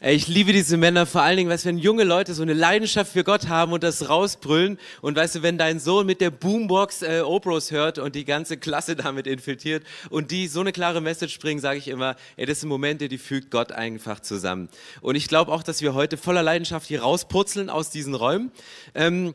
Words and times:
Ich 0.00 0.26
liebe 0.26 0.52
diese 0.52 0.76
Männer, 0.76 1.06
vor 1.06 1.22
allen 1.22 1.36
Dingen, 1.36 1.48
weißt, 1.48 1.66
wenn 1.66 1.78
junge 1.78 2.02
Leute 2.02 2.34
so 2.34 2.42
eine 2.42 2.52
Leidenschaft 2.52 3.12
für 3.12 3.22
Gott 3.22 3.48
haben 3.48 3.72
und 3.72 3.84
das 3.84 4.08
rausbrüllen. 4.08 4.76
Und 5.02 5.16
weißt 5.16 5.36
du, 5.36 5.42
wenn 5.42 5.56
dein 5.56 5.78
Sohn 5.78 6.04
mit 6.04 6.20
der 6.20 6.30
Boombox 6.30 7.02
äh, 7.02 7.20
Opros 7.20 7.70
hört 7.70 8.00
und 8.00 8.16
die 8.16 8.24
ganze 8.24 8.56
Klasse 8.56 8.96
damit 8.96 9.28
infiltriert 9.28 9.84
und 10.10 10.32
die 10.32 10.48
so 10.48 10.60
eine 10.60 10.72
klare 10.72 11.00
Message 11.00 11.38
bringen, 11.38 11.60
sage 11.60 11.78
ich 11.78 11.86
immer, 11.86 12.16
ey, 12.36 12.44
das 12.44 12.60
sind 12.60 12.70
Momente, 12.70 13.08
die 13.08 13.18
fügt 13.18 13.52
Gott 13.52 13.70
einfach 13.70 14.18
zusammen. 14.18 14.68
Und 15.00 15.14
ich 15.14 15.28
glaube 15.28 15.52
auch, 15.52 15.62
dass 15.62 15.80
wir 15.80 15.94
heute 15.94 16.16
voller 16.16 16.42
Leidenschaft 16.42 16.88
hier 16.88 17.02
rauspurzeln 17.02 17.70
aus 17.70 17.90
diesen 17.90 18.16
Räumen. 18.16 18.50
Ähm, 18.96 19.32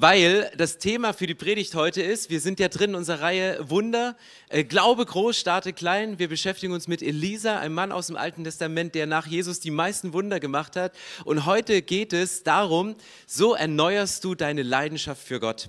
weil 0.00 0.48
das 0.56 0.78
Thema 0.78 1.12
für 1.12 1.26
die 1.26 1.34
Predigt 1.34 1.74
heute 1.74 2.00
ist, 2.00 2.30
wir 2.30 2.38
sind 2.38 2.60
ja 2.60 2.68
drin 2.68 2.90
in 2.90 2.94
unserer 2.94 3.20
Reihe 3.20 3.68
Wunder, 3.68 4.16
äh, 4.48 4.62
Glaube 4.62 5.04
groß, 5.04 5.36
starte 5.36 5.72
klein. 5.72 6.20
Wir 6.20 6.28
beschäftigen 6.28 6.72
uns 6.72 6.86
mit 6.86 7.02
Elisa, 7.02 7.58
einem 7.58 7.74
Mann 7.74 7.90
aus 7.90 8.06
dem 8.06 8.16
Alten 8.16 8.44
Testament, 8.44 8.94
der 8.94 9.06
nach 9.06 9.26
Jesus 9.26 9.58
die 9.58 9.72
meisten 9.72 10.12
Wunder 10.12 10.38
gemacht 10.38 10.76
hat. 10.76 10.92
Und 11.24 11.46
heute 11.46 11.82
geht 11.82 12.12
es 12.12 12.44
darum, 12.44 12.94
so 13.26 13.54
erneuerst 13.54 14.22
du 14.22 14.36
deine 14.36 14.62
Leidenschaft 14.62 15.20
für 15.20 15.40
Gott. 15.40 15.68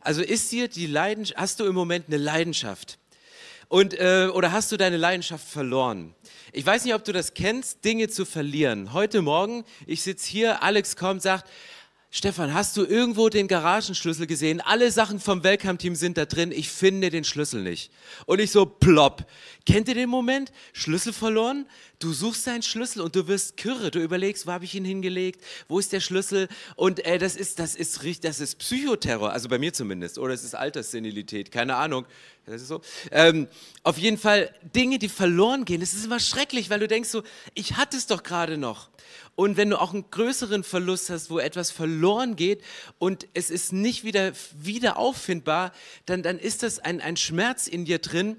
Also 0.00 0.22
ist 0.22 0.52
dir 0.52 0.68
die 0.68 0.86
Leidenschaft, 0.86 1.40
hast 1.40 1.58
du 1.58 1.64
im 1.64 1.74
Moment 1.74 2.06
eine 2.06 2.18
Leidenschaft? 2.18 2.98
Und, 3.66 3.98
äh, 3.98 4.28
oder 4.32 4.52
hast 4.52 4.70
du 4.70 4.76
deine 4.76 4.98
Leidenschaft 4.98 5.48
verloren? 5.48 6.14
Ich 6.52 6.64
weiß 6.64 6.84
nicht, 6.84 6.94
ob 6.94 7.02
du 7.02 7.12
das 7.12 7.34
kennst, 7.34 7.84
Dinge 7.84 8.08
zu 8.08 8.24
verlieren. 8.24 8.92
Heute 8.92 9.20
Morgen, 9.20 9.64
ich 9.84 10.02
sitze 10.02 10.30
hier, 10.30 10.62
Alex 10.62 10.94
kommt, 10.94 11.22
sagt, 11.22 11.50
Stefan, 12.16 12.54
hast 12.54 12.76
du 12.76 12.84
irgendwo 12.84 13.28
den 13.28 13.48
Garagenschlüssel 13.48 14.28
gesehen? 14.28 14.60
Alle 14.60 14.92
Sachen 14.92 15.18
vom 15.18 15.42
Welcome-Team 15.42 15.96
sind 15.96 16.16
da 16.16 16.26
drin. 16.26 16.52
Ich 16.52 16.68
finde 16.68 17.10
den 17.10 17.24
Schlüssel 17.24 17.60
nicht. 17.60 17.90
Und 18.26 18.40
ich 18.40 18.52
so, 18.52 18.66
plopp. 18.66 19.26
Kennt 19.66 19.88
ihr 19.88 19.96
den 19.96 20.10
Moment? 20.10 20.52
Schlüssel 20.72 21.12
verloren? 21.12 21.66
Du 21.98 22.12
suchst 22.12 22.46
deinen 22.46 22.62
Schlüssel 22.62 23.00
und 23.00 23.16
du 23.16 23.26
wirst 23.26 23.56
kürre. 23.56 23.90
Du 23.90 23.98
überlegst, 23.98 24.46
wo 24.46 24.52
habe 24.52 24.64
ich 24.64 24.76
ihn 24.76 24.84
hingelegt? 24.84 25.42
Wo 25.66 25.80
ist 25.80 25.92
der 25.92 25.98
Schlüssel? 25.98 26.46
Und 26.76 27.04
äh, 27.04 27.18
das 27.18 27.34
ist, 27.34 27.58
das 27.58 27.74
ist 27.74 28.04
richtig, 28.04 28.30
das 28.30 28.38
ist 28.38 28.60
Psychoterror. 28.60 29.32
Also 29.32 29.48
bei 29.48 29.58
mir 29.58 29.72
zumindest. 29.72 30.16
Oder 30.16 30.34
es 30.34 30.44
ist 30.44 30.54
Alterssenilität. 30.54 31.50
Keine 31.50 31.74
Ahnung. 31.74 32.06
Das 32.46 32.62
ist 32.62 32.68
so. 32.68 32.80
Ähm, 33.10 33.48
auf 33.82 33.98
jeden 33.98 34.18
Fall 34.18 34.54
Dinge, 34.62 35.00
die 35.00 35.08
verloren 35.08 35.64
gehen. 35.64 35.80
Das 35.80 35.94
ist 35.94 36.04
immer 36.04 36.20
schrecklich, 36.20 36.70
weil 36.70 36.78
du 36.78 36.86
denkst 36.86 37.08
so, 37.08 37.24
ich 37.54 37.76
hatte 37.76 37.96
es 37.96 38.06
doch 38.06 38.22
gerade 38.22 38.56
noch. 38.56 38.90
Und 39.36 39.56
wenn 39.56 39.70
du 39.70 39.80
auch 39.80 39.92
einen 39.92 40.10
größeren 40.10 40.62
Verlust 40.62 41.10
hast, 41.10 41.30
wo 41.30 41.38
etwas 41.38 41.70
verloren 41.70 42.36
geht 42.36 42.62
und 42.98 43.26
es 43.34 43.50
ist 43.50 43.72
nicht 43.72 44.04
wieder, 44.04 44.32
wieder 44.56 44.96
auffindbar, 44.96 45.72
dann, 46.06 46.22
dann 46.22 46.38
ist 46.38 46.62
das 46.62 46.78
ein, 46.78 47.00
ein 47.00 47.16
Schmerz 47.16 47.66
in 47.66 47.84
dir 47.84 47.98
drin, 47.98 48.36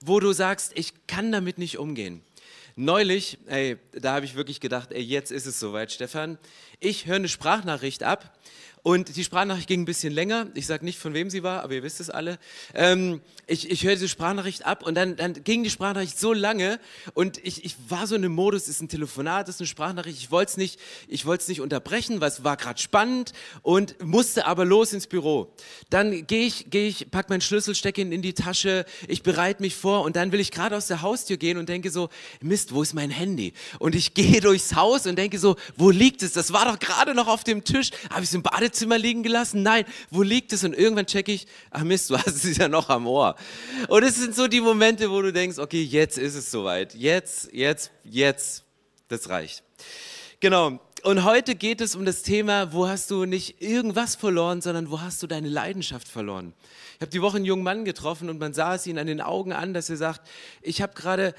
wo 0.00 0.20
du 0.20 0.32
sagst, 0.32 0.72
ich 0.74 0.92
kann 1.06 1.32
damit 1.32 1.58
nicht 1.58 1.78
umgehen. 1.78 2.22
Neulich, 2.76 3.38
ey, 3.46 3.76
da 3.92 4.14
habe 4.14 4.24
ich 4.24 4.36
wirklich 4.36 4.60
gedacht, 4.60 4.92
ey, 4.92 5.02
jetzt 5.02 5.32
ist 5.32 5.46
es 5.46 5.58
soweit, 5.58 5.90
Stefan. 5.90 6.38
Ich 6.78 7.06
höre 7.06 7.16
eine 7.16 7.28
Sprachnachricht 7.28 8.04
ab 8.04 8.38
und 8.82 9.16
die 9.16 9.24
Sprachnachricht 9.24 9.68
ging 9.68 9.82
ein 9.82 9.84
bisschen 9.84 10.12
länger. 10.12 10.46
Ich 10.54 10.66
sage 10.66 10.84
nicht, 10.84 10.98
von 10.98 11.14
wem 11.14 11.30
sie 11.30 11.42
war, 11.42 11.62
aber 11.62 11.74
ihr 11.74 11.82
wisst 11.82 12.00
es 12.00 12.10
alle. 12.10 12.38
Ähm, 12.74 13.20
ich, 13.46 13.70
ich 13.70 13.84
höre 13.84 13.94
diese 13.94 14.08
Sprachnachricht 14.08 14.66
ab 14.66 14.86
und 14.86 14.94
dann, 14.94 15.16
dann 15.16 15.44
ging 15.44 15.62
die 15.62 15.70
Sprachnachricht 15.70 16.18
so 16.18 16.32
lange 16.32 16.78
und 17.14 17.38
ich, 17.44 17.64
ich 17.64 17.76
war 17.88 18.06
so 18.06 18.14
in 18.14 18.24
einem 18.24 18.34
Modus, 18.34 18.62
es 18.62 18.68
ist 18.68 18.82
ein 18.82 18.88
Telefonat, 18.88 19.48
es 19.48 19.56
ist 19.56 19.60
eine 19.60 19.66
Sprachnachricht. 19.66 20.18
Ich 20.18 20.30
wollte 20.30 20.50
es 20.50 20.56
nicht, 20.56 20.78
nicht 21.08 21.60
unterbrechen, 21.60 22.20
weil 22.20 22.28
es 22.28 22.44
war 22.44 22.56
gerade 22.56 22.80
spannend 22.80 23.32
und 23.62 24.02
musste 24.04 24.46
aber 24.46 24.64
los 24.64 24.92
ins 24.92 25.06
Büro. 25.06 25.52
Dann 25.90 26.26
gehe 26.26 26.46
ich, 26.46 26.70
gehe 26.70 26.88
ich, 26.88 27.10
pack 27.10 27.30
meinen 27.30 27.40
Schlüssel, 27.40 27.74
stecke 27.74 28.00
ihn 28.00 28.12
in 28.12 28.22
die 28.22 28.34
Tasche, 28.34 28.84
ich 29.06 29.22
bereite 29.22 29.62
mich 29.62 29.76
vor 29.76 30.02
und 30.02 30.16
dann 30.16 30.32
will 30.32 30.40
ich 30.40 30.50
gerade 30.50 30.76
aus 30.76 30.86
der 30.86 31.02
Haustür 31.02 31.36
gehen 31.36 31.58
und 31.58 31.68
denke 31.68 31.90
so, 31.90 32.08
Mist, 32.40 32.74
wo 32.74 32.82
ist 32.82 32.94
mein 32.94 33.10
Handy? 33.10 33.52
Und 33.78 33.94
ich 33.94 34.14
gehe 34.18 34.40
durchs 34.40 34.74
Haus 34.74 35.06
und 35.06 35.16
denke 35.16 35.38
so, 35.38 35.56
wo 35.76 35.90
liegt 35.90 36.22
es? 36.22 36.32
Das 36.32 36.52
war 36.52 36.64
doch 36.64 36.78
gerade 36.78 37.14
noch 37.14 37.28
auf 37.28 37.44
dem 37.44 37.64
Tisch. 37.64 37.90
Habe 38.10 38.22
ich 38.22 38.28
es 38.28 38.34
im 38.34 38.42
Badezimmer 38.42 38.77
Badezimmer 38.78 38.98
liegen 38.98 39.22
gelassen? 39.22 39.62
Nein, 39.62 39.84
wo 40.10 40.22
liegt 40.22 40.52
es? 40.52 40.64
Und 40.64 40.74
irgendwann 40.74 41.06
checke 41.06 41.32
ich, 41.32 41.46
ach 41.70 41.82
Mist, 41.82 42.10
du 42.10 42.16
hast 42.16 42.44
es 42.44 42.56
ja 42.56 42.68
noch 42.68 42.88
am 42.88 43.06
Ohr. 43.06 43.34
Und 43.88 44.02
es 44.04 44.16
sind 44.16 44.34
so 44.34 44.46
die 44.46 44.60
Momente, 44.60 45.10
wo 45.10 45.20
du 45.20 45.32
denkst, 45.32 45.58
okay, 45.58 45.82
jetzt 45.82 46.18
ist 46.18 46.34
es 46.34 46.50
soweit. 46.50 46.94
Jetzt, 46.94 47.52
jetzt, 47.52 47.90
jetzt, 48.04 48.64
das 49.08 49.28
reicht. 49.28 49.62
Genau. 50.40 50.78
Und 51.04 51.24
heute 51.24 51.54
geht 51.54 51.80
es 51.80 51.94
um 51.94 52.04
das 52.04 52.22
Thema, 52.22 52.72
wo 52.72 52.88
hast 52.88 53.10
du 53.10 53.24
nicht 53.24 53.62
irgendwas 53.62 54.16
verloren, 54.16 54.60
sondern 54.60 54.90
wo 54.90 55.00
hast 55.00 55.22
du 55.22 55.26
deine 55.26 55.48
Leidenschaft 55.48 56.08
verloren. 56.08 56.54
Ich 56.96 57.02
habe 57.02 57.10
die 57.10 57.22
Woche 57.22 57.36
einen 57.36 57.44
jungen 57.44 57.62
Mann 57.62 57.84
getroffen 57.84 58.28
und 58.28 58.38
man 58.38 58.52
sah 58.52 58.74
es 58.74 58.86
ihn 58.86 58.98
an 58.98 59.06
den 59.06 59.20
Augen 59.20 59.52
an, 59.52 59.74
dass 59.74 59.90
er 59.90 59.96
sagt, 59.96 60.28
ich 60.60 60.82
habe 60.82 60.94
gerade 60.94 61.34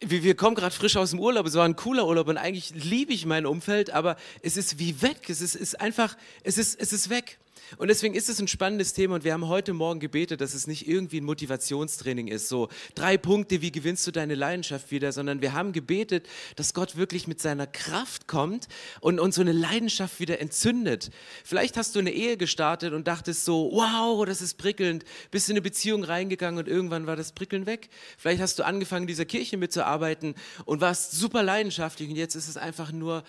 wir, 0.00 0.22
wir 0.22 0.36
kommen 0.36 0.54
gerade 0.54 0.74
frisch 0.74 0.96
aus 0.96 1.10
dem 1.10 1.20
Urlaub, 1.20 1.46
es 1.46 1.54
war 1.54 1.64
ein 1.64 1.76
cooler 1.76 2.06
Urlaub 2.06 2.28
und 2.28 2.36
eigentlich 2.36 2.72
liebe 2.74 3.12
ich 3.12 3.26
mein 3.26 3.46
Umfeld, 3.46 3.90
aber 3.90 4.16
es 4.42 4.56
ist 4.56 4.78
wie 4.78 5.02
weg, 5.02 5.28
es 5.28 5.40
ist, 5.40 5.54
ist 5.54 5.80
einfach, 5.80 6.16
es 6.44 6.58
ist, 6.58 6.80
es 6.80 6.92
ist 6.92 7.10
weg. 7.10 7.38
Und 7.76 7.88
deswegen 7.88 8.14
ist 8.14 8.28
es 8.28 8.40
ein 8.40 8.48
spannendes 8.48 8.94
Thema 8.94 9.16
und 9.16 9.24
wir 9.24 9.32
haben 9.32 9.46
heute 9.46 9.74
Morgen 9.74 10.00
gebetet, 10.00 10.40
dass 10.40 10.54
es 10.54 10.66
nicht 10.66 10.88
irgendwie 10.88 11.20
ein 11.20 11.24
Motivationstraining 11.24 12.28
ist, 12.28 12.48
so 12.48 12.68
drei 12.94 13.18
Punkte, 13.18 13.60
wie 13.60 13.70
gewinnst 13.70 14.06
du 14.06 14.10
deine 14.10 14.34
Leidenschaft 14.34 14.90
wieder, 14.90 15.12
sondern 15.12 15.42
wir 15.42 15.52
haben 15.52 15.72
gebetet, 15.72 16.26
dass 16.56 16.72
Gott 16.72 16.96
wirklich 16.96 17.28
mit 17.28 17.40
seiner 17.40 17.66
Kraft 17.66 18.26
kommt 18.26 18.68
und 19.00 19.20
uns 19.20 19.34
so 19.34 19.42
eine 19.42 19.52
Leidenschaft 19.52 20.18
wieder 20.18 20.40
entzündet. 20.40 21.10
Vielleicht 21.44 21.76
hast 21.76 21.94
du 21.94 21.98
eine 21.98 22.12
Ehe 22.12 22.36
gestartet 22.36 22.94
und 22.94 23.06
dachtest 23.06 23.44
so, 23.44 23.70
wow, 23.72 24.24
das 24.24 24.40
ist 24.40 24.54
prickelnd, 24.54 25.04
bist 25.30 25.48
in 25.48 25.54
eine 25.54 25.62
Beziehung 25.62 26.04
reingegangen 26.04 26.58
und 26.58 26.68
irgendwann 26.68 27.06
war 27.06 27.16
das 27.16 27.32
Prickeln 27.32 27.66
weg. 27.66 27.90
Vielleicht 28.16 28.40
hast 28.40 28.58
du 28.58 28.64
angefangen, 28.64 29.02
in 29.02 29.08
dieser 29.08 29.26
Kirche 29.26 29.58
mitzuarbeiten 29.58 30.34
und 30.64 30.80
warst 30.80 31.12
super 31.12 31.42
leidenschaftlich 31.42 32.08
und 32.08 32.16
jetzt 32.16 32.34
ist 32.34 32.48
es 32.48 32.56
einfach 32.56 32.92
nur 32.92 33.24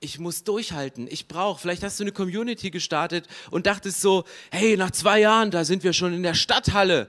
ich 0.00 0.18
muss 0.18 0.44
durchhalten, 0.44 1.08
ich 1.10 1.26
brauche. 1.26 1.60
Vielleicht 1.60 1.82
hast 1.82 1.98
du 1.98 2.04
eine 2.04 2.12
Community 2.12 2.70
gestartet 2.70 3.26
und 3.50 3.66
dachtest 3.66 4.00
so, 4.00 4.24
hey, 4.50 4.76
nach 4.76 4.92
zwei 4.92 5.20
Jahren, 5.20 5.50
da 5.50 5.64
sind 5.64 5.82
wir 5.82 5.92
schon 5.92 6.14
in 6.14 6.22
der 6.22 6.34
Stadthalle. 6.34 7.08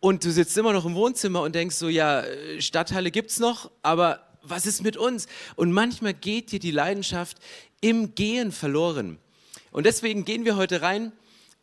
Und 0.00 0.24
du 0.24 0.32
sitzt 0.32 0.56
immer 0.58 0.72
noch 0.72 0.84
im 0.84 0.94
Wohnzimmer 0.94 1.42
und 1.42 1.54
denkst 1.54 1.76
so, 1.76 1.88
ja, 1.88 2.24
Stadthalle 2.58 3.10
gibt's 3.10 3.38
noch, 3.38 3.70
aber 3.82 4.26
was 4.42 4.66
ist 4.66 4.82
mit 4.82 4.96
uns? 4.96 5.28
Und 5.54 5.72
manchmal 5.72 6.14
geht 6.14 6.52
dir 6.52 6.58
die 6.58 6.72
Leidenschaft 6.72 7.38
im 7.80 8.14
Gehen 8.14 8.52
verloren. 8.52 9.18
Und 9.70 9.86
deswegen 9.86 10.24
gehen 10.24 10.44
wir 10.44 10.56
heute 10.56 10.82
rein 10.82 11.12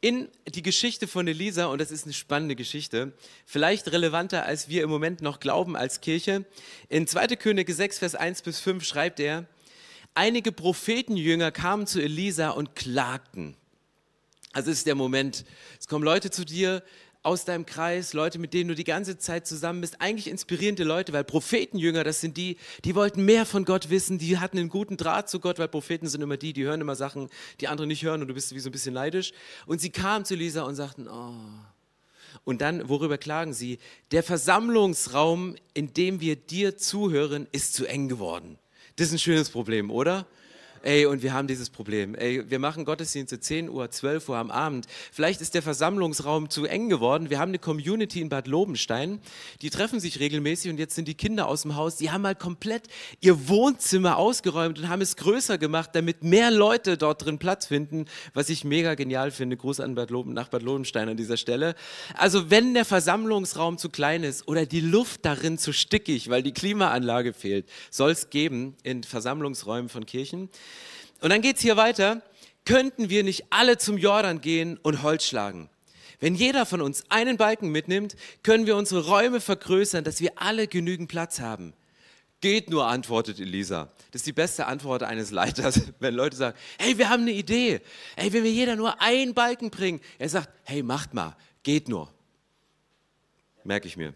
in 0.02 0.30
die 0.48 0.64
Geschichte 0.64 1.08
von 1.08 1.28
Elisa 1.28 1.66
und 1.66 1.82
das 1.82 1.92
ist 1.92 2.06
eine 2.06 2.14
spannende 2.14 2.56
Geschichte, 2.56 3.12
vielleicht 3.46 3.92
relevanter 3.92 4.46
als 4.46 4.70
wir 4.70 4.82
im 4.82 4.90
Moment 4.90 5.22
noch 5.22 5.42
glauben 5.42 5.76
als 5.76 6.00
Kirche. 6.00 6.46
In 6.88 7.06
2. 7.06 7.28
Könige 7.36 7.74
6, 7.74 8.00
Vers 8.00 8.16
1 8.16 8.42
bis 8.44 8.60
5 8.60 8.86
schreibt 8.86 9.20
er, 9.20 9.46
einige 10.14 10.52
Prophetenjünger 10.52 11.52
kamen 11.52 11.88
zu 11.88 12.02
Elisa 12.02 12.50
und 12.50 12.76
klagten. 12.76 13.56
Also 14.52 14.72
ist 14.72 14.88
der 14.88 14.96
Moment, 14.96 15.46
es 15.80 15.88
kommen 15.88 16.04
Leute 16.04 16.32
zu 16.32 16.44
dir 16.44 16.84
aus 17.22 17.44
deinem 17.44 17.66
Kreis, 17.66 18.14
Leute, 18.14 18.40
mit 18.40 18.54
denen 18.54 18.70
du 18.70 18.76
die 18.76 18.86
ganze 18.86 19.18
Zeit 19.18 19.46
zusammen 19.46 19.82
bist, 19.82 20.00
eigentlich 20.00 20.28
inspirierende 20.28 20.86
Leute, 20.86 21.12
weil 21.12 21.26
Prophetenjünger, 21.26 22.04
das 22.04 22.22
sind 22.22 22.38
die, 22.38 22.58
die 22.86 22.96
wollten 22.96 23.26
mehr 23.26 23.46
von 23.46 23.66
Gott 23.66 23.90
wissen, 23.90 24.18
die 24.18 24.38
hatten 24.38 24.58
einen 24.58 24.70
guten 24.70 24.96
Draht 24.96 25.30
zu 25.30 25.40
Gott, 25.40 25.60
weil 25.60 25.68
Propheten 25.68 26.08
sind 26.08 26.22
immer 26.22 26.38
die, 26.38 26.54
die 26.54 26.64
hören 26.64 26.80
immer 26.80 26.96
Sachen, 26.96 27.30
die 27.60 27.68
andere 27.68 27.88
nicht 27.88 28.04
hören 28.04 28.22
und 28.22 28.30
du 28.30 28.34
bist 28.34 28.56
wie 28.56 28.60
so 28.60 28.70
ein 28.70 28.72
bisschen 28.72 28.94
neidisch. 28.94 29.34
Und 29.66 29.82
sie 29.82 29.90
kamen 29.90 30.24
zu 30.24 30.36
Elisa 30.36 30.64
und 30.64 30.76
sagten, 30.76 31.08
oh, 31.10 31.34
und 32.46 32.62
dann, 32.62 32.88
worüber 32.88 33.18
klagen 33.18 33.54
sie? 33.54 33.80
Der 34.12 34.24
Versammlungsraum, 34.24 35.56
in 35.74 35.94
dem 35.94 36.22
wir 36.22 36.36
dir 36.38 36.78
zuhören, 36.78 37.48
ist 37.52 37.74
zu 37.74 37.86
eng 37.86 38.08
geworden. 38.08 38.58
Das 39.00 39.08
ist 39.08 39.14
ein 39.14 39.20
schönes 39.20 39.50
Problem, 39.50 39.92
oder? 39.92 40.26
Ey, 40.82 41.06
und 41.06 41.24
wir 41.24 41.34
haben 41.34 41.48
dieses 41.48 41.70
Problem. 41.70 42.16
Ey, 42.16 42.50
wir 42.50 42.60
machen 42.60 42.86
Gottesdienste 42.86 43.40
10 43.40 43.70
Uhr, 43.70 43.92
12 43.92 44.30
Uhr 44.30 44.38
am 44.38 44.50
Abend. 44.50 44.88
Vielleicht 45.12 45.42
ist 45.42 45.54
der 45.54 45.62
Versammlungsraum 45.62 46.50
zu 46.50 46.66
eng 46.66 46.88
geworden. 46.88 47.30
Wir 47.30 47.40
haben 47.40 47.50
eine 47.50 47.60
Community 47.60 48.22
in 48.22 48.30
Bad 48.30 48.48
Lobenstein. 48.48 49.20
Die 49.62 49.70
treffen 49.70 50.00
sich 50.00 50.20
regelmäßig 50.20 50.72
und 50.72 50.78
jetzt 50.78 50.96
sind 50.96 51.08
die 51.08 51.16
Kinder 51.16 51.48
aus 51.48 51.64
dem 51.64 51.76
Haus. 51.76 51.98
Die 51.98 52.12
haben 52.12 52.22
mal 52.22 52.36
komplett 52.36 52.88
ihr 53.20 53.50
Wohnzimmer 53.50 54.18
ausgeräumt 54.18 54.80
und 54.80 54.88
haben 54.88 55.02
es 55.02 55.18
größer 55.18 55.58
gemacht, 55.58 55.90
damit 55.94 56.24
mehr 56.24 56.50
Leute 56.50 56.98
dort 56.98 57.26
drin 57.26 57.40
Platz 57.40 57.66
finden, 57.66 58.06
was 58.34 58.50
ich 58.50 58.64
mega 58.64 58.96
genial 58.96 59.32
finde. 59.32 59.58
Gruß 59.58 59.82
an 59.82 59.96
Bad 59.96 60.12
Loben, 60.12 60.34
nach 60.34 60.48
Bad 60.48 60.64
Lobenstein 60.64 61.10
an 61.10 61.18
dieser 61.18 61.38
Stelle. 61.38 61.76
Also, 62.14 62.50
wenn 62.50 62.74
der 62.74 62.86
Versammlungsraum 62.86 63.78
zu 63.78 63.90
klein 63.90 64.24
ist 64.24 64.48
oder 64.48 64.66
die 64.66 64.82
Luft 64.82 65.26
darin 65.26 65.58
zu 65.58 65.74
stickig, 65.74 66.30
weil 66.30 66.42
die 66.42 66.54
Klimaanlage 66.54 67.34
fehlt, 67.34 67.68
soll 67.92 68.12
es 68.12 68.30
geben 68.30 68.78
in 68.84 69.04
Versammlungsräumen 69.04 69.90
von 69.90 70.06
Kirchen. 70.06 70.50
Und 71.22 71.30
dann 71.30 71.42
geht 71.42 71.58
es 71.58 71.62
hier 71.62 71.78
weiter. 71.78 72.22
Könnten 72.66 73.10
wir 73.10 73.24
nicht 73.24 73.46
alle 73.52 73.78
zum 73.78 73.98
Jordan 73.98 74.42
gehen 74.42 74.78
und 74.78 75.02
Holz 75.02 75.26
schlagen? 75.26 75.70
Wenn 76.20 76.36
jeder 76.36 76.66
von 76.66 76.82
uns 76.82 77.04
einen 77.10 77.38
Balken 77.38 77.70
mitnimmt, 77.70 78.16
können 78.44 78.66
wir 78.66 78.76
unsere 78.76 79.06
Räume 79.06 79.40
vergrößern, 79.40 80.04
dass 80.04 80.20
wir 80.20 80.34
alle 80.36 80.68
genügend 80.68 81.10
Platz 81.10 81.40
haben. 81.40 81.74
Geht 82.42 82.70
nur, 82.70 82.88
antwortet 82.88 83.40
Elisa. 83.40 83.92
Das 84.12 84.22
ist 84.22 84.28
die 84.28 84.34
beste 84.34 84.66
Antwort 84.66 85.04
eines 85.04 85.32
Leiters, 85.32 85.82
wenn 86.00 86.14
Leute 86.14 86.38
sagen, 86.38 86.58
hey, 86.78 86.98
wir 86.98 87.10
haben 87.10 87.24
eine 87.24 87.32
Idee. 87.32 87.82
Hey, 88.16 88.32
wenn 88.32 88.44
wir 88.44 88.52
jeder 88.52 88.76
nur 88.76 89.02
einen 89.02 89.34
Balken 89.34 89.72
bringen. 89.72 90.00
Er 90.20 90.30
sagt, 90.30 90.50
hey, 90.64 90.84
macht 90.84 91.14
mal, 91.14 91.36
geht 91.64 91.90
nur. 91.90 92.14
Merke 93.64 93.88
ich 93.88 93.98
mir. 93.98 94.14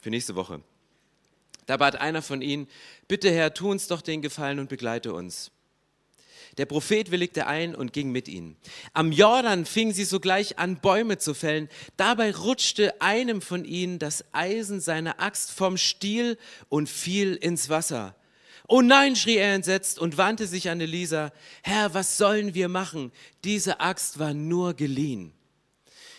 Für 0.00 0.10
nächste 0.10 0.36
Woche. 0.36 0.60
Da 1.66 1.76
bat 1.76 1.96
einer 1.96 2.22
von 2.22 2.42
ihnen, 2.42 2.68
bitte 3.08 3.30
Herr, 3.30 3.52
tu 3.52 3.70
uns 3.70 3.88
doch 3.88 4.00
den 4.00 4.22
Gefallen 4.22 4.60
und 4.60 4.68
begleite 4.68 5.12
uns. 5.12 5.50
Der 6.58 6.66
Prophet 6.66 7.10
willigte 7.10 7.46
ein 7.46 7.74
und 7.74 7.92
ging 7.92 8.10
mit 8.10 8.28
ihnen. 8.28 8.56
Am 8.94 9.12
Jordan 9.12 9.66
fingen 9.66 9.92
sie 9.92 10.04
sogleich 10.04 10.58
an, 10.58 10.80
Bäume 10.80 11.18
zu 11.18 11.34
fällen. 11.34 11.68
Dabei 11.96 12.34
rutschte 12.34 13.00
einem 13.00 13.42
von 13.42 13.64
ihnen 13.64 13.98
das 13.98 14.24
Eisen 14.32 14.80
seiner 14.80 15.20
Axt 15.20 15.50
vom 15.52 15.76
Stiel 15.76 16.38
und 16.68 16.88
fiel 16.88 17.34
ins 17.34 17.68
Wasser. 17.68 18.16
Oh 18.68 18.80
nein, 18.80 19.14
schrie 19.14 19.36
er 19.36 19.54
entsetzt 19.54 19.98
und 19.98 20.18
wandte 20.18 20.46
sich 20.46 20.70
an 20.70 20.80
Elisa. 20.80 21.30
Herr, 21.62 21.94
was 21.94 22.16
sollen 22.16 22.54
wir 22.54 22.68
machen? 22.68 23.12
Diese 23.44 23.80
Axt 23.80 24.18
war 24.18 24.34
nur 24.34 24.74
geliehen. 24.74 25.35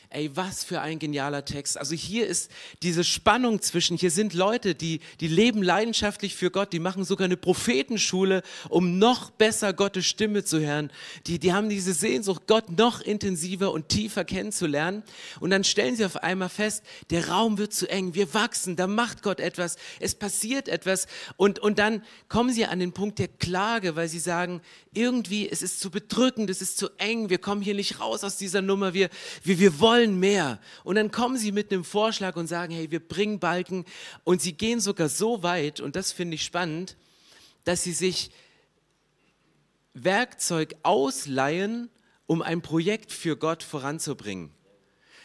Ey, 0.10 0.32
was 0.36 0.64
für 0.64 0.80
ein 0.80 1.00
genialer 1.00 1.44
Text. 1.44 1.78
Also 1.78 1.94
hier 1.94 2.28
ist 2.28 2.50
diese 2.82 3.04
Spannung 3.04 3.62
zwischen, 3.62 3.98
hier 3.98 4.10
sind 4.10 4.34
Leute, 4.34 4.74
die, 4.74 5.02
die 5.20 5.28
leben 5.28 5.62
leidenschaftlich 5.62 6.34
für 6.34 6.50
Gott, 6.50 6.72
die 6.72 6.80
machen 6.80 7.04
sogar 7.04 7.26
eine 7.26 7.36
Prophetenschule, 7.36 8.42
um 8.70 9.00
noch 9.00 9.32
besser 9.32 9.74
Gottes 9.74 10.06
Stimme 10.06 10.46
zu 10.46 10.62
hören. 10.62 10.92
Die, 11.26 11.40
die 11.40 11.52
haben 11.52 11.68
diese 11.68 11.92
Sehnsucht, 11.92 12.44
Gott 12.48 12.70
noch 12.70 13.02
intensiver 13.02 13.74
und 13.74 13.90
tiefer 13.90 14.24
kennenzulernen. 14.24 15.04
Und 15.42 15.50
dann 15.50 15.66
stellen 15.66 15.98
sie 15.98 16.06
auf 16.06 16.16
einmal 16.24 16.48
fest, 16.48 16.86
der 17.10 17.28
Raum 17.28 17.58
wird 17.58 17.74
zu 17.74 17.90
eng, 17.90 18.14
wir 18.14 18.34
wachsen, 18.34 18.78
da 18.78 18.88
macht 18.88 19.24
Gott 19.24 19.42
etwas, 19.42 19.76
es 20.00 20.16
passiert 20.16 20.70
etwas. 20.70 21.08
Und, 21.36 21.60
und 21.60 21.80
dann 21.80 22.02
kommen 22.30 22.54
sie 22.54 22.66
an 22.66 22.80
den 22.80 22.94
Punkt 22.94 23.20
der 23.20 23.28
Klage, 23.28 23.98
weil 23.98 24.08
sie 24.08 24.20
sagen, 24.20 24.62
irgendwie, 24.94 25.50
es 25.50 25.62
ist 25.62 25.82
zu 25.82 25.92
bedrückend, 25.92 26.50
es 26.50 26.62
ist 26.62 26.78
zu 26.78 26.88
eng, 26.98 27.30
wir 27.30 27.40
kommen 27.40 27.62
hier 27.62 27.76
nicht 27.76 28.00
raus 28.00 28.24
aus 28.24 28.38
dieser 28.38 28.62
Nummer, 28.62 28.94
wir, 28.94 29.10
wir, 29.44 29.60
wir 29.60 29.80
wollen 29.82 29.97
mehr. 30.06 30.60
Und 30.84 30.96
dann 30.96 31.12
kommen 31.12 31.38
sie 31.38 31.52
mit 31.52 31.72
einem 31.72 31.84
Vorschlag 31.84 32.36
und 32.36 32.48
sagen, 32.48 32.74
hey, 32.74 32.92
wir 32.92 33.00
bringen 33.00 33.40
Balken. 33.40 33.86
Und 34.24 34.42
sie 34.42 34.54
gehen 34.54 34.80
sogar 34.80 35.10
so 35.10 35.44
weit, 35.44 35.80
und 35.80 35.96
das 35.96 36.12
finde 36.12 36.36
ich 36.36 36.44
spannend, 36.44 36.96
dass 37.64 37.84
sie 37.84 37.94
sich 37.94 38.32
Werkzeug 39.94 40.76
ausleihen, 40.84 41.90
um 42.28 42.42
ein 42.42 42.62
Projekt 42.62 43.12
für 43.12 43.38
Gott 43.38 43.64
voranzubringen. 43.64 44.52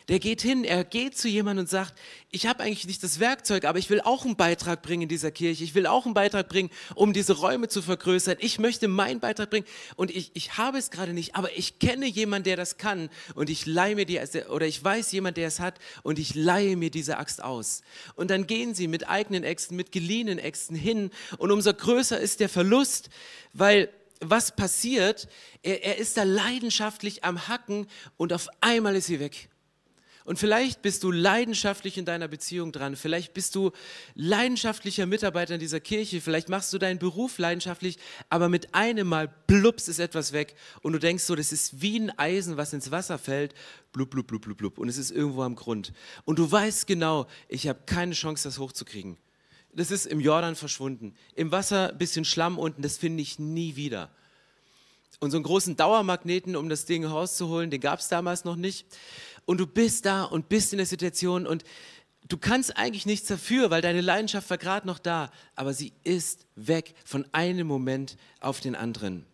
Der 0.08 0.19
geht 0.19 0.43
hin, 0.43 0.64
er 0.64 0.84
geht 0.84 1.16
zu 1.16 1.28
jemandem 1.28 1.64
und 1.64 1.69
sagt, 1.69 1.94
ich 2.31 2.46
habe 2.46 2.62
eigentlich 2.62 2.87
nicht 2.87 3.02
das 3.02 3.20
Werkzeug, 3.20 3.64
aber 3.64 3.78
ich 3.78 3.90
will 3.90 4.00
auch 4.00 4.25
einen 4.25 4.37
Beitrag 4.37 4.82
bringen 4.82 5.02
in 5.02 5.08
dieser 5.08 5.31
Kirche. 5.31 5.62
Ich 5.62 5.75
will 5.75 5.87
auch 5.87 6.06
einen 6.06 6.14
Beitrag 6.14 6.49
bringen, 6.49 6.70
um 6.94 7.12
diese 7.12 7.34
Räume 7.34 7.69
zu 7.69 7.82
vergrößern. 7.82 8.37
Ich 8.40 8.58
möchte 8.58 8.88
meinen 8.88 9.20
Beitrag 9.20 9.50
bringen 9.50 9.66
und 9.96 10.10
ich, 10.10 10.31
ich 10.34 10.56
habe 10.56 10.78
es 10.78 10.90
gerade 10.90 11.12
nicht, 11.12 11.37
aber 11.37 11.56
ich 11.56 11.78
kenne 11.78 12.06
jemanden, 12.06 12.44
der 12.44 12.56
das 12.56 12.78
kann 12.78 13.10
und 13.34 13.50
ich 13.50 13.66
leihe 13.66 13.94
mir 13.94 14.06
die, 14.06 14.20
oder 14.49 14.66
ich 14.66 14.82
weiß 14.82 15.12
jemand, 15.12 15.37
der 15.37 15.49
es 15.49 15.60
hat 15.60 15.78
und 16.02 16.19
ich 16.19 16.34
leihe 16.34 16.76
mir 16.76 16.90
diese 16.90 17.19
Axt 17.19 17.43
aus. 17.43 17.82
Und 18.14 18.31
dann 18.31 18.46
gehen 18.46 18.75
sie 18.75 18.88
mit 18.88 19.08
eigenen 19.08 19.44
Äxten, 19.44 19.76
mit 19.76 19.93
geliehenen 19.93 20.38
Äxten 20.38 20.76
hin 20.76 21.10
und 21.38 21.50
umso 21.50 21.72
größer 21.72 22.19
ist 22.19 22.40
der 22.40 22.49
Verlust, 22.49 23.10
weil 23.52 23.88
was 24.25 24.54
passiert? 24.54 25.28
Er, 25.62 25.84
er 25.84 25.99
ist 25.99 26.16
da 26.16 26.22
leidenschaftlich 26.22 27.25
am 27.25 27.49
Hacken 27.49 27.87
und 28.16 28.32
auf 28.32 28.49
einmal 28.60 28.96
ist 28.96 29.06
sie 29.06 29.20
weg. 29.20 29.49
Und 30.24 30.38
vielleicht 30.38 30.82
bist 30.82 31.02
du 31.02 31.10
leidenschaftlich 31.10 31.98
in 31.98 32.04
deiner 32.04 32.28
Beziehung 32.28 32.70
dran, 32.70 32.94
vielleicht 32.94 33.34
bist 33.34 33.54
du 33.56 33.72
leidenschaftlicher 34.14 35.06
Mitarbeiter 35.06 35.54
in 35.54 35.60
dieser 35.60 35.80
Kirche, 35.80 36.20
vielleicht 36.20 36.48
machst 36.48 36.72
du 36.72 36.78
deinen 36.78 36.98
Beruf 36.98 37.38
leidenschaftlich, 37.38 37.98
aber 38.28 38.48
mit 38.48 38.74
einem 38.74 39.08
Mal 39.08 39.32
blups 39.46 39.88
ist 39.88 39.98
etwas 39.98 40.32
weg 40.32 40.54
und 40.82 40.92
du 40.92 40.98
denkst 40.98 41.24
so, 41.24 41.34
das 41.34 41.52
ist 41.52 41.82
wie 41.82 41.98
ein 41.98 42.16
Eisen, 42.19 42.56
was 42.56 42.72
ins 42.72 42.90
Wasser 42.90 43.19
fällt, 43.19 43.54
blub, 43.92 44.10
blub, 44.10 44.28
blub, 44.28 44.42
blub, 44.42 44.56
blub 44.56 44.78
und 44.78 44.88
es 44.88 44.98
ist 44.98 45.10
irgendwo 45.10 45.42
am 45.42 45.56
Grund. 45.56 45.92
Und 46.25 46.38
du 46.38 46.50
weißt 46.50 46.86
genau, 46.86 47.26
ich 47.48 47.66
habe 47.66 47.80
keine 47.86 48.14
Chance, 48.14 48.44
das 48.44 48.58
hochzukriegen. 48.58 49.16
Das 49.75 49.90
ist 49.90 50.06
im 50.06 50.20
Jordan 50.20 50.54
verschwunden. 50.54 51.14
Im 51.34 51.50
Wasser 51.50 51.90
ein 51.90 51.98
bisschen 51.98 52.25
Schlamm 52.25 52.58
unten, 52.58 52.82
das 52.82 52.98
finde 52.98 53.22
ich 53.22 53.38
nie 53.38 53.75
wieder. 53.75 54.10
Und 55.22 55.30
so 55.30 55.36
einen 55.36 55.44
großen 55.44 55.76
Dauermagneten, 55.76 56.56
um 56.56 56.68
das 56.68 56.84
Ding 56.84 57.04
rauszuholen, 57.04 57.70
den 57.70 57.80
gab 57.80 58.00
es 58.00 58.08
damals 58.08 58.44
noch 58.44 58.56
nicht 58.56 58.86
und 59.44 59.58
du 59.58 59.66
bist 59.66 60.04
da 60.06 60.24
und 60.24 60.48
bist 60.48 60.72
in 60.72 60.78
der 60.78 60.86
Situation 60.86 61.46
und 61.46 61.64
du 62.28 62.36
kannst 62.36 62.76
eigentlich 62.76 63.06
nichts 63.06 63.28
dafür, 63.28 63.70
weil 63.70 63.82
deine 63.82 64.00
Leidenschaft 64.00 64.48
war 64.50 64.58
gerade 64.58 64.86
noch 64.86 64.98
da, 64.98 65.30
aber 65.54 65.74
sie 65.74 65.92
ist 66.04 66.46
weg 66.56 66.94
von 67.04 67.26
einem 67.32 67.66
Moment 67.66 68.16
auf 68.40 68.60
den 68.60 68.74
anderen. 68.74 69.26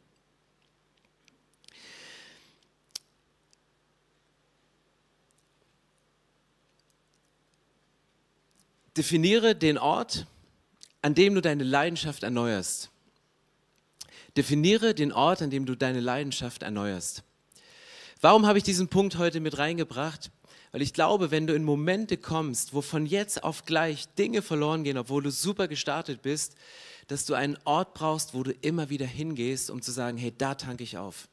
Definiere 8.97 9.55
den 9.55 9.79
Ort, 9.79 10.27
an 11.03 11.15
dem 11.15 11.37
du 11.37 11.41
deine 11.41 11.63
Leidenschaft 11.63 12.25
erneuerst. 12.25 12.91
Definiere 14.37 14.93
den 14.93 15.13
Ort, 15.13 15.41
an 15.41 15.51
dem 15.51 15.67
du 15.67 15.77
deine 15.77 16.01
Leidenschaft 16.01 16.65
erneuerst. 16.65 17.23
Warum 18.21 18.47
habe 18.47 18.59
ich 18.59 18.65
diesen 18.65 18.89
Punkt 18.89 19.17
heute 19.17 19.39
mit 19.39 19.59
reingebracht? 19.59 20.33
Weil 20.73 20.83
ich 20.83 20.93
glaube, 20.93 21.31
wenn 21.31 21.47
du 21.47 21.55
in 21.55 21.63
Momente 21.63 22.17
kommst, 22.17 22.75
wo 22.75 22.81
von 22.81 23.07
jetzt 23.07 23.45
auf 23.45 23.65
gleich 23.65 24.09
Dinge 24.15 24.43
verloren 24.43 24.83
gehen, 24.83 24.99
obwohl 24.99 25.23
du 25.23 25.31
super 25.31 25.69
gestartet 25.69 26.21
bist, 26.23 26.57
dass 27.07 27.27
du 27.27 27.35
einen 27.35 27.57
Ort 27.65 27.95
brauchst, 27.95 28.35
wo 28.35 28.43
du 28.43 28.51
immer 28.61 28.91
wieder 28.91 29.07
hingehst, 29.07 29.71
um 29.71 29.83
zu 29.83 29.93
sagen, 29.93 30.19
hey, 30.19 30.35
da 30.37 30.57
tanke 30.57 30.83
ich 30.83 30.99
auf. 30.99 31.29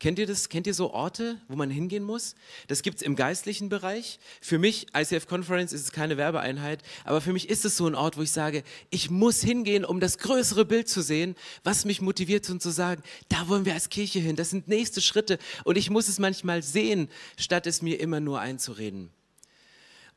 Kennt 0.00 0.18
ihr 0.18 0.26
das? 0.26 0.48
Kennt 0.48 0.66
ihr 0.66 0.72
so 0.72 0.94
Orte, 0.94 1.36
wo 1.46 1.56
man 1.56 1.68
hingehen 1.68 2.02
muss? 2.02 2.34
Das 2.68 2.80
gibt 2.80 2.96
es 2.96 3.02
im 3.02 3.16
geistlichen 3.16 3.68
Bereich. 3.68 4.18
Für 4.40 4.58
mich, 4.58 4.86
ICF 4.96 5.26
Conference, 5.26 5.74
ist 5.74 5.82
es 5.82 5.92
keine 5.92 6.16
Werbeeinheit, 6.16 6.82
aber 7.04 7.20
für 7.20 7.34
mich 7.34 7.50
ist 7.50 7.66
es 7.66 7.76
so 7.76 7.86
ein 7.86 7.94
Ort, 7.94 8.16
wo 8.16 8.22
ich 8.22 8.32
sage, 8.32 8.64
ich 8.88 9.10
muss 9.10 9.42
hingehen, 9.42 9.84
um 9.84 10.00
das 10.00 10.16
größere 10.16 10.64
Bild 10.64 10.88
zu 10.88 11.02
sehen, 11.02 11.36
was 11.64 11.84
mich 11.84 12.00
motiviert 12.00 12.48
und 12.48 12.62
zu 12.62 12.70
sagen, 12.70 13.02
da 13.28 13.46
wollen 13.48 13.66
wir 13.66 13.74
als 13.74 13.90
Kirche 13.90 14.20
hin, 14.20 14.36
das 14.36 14.48
sind 14.48 14.68
nächste 14.68 15.02
Schritte 15.02 15.38
und 15.64 15.76
ich 15.76 15.90
muss 15.90 16.08
es 16.08 16.18
manchmal 16.18 16.62
sehen, 16.62 17.10
statt 17.36 17.66
es 17.66 17.82
mir 17.82 18.00
immer 18.00 18.20
nur 18.20 18.40
einzureden. 18.40 19.10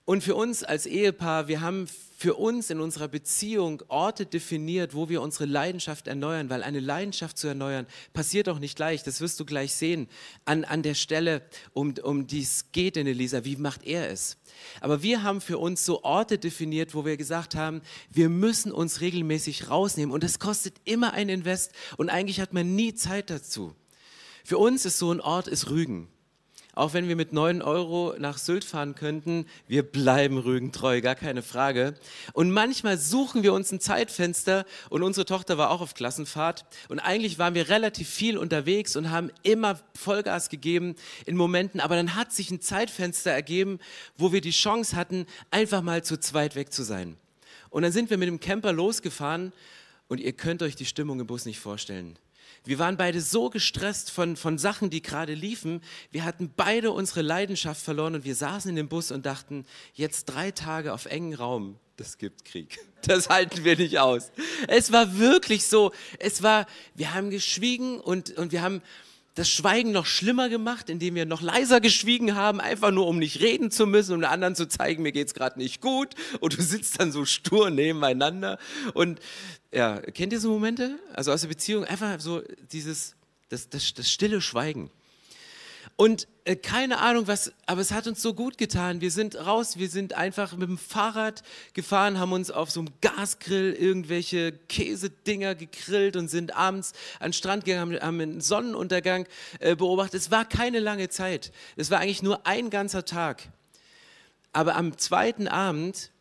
Und 0.05 0.21
für 0.21 0.35
uns 0.35 0.63
als 0.63 0.85
Ehepaar, 0.85 1.47
wir 1.47 1.61
haben 1.61 1.87
für 1.87 2.35
uns 2.35 2.69
in 2.69 2.81
unserer 2.81 3.07
Beziehung 3.07 3.81
Orte 3.87 4.25
definiert, 4.25 4.93
wo 4.93 5.07
wir 5.07 5.21
unsere 5.21 5.45
Leidenschaft 5.45 6.07
erneuern, 6.07 6.49
weil 6.49 6.61
eine 6.61 6.81
Leidenschaft 6.81 7.37
zu 7.37 7.47
erneuern 7.47 7.87
passiert 8.13 8.49
auch 8.49 8.59
nicht 8.59 8.75
gleich, 8.75 9.03
das 9.03 9.21
wirst 9.21 9.39
du 9.39 9.45
gleich 9.45 9.73
sehen, 9.73 10.07
an, 10.43 10.65
an 10.65 10.83
der 10.83 10.93
Stelle, 10.93 11.41
um, 11.73 11.93
um 12.03 12.27
die 12.27 12.41
es 12.41 12.71
geht 12.73 12.97
in 12.97 13.07
Elisa, 13.07 13.45
wie 13.45 13.55
macht 13.55 13.83
er 13.85 14.09
es? 14.09 14.37
Aber 14.81 15.03
wir 15.03 15.23
haben 15.23 15.39
für 15.39 15.57
uns 15.57 15.85
so 15.85 16.03
Orte 16.03 16.37
definiert, 16.37 16.93
wo 16.93 17.05
wir 17.05 17.17
gesagt 17.17 17.55
haben, 17.55 17.81
wir 18.09 18.29
müssen 18.29 18.71
uns 18.71 18.99
regelmäßig 18.99 19.69
rausnehmen 19.69 20.13
und 20.13 20.23
das 20.23 20.39
kostet 20.39 20.75
immer 20.83 21.13
ein 21.13 21.29
Invest 21.29 21.71
und 21.95 22.09
eigentlich 22.09 22.41
hat 22.41 22.53
man 22.53 22.75
nie 22.75 22.93
Zeit 22.93 23.29
dazu. 23.29 23.73
Für 24.43 24.57
uns 24.57 24.85
ist 24.85 24.99
so 24.99 25.11
ein 25.11 25.21
Ort 25.21 25.47
ist 25.47 25.69
Rügen. 25.69 26.09
Auch 26.75 26.93
wenn 26.93 27.07
wir 27.07 27.15
mit 27.15 27.33
9 27.33 27.61
Euro 27.61 28.15
nach 28.17 28.39
Sylt 28.39 28.63
fahren 28.63 28.95
könnten, 28.95 29.45
wir 29.67 29.83
bleiben 29.83 30.39
Rügen 30.39 30.71
treu, 30.71 31.01
gar 31.01 31.13
keine 31.13 31.43
Frage. 31.43 31.93
Und 32.33 32.49
manchmal 32.49 32.97
suchen 32.97 33.43
wir 33.43 33.53
uns 33.53 33.71
ein 33.71 33.79
Zeitfenster 33.79 34.65
und 34.89 35.03
unsere 35.03 35.25
Tochter 35.25 35.59
war 35.59 35.69
auch 35.69 35.81
auf 35.81 35.93
Klassenfahrt 35.93 36.65
und 36.89 36.99
eigentlich 36.99 37.37
waren 37.37 37.53
wir 37.53 37.69
relativ 37.69 38.09
viel 38.09 38.39
unterwegs 38.39 38.95
und 38.95 39.11
haben 39.11 39.29
immer 39.43 39.79
Vollgas 39.93 40.49
gegeben 40.49 40.95
in 41.27 41.37
Momenten, 41.37 41.79
aber 41.79 41.95
dann 41.95 42.15
hat 42.15 42.31
sich 42.31 42.49
ein 42.49 42.59
Zeitfenster 42.59 43.29
ergeben, 43.29 43.77
wo 44.17 44.33
wir 44.33 44.41
die 44.41 44.49
Chance 44.49 44.95
hatten, 44.95 45.27
einfach 45.51 45.83
mal 45.83 46.03
zu 46.03 46.19
zweit 46.19 46.55
weg 46.55 46.73
zu 46.73 46.81
sein. 46.81 47.17
Und 47.69 47.83
dann 47.83 47.91
sind 47.91 48.09
wir 48.09 48.17
mit 48.17 48.27
dem 48.27 48.39
Camper 48.39 48.73
losgefahren 48.73 49.53
und 50.07 50.19
ihr 50.19 50.33
könnt 50.33 50.63
euch 50.63 50.75
die 50.75 50.85
Stimmung 50.85 51.19
im 51.19 51.27
Bus 51.27 51.45
nicht 51.45 51.59
vorstellen. 51.59 52.17
Wir 52.65 52.79
waren 52.79 52.95
beide 52.95 53.19
so 53.19 53.49
gestresst 53.49 54.09
von, 54.09 54.37
von 54.37 54.57
Sachen, 54.57 54.89
die 54.89 55.01
gerade 55.01 55.33
liefen. 55.33 55.81
Wir 56.11 56.23
hatten 56.23 56.51
beide 56.55 56.91
unsere 56.91 57.21
Leidenschaft 57.21 57.81
verloren 57.81 58.15
und 58.15 58.23
wir 58.23 58.35
saßen 58.35 58.69
in 58.69 58.75
dem 58.77 58.87
Bus 58.87 59.11
und 59.11 59.25
dachten, 59.25 59.65
jetzt 59.93 60.25
drei 60.25 60.51
Tage 60.51 60.93
auf 60.93 61.05
engen 61.05 61.33
Raum, 61.33 61.77
das 61.97 62.17
gibt 62.17 62.45
Krieg. 62.45 62.79
Das 63.05 63.27
halten 63.27 63.65
wir 63.65 63.75
nicht 63.75 63.99
aus. 63.99 64.31
Es 64.69 64.93
war 64.93 65.17
wirklich 65.19 65.67
so. 65.67 65.91
Es 66.19 66.41
war, 66.41 66.67
wir 66.95 67.13
haben 67.13 67.31
geschwiegen 67.31 67.99
und, 67.99 68.29
und 68.37 68.53
wir 68.53 68.61
haben 68.61 68.81
das 69.35 69.49
Schweigen 69.49 69.91
noch 69.91 70.05
schlimmer 70.05 70.47
gemacht, 70.47 70.89
indem 70.89 71.15
wir 71.15 71.25
noch 71.25 71.41
leiser 71.41 71.81
geschwiegen 71.81 72.35
haben, 72.35 72.61
einfach 72.61 72.91
nur 72.91 73.07
um 73.07 73.17
nicht 73.17 73.39
reden 73.41 73.71
zu 73.71 73.87
müssen, 73.87 74.13
um 74.13 74.21
den 74.21 74.29
anderen 74.29 74.55
zu 74.55 74.67
zeigen, 74.67 75.01
mir 75.01 75.11
geht's 75.11 75.33
gerade 75.33 75.59
nicht 75.59 75.81
gut. 75.81 76.09
Und 76.39 76.57
du 76.57 76.61
sitzt 76.61 76.99
dann 76.99 77.11
so 77.11 77.25
stur 77.25 77.69
nebeneinander. 77.69 78.59
Und 78.93 79.19
ja, 79.71 79.99
kennt 79.99 80.33
ihr 80.33 80.39
so 80.39 80.49
Momente? 80.49 80.99
Also 81.13 81.31
aus 81.31 81.41
der 81.41 81.47
Beziehung 81.47 81.83
einfach 81.83 82.19
so 82.19 82.43
dieses, 82.71 83.15
das, 83.49 83.69
das, 83.69 83.93
das 83.93 84.11
stille 84.11 84.39
Schweigen. 84.39 84.91
Und 85.95 86.27
äh, 86.45 86.55
keine 86.55 86.99
Ahnung 86.99 87.27
was, 87.27 87.53
aber 87.67 87.79
es 87.79 87.91
hat 87.91 88.07
uns 88.07 88.21
so 88.21 88.33
gut 88.33 88.57
getan. 88.57 88.99
Wir 88.99 89.11
sind 89.11 89.35
raus, 89.35 89.77
wir 89.77 89.89
sind 89.89 90.13
einfach 90.13 90.53
mit 90.53 90.67
dem 90.67 90.77
Fahrrad 90.77 91.43
gefahren, 91.73 92.19
haben 92.19 92.33
uns 92.33 92.49
auf 92.49 92.71
so 92.71 92.79
einem 92.79 92.89
Gasgrill 93.01 93.73
irgendwelche 93.73 94.53
Käsedinger 94.69 95.53
gegrillt 95.53 96.15
und 96.15 96.29
sind 96.29 96.55
abends 96.55 96.93
an 97.19 97.27
den 97.27 97.33
Strand 97.33 97.65
gegangen, 97.65 97.99
haben, 97.99 98.05
haben 98.07 98.21
einen 98.21 98.41
Sonnenuntergang 98.41 99.27
äh, 99.59 99.75
beobachtet. 99.75 100.19
Es 100.19 100.31
war 100.31 100.45
keine 100.45 100.79
lange 100.79 101.09
Zeit. 101.09 101.51
Es 101.75 101.91
war 101.91 101.99
eigentlich 101.99 102.23
nur 102.23 102.45
ein 102.47 102.71
ganzer 102.71 103.05
Tag. 103.05 103.49
Aber 104.51 104.75
am 104.75 104.97
zweiten 104.97 105.47
Abend 105.47 106.11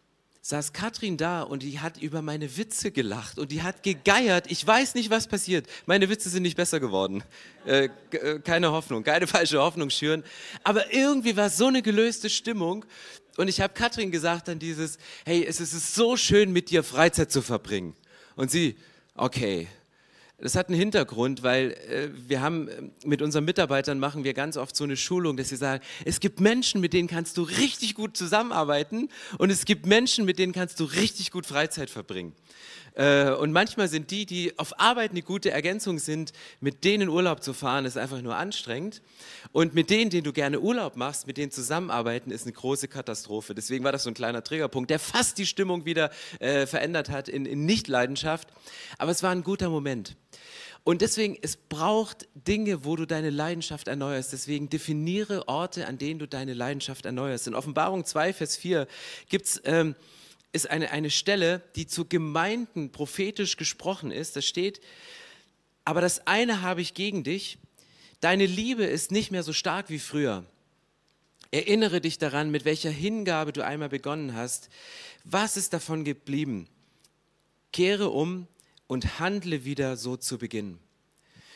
saß 0.43 0.73
Katrin 0.73 1.17
da 1.17 1.43
und 1.43 1.63
die 1.63 1.79
hat 1.79 2.03
über 2.03 2.21
meine 2.21 2.57
Witze 2.57 2.91
gelacht 2.91 3.39
und 3.39 3.53
die 3.53 3.63
hat 3.63 3.85
gegeiert. 3.85 4.51
Ich 4.51 4.67
weiß 4.67 4.97
nicht, 4.97 5.09
was 5.09 5.29
passiert. 5.29 5.67
Meine 5.87 6.09
Witze 6.09 6.29
sind 6.29 6.43
nicht 6.43 6.57
besser 6.57 6.81
geworden. 6.81 7.23
Äh, 7.65 7.89
äh 8.11 8.41
keine 8.41 8.73
Hoffnung, 8.73 9.05
keine 9.05 9.29
falsche 9.29 9.61
Hoffnung 9.61 9.89
schüren. 9.89 10.25
Aber 10.65 10.93
irgendwie 10.93 11.37
war 11.37 11.49
so 11.49 11.69
eine 11.69 11.81
gelöste 11.81 12.29
Stimmung. 12.29 12.85
Und 13.37 13.49
ich 13.49 13.61
habe 13.61 13.73
Katrin 13.73 14.11
gesagt 14.11 14.49
dann 14.49 14.59
dieses, 14.59 14.99
hey, 15.25 15.47
es 15.47 15.61
ist 15.61 15.95
so 15.95 16.17
schön, 16.17 16.53
mit 16.53 16.71
dir 16.71 16.83
Freizeit 16.83 17.31
zu 17.31 17.41
verbringen. 17.41 17.95
Und 18.35 18.51
sie, 18.51 18.77
okay, 19.15 19.69
das 20.43 20.57
hat 20.57 20.69
einen 20.69 20.79
Hintergrund, 20.79 21.45
weil 21.45 21.71
äh, 21.89 22.09
wir 22.29 22.43
haben 22.43 22.69
äh, 22.69 22.91
mit 23.05 23.23
unseren 23.23 23.45
Mitarbeitern 23.45 24.01
machen 24.01 24.25
wir 24.25 24.35
ganz 24.35 24.57
oft 24.57 24.75
so 24.75 24.83
eine 24.83 24.97
Schulung, 24.97 25.37
dass 25.37 25.51
sie 25.51 25.57
sagen, 25.57 25.83
es 26.05 26.19
gibt 26.19 26.41
Menschen, 26.41 26.81
mit 26.81 26.93
denen 26.93 27.07
kannst 27.09 27.39
du 27.39 27.43
richtig 27.43 27.95
gut 27.95 28.17
zusammenarbeiten 28.17 29.09
und 29.39 29.51
es 29.51 29.65
gibt 29.65 29.87
Menschen, 29.87 30.25
mit 30.25 30.41
denen 30.41 30.53
kannst 30.53 30.81
du 30.81 30.85
richtig 30.85 31.31
gut 31.31 31.47
Freizeit 31.47 31.91
verbringen. 31.91 32.35
Äh, 32.95 33.31
und 33.31 33.53
manchmal 33.53 33.89
sind 33.89 34.11
die, 34.11 34.27
die 34.27 34.59
auf 34.59 34.79
Arbeit 34.79 35.13
eine 35.13 35.23
gute 35.23 35.51
Ergänzung 35.51 35.99
sind, 35.99 36.33
mit 36.61 36.85
denen 36.85 37.09
Urlaub 37.09 37.43
zu 37.43 37.53
fahren, 37.53 37.85
ist 37.85 37.97
einfach 37.97 38.21
nur 38.21 38.37
anstrengend. 38.37 39.03
Und 39.53 39.75
mit 39.75 39.91
denen, 39.91 40.11
denen 40.11 40.25
du 40.25 40.33
gerne 40.33 40.61
Urlaub 40.61 40.97
machst, 40.97 41.27
mit 41.27 41.37
denen 41.37 41.51
zusammenarbeiten, 41.51 42.31
ist 42.31 42.45
eine 42.45 42.53
große 42.53 42.89
Katastrophe. 42.89 43.55
Deswegen 43.55 43.85
war 43.85 43.93
das 43.93 44.03
so 44.05 44.11
ein 44.11 44.15
kleiner 44.15 44.43
Triggerpunkt, 44.43 44.91
der 44.91 44.99
fast 44.99 45.39
die 45.39 45.47
Stimmung 45.47 45.85
wieder 45.85 46.11
äh, 46.39 46.67
verändert 46.67 47.11
hat 47.11 47.29
in, 47.29 47.47
in 47.47 47.65
Nichtleidenschaft. 47.65 48.49
Aber 48.99 49.11
es 49.11 49.23
war 49.23 49.31
ein 49.31 49.43
guter 49.43 49.71
Moment. 49.71 50.17
Und 50.85 51.01
deswegen, 51.01 51.39
es 51.41 51.57
braucht 51.57 52.29
Dinge, 52.35 52.85
wo 52.85 52.97
du 52.97 53.07
deine 53.07 53.31
Leidenschaft 53.31 53.87
erneuerst. 53.87 54.33
Deswegen 54.33 54.69
definiere 54.69 55.47
Orte, 55.47 55.87
an 55.87 55.97
denen 55.97 56.19
du 56.19 56.27
deine 56.27 56.55
Leidenschaft 56.55 57.07
erneuerst. 57.07 57.47
In 57.47 57.55
Offenbarung 57.55 58.05
2, 58.05 58.33
Vers 58.33 58.57
4 58.57 58.89
gibt's, 59.29 59.61
ähm, 59.65 59.95
ist 60.53 60.71
eine, 60.71 60.91
eine 60.91 61.11
Stelle, 61.11 61.63
die 61.77 61.87
zu 61.87 62.05
Gemeinden 62.05 62.93
prophetisch 62.93 63.57
gesprochen 63.57 64.11
ist. 64.11 64.37
Da 64.37 64.43
steht, 64.43 64.81
aber 65.85 66.01
das 66.01 66.27
eine 66.27 66.63
habe 66.63 66.81
ich 66.81 66.95
gegen 66.95 67.25
dich. 67.25 67.59
Deine 68.21 68.47
Liebe 68.47 68.85
ist 68.85 69.11
nicht 69.11 69.31
mehr 69.31 69.43
so 69.43 69.53
stark 69.53 69.89
wie 69.91 69.99
früher. 69.99 70.45
Erinnere 71.51 72.01
dich 72.01 72.19
daran, 72.19 72.51
mit 72.51 72.65
welcher 72.65 72.91
Hingabe 72.91 73.53
du 73.53 73.65
einmal 73.65 73.89
begonnen 73.89 74.35
hast. 74.35 74.69
Was 75.25 75.57
ist 75.57 75.73
davon 75.73 76.05
geblieben? 76.05 76.69
Kehre 77.73 78.11
um 78.11 78.47
und 78.87 79.19
handle 79.19 79.65
wieder 79.65 79.97
so 79.97 80.17
zu 80.17 80.39
Beginn. 80.39 80.79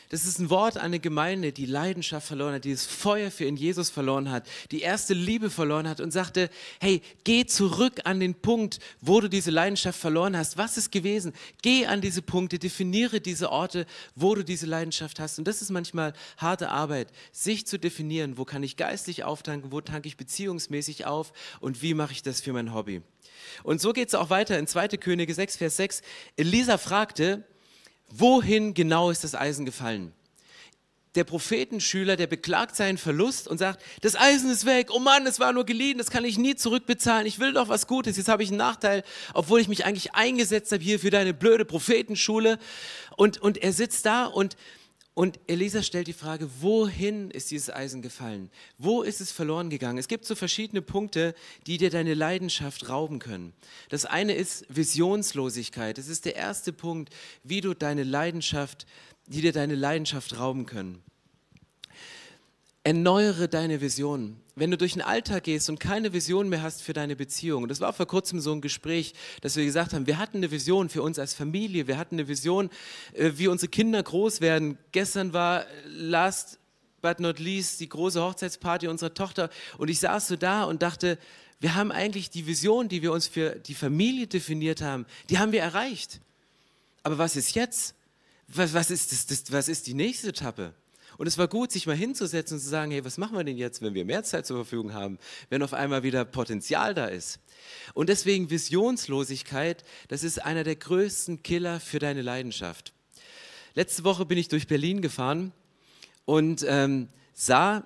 Das 0.09 0.25
ist 0.25 0.39
ein 0.39 0.49
Wort 0.49 0.77
an 0.77 0.85
eine 0.85 0.99
Gemeinde, 0.99 1.51
die 1.51 1.65
Leidenschaft 1.65 2.27
verloren 2.27 2.55
hat, 2.55 2.63
die 2.63 2.71
das 2.71 2.85
Feuer 2.85 3.29
für 3.29 3.43
in 3.43 3.57
Jesus 3.57 3.89
verloren 3.89 4.31
hat, 4.31 4.47
die 4.71 4.81
erste 4.81 5.13
Liebe 5.13 5.49
verloren 5.49 5.87
hat 5.87 5.99
und 5.99 6.11
sagte, 6.11 6.49
hey, 6.79 7.01
geh 7.25 7.45
zurück 7.45 8.01
an 8.05 8.21
den 8.21 8.33
Punkt, 8.33 8.79
wo 9.01 9.19
du 9.19 9.27
diese 9.27 9.51
Leidenschaft 9.51 9.99
verloren 9.99 10.37
hast. 10.37 10.57
Was 10.57 10.77
ist 10.77 10.91
gewesen? 10.91 11.33
Geh 11.61 11.87
an 11.87 11.99
diese 11.99 12.21
Punkte, 12.21 12.57
definiere 12.57 13.19
diese 13.19 13.51
Orte, 13.51 13.85
wo 14.15 14.33
du 14.33 14.43
diese 14.43 14.65
Leidenschaft 14.65 15.19
hast. 15.19 15.39
Und 15.39 15.47
das 15.47 15.61
ist 15.61 15.71
manchmal 15.71 16.13
harte 16.37 16.69
Arbeit, 16.69 17.11
sich 17.33 17.67
zu 17.67 17.77
definieren, 17.77 18.37
wo 18.37 18.45
kann 18.45 18.63
ich 18.63 18.77
geistlich 18.77 19.25
auftanken, 19.25 19.73
wo 19.73 19.81
tanke 19.81 20.07
ich 20.07 20.15
beziehungsmäßig 20.15 21.05
auf 21.05 21.33
und 21.59 21.81
wie 21.81 21.93
mache 21.93 22.13
ich 22.13 22.23
das 22.23 22.39
für 22.39 22.53
mein 22.53 22.73
Hobby. 22.73 23.01
Und 23.63 23.81
so 23.81 23.91
geht 23.91 24.07
es 24.07 24.15
auch 24.15 24.29
weiter 24.29 24.57
in 24.57 24.67
2. 24.67 24.87
Könige 24.89 25.33
6, 25.33 25.57
Vers 25.57 25.77
6. 25.77 26.01
Elisa 26.37 26.77
fragte, 26.77 27.43
wohin 28.09 28.73
genau 28.73 29.09
ist 29.09 29.23
das 29.23 29.35
Eisen 29.35 29.65
gefallen? 29.65 30.13
Der 31.15 31.23
Prophetenschüler, 31.23 32.15
der 32.15 32.27
beklagt 32.27 32.75
seinen 32.75 32.97
Verlust 32.97 33.47
und 33.47 33.57
sagt, 33.57 33.81
das 34.01 34.15
Eisen 34.15 34.51
ist 34.51 34.65
weg, 34.65 34.89
oh 34.91 34.99
Mann, 34.99 35.25
es 35.25 35.39
war 35.39 35.51
nur 35.51 35.65
geliehen, 35.65 35.97
das 35.97 36.11
kann 36.11 36.25
ich 36.25 36.37
nie 36.37 36.55
zurückbezahlen, 36.55 37.25
ich 37.25 37.39
will 37.39 37.53
doch 37.53 37.69
was 37.69 37.87
Gutes, 37.87 38.17
jetzt 38.17 38.29
habe 38.29 38.43
ich 38.43 38.49
einen 38.49 38.59
Nachteil, 38.59 39.03
obwohl 39.33 39.59
ich 39.59 39.67
mich 39.67 39.85
eigentlich 39.85 40.13
eingesetzt 40.13 40.71
habe 40.71 40.83
hier 40.83 40.99
für 40.99 41.09
deine 41.09 41.33
blöde 41.33 41.65
Prophetenschule. 41.65 42.59
Und, 43.15 43.39
und 43.39 43.57
er 43.57 43.73
sitzt 43.73 44.05
da 44.05 44.25
und 44.25 44.57
und 45.17 45.39
Elisa 45.47 45.81
stellt 45.81 46.05
die 46.05 46.13
Frage, 46.13 46.47
wohin 46.59 47.31
ist 47.31 47.49
dieses 47.49 47.71
Eisen 47.71 48.03
gefallen? 48.03 48.51
Wo 48.77 49.01
ist 49.01 49.19
es 49.19 49.31
verloren 49.31 49.71
gegangen? 49.71 49.97
Es 49.97 50.07
gibt 50.07 50.25
so 50.25 50.35
verschiedene 50.35 50.83
Punkte, 50.83 51.33
die 51.65 51.79
dir 51.79 51.89
deine 51.89 52.13
Leidenschaft 52.13 52.87
rauben 52.87 53.17
können. 53.17 53.53
Das 53.89 54.05
eine 54.05 54.35
ist 54.35 54.67
Visionslosigkeit. 54.69 55.97
Das 55.97 56.07
ist 56.07 56.25
der 56.25 56.35
erste 56.35 56.71
Punkt, 56.71 57.09
wie 57.41 57.61
du 57.61 57.73
deine 57.73 58.03
Leidenschaft, 58.03 58.85
die 59.25 59.41
dir 59.41 59.53
deine 59.53 59.73
Leidenschaft 59.73 60.37
rauben 60.37 60.67
können. 60.67 61.01
Erneuere 62.87 63.49
deine 63.49 63.81
Vision. 63.81 64.37
Wenn 64.55 64.71
du 64.71 64.77
durch 64.77 64.93
den 64.93 65.01
Alltag 65.01 65.43
gehst 65.43 65.69
und 65.69 65.77
keine 65.77 66.13
Vision 66.13 66.47
mehr 66.47 66.61
hast 66.61 66.81
für 66.81 66.93
deine 66.93 67.17
Beziehung, 67.17 67.67
das 67.67 67.81
war 67.81 67.91
vor 67.91 68.05
kurzem 68.05 68.39
so 68.39 68.53
ein 68.53 68.61
Gespräch, 68.61 69.13
dass 69.41 69.57
wir 69.57 69.65
gesagt 69.65 69.91
haben, 69.91 70.07
wir 70.07 70.17
hatten 70.17 70.37
eine 70.37 70.51
Vision 70.51 70.87
für 70.87 71.01
uns 71.01 71.19
als 71.19 71.33
Familie, 71.33 71.87
wir 71.87 71.97
hatten 71.97 72.15
eine 72.15 72.29
Vision, 72.29 72.69
äh, 73.11 73.31
wie 73.35 73.49
unsere 73.49 73.69
Kinder 73.69 74.01
groß 74.01 74.39
werden. 74.39 74.77
Gestern 74.93 75.33
war 75.33 75.65
last 75.85 76.59
but 77.01 77.19
not 77.19 77.39
least 77.39 77.81
die 77.81 77.89
große 77.89 78.21
Hochzeitsparty 78.21 78.87
unserer 78.87 79.13
Tochter 79.13 79.49
und 79.77 79.89
ich 79.89 79.99
saß 79.99 80.29
so 80.29 80.37
da 80.37 80.63
und 80.63 80.81
dachte, 80.81 81.19
wir 81.59 81.75
haben 81.75 81.91
eigentlich 81.91 82.29
die 82.29 82.47
Vision, 82.47 82.87
die 82.87 83.01
wir 83.01 83.11
uns 83.11 83.27
für 83.27 83.49
die 83.49 83.75
Familie 83.75 84.27
definiert 84.27 84.81
haben, 84.81 85.05
die 85.29 85.39
haben 85.39 85.51
wir 85.51 85.61
erreicht. 85.61 86.21
Aber 87.03 87.17
was 87.17 87.35
ist 87.35 87.53
jetzt? 87.53 87.95
Was, 88.47 88.73
was, 88.73 88.91
ist, 88.91 89.11
das, 89.11 89.25
das, 89.25 89.51
was 89.51 89.67
ist 89.67 89.87
die 89.87 89.93
nächste 89.93 90.29
Etappe? 90.29 90.73
Und 91.17 91.27
es 91.27 91.37
war 91.37 91.47
gut, 91.47 91.71
sich 91.71 91.87
mal 91.87 91.95
hinzusetzen 91.95 92.57
und 92.57 92.61
zu 92.61 92.69
sagen, 92.69 92.91
hey, 92.91 93.03
was 93.03 93.17
machen 93.17 93.35
wir 93.35 93.43
denn 93.43 93.57
jetzt, 93.57 93.81
wenn 93.81 93.93
wir 93.93 94.05
mehr 94.05 94.23
Zeit 94.23 94.45
zur 94.45 94.57
Verfügung 94.57 94.93
haben, 94.93 95.17
wenn 95.49 95.63
auf 95.63 95.73
einmal 95.73 96.03
wieder 96.03 96.25
Potenzial 96.25 96.93
da 96.93 97.07
ist. 97.07 97.39
Und 97.93 98.09
deswegen 98.09 98.49
Visionslosigkeit, 98.49 99.83
das 100.07 100.23
ist 100.23 100.43
einer 100.43 100.63
der 100.63 100.75
größten 100.75 101.43
Killer 101.43 101.79
für 101.79 101.99
deine 101.99 102.21
Leidenschaft. 102.21 102.93
Letzte 103.73 104.03
Woche 104.03 104.25
bin 104.25 104.37
ich 104.37 104.47
durch 104.47 104.67
Berlin 104.67 105.01
gefahren 105.01 105.51
und 106.25 106.65
ähm, 106.67 107.09
sah 107.33 107.85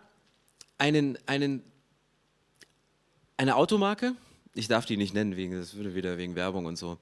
einen, 0.77 1.17
einen, 1.25 1.63
eine 3.38 3.55
Automarke, 3.55 4.15
ich 4.53 4.67
darf 4.67 4.86
die 4.86 4.98
nicht 4.98 5.13
nennen, 5.13 5.38
wegen, 5.38 5.58
das 5.58 5.75
würde 5.75 5.96
wieder 5.96 6.17
wegen 6.17 6.36
Werbung 6.36 6.65
und 6.65 6.75
so. 6.77 6.98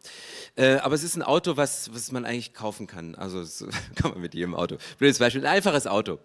Äh, 0.56 0.76
aber 0.76 0.94
es 0.94 1.04
ist 1.04 1.16
ein 1.16 1.24
Auto, 1.24 1.58
was, 1.58 1.94
was 1.94 2.12
man 2.12 2.26
eigentlich 2.26 2.54
kaufen 2.54 2.86
kann. 2.86 3.16
Also 3.16 3.40
das 3.40 3.66
kann 3.96 4.12
man 4.12 4.22
mit 4.22 4.34
jedem 4.36 4.54
Auto. 4.54 4.78
Blödes 4.98 5.20
Beispiel, 5.20 5.42
ein 5.46 5.52
einfaches 5.52 5.88
Auto. 5.88 6.20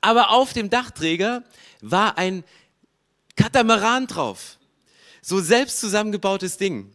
Aber 0.00 0.30
auf 0.30 0.52
dem 0.52 0.68
Dachträger 0.70 1.44
war 1.82 2.18
ein 2.18 2.42
Katamaran 3.36 4.06
drauf. 4.06 4.58
So 5.22 5.40
selbst 5.40 5.80
zusammengebautes 5.80 6.56
Ding. 6.56 6.92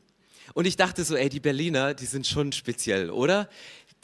Und 0.54 0.66
ich 0.66 0.76
dachte 0.76 1.06
so, 1.06 1.16
ey, 1.16 1.30
die 1.30 1.40
Berliner, 1.40 1.94
die 1.94 2.06
sind 2.06 2.28
schon 2.28 2.52
speziell, 2.52 3.10
oder? 3.10 3.48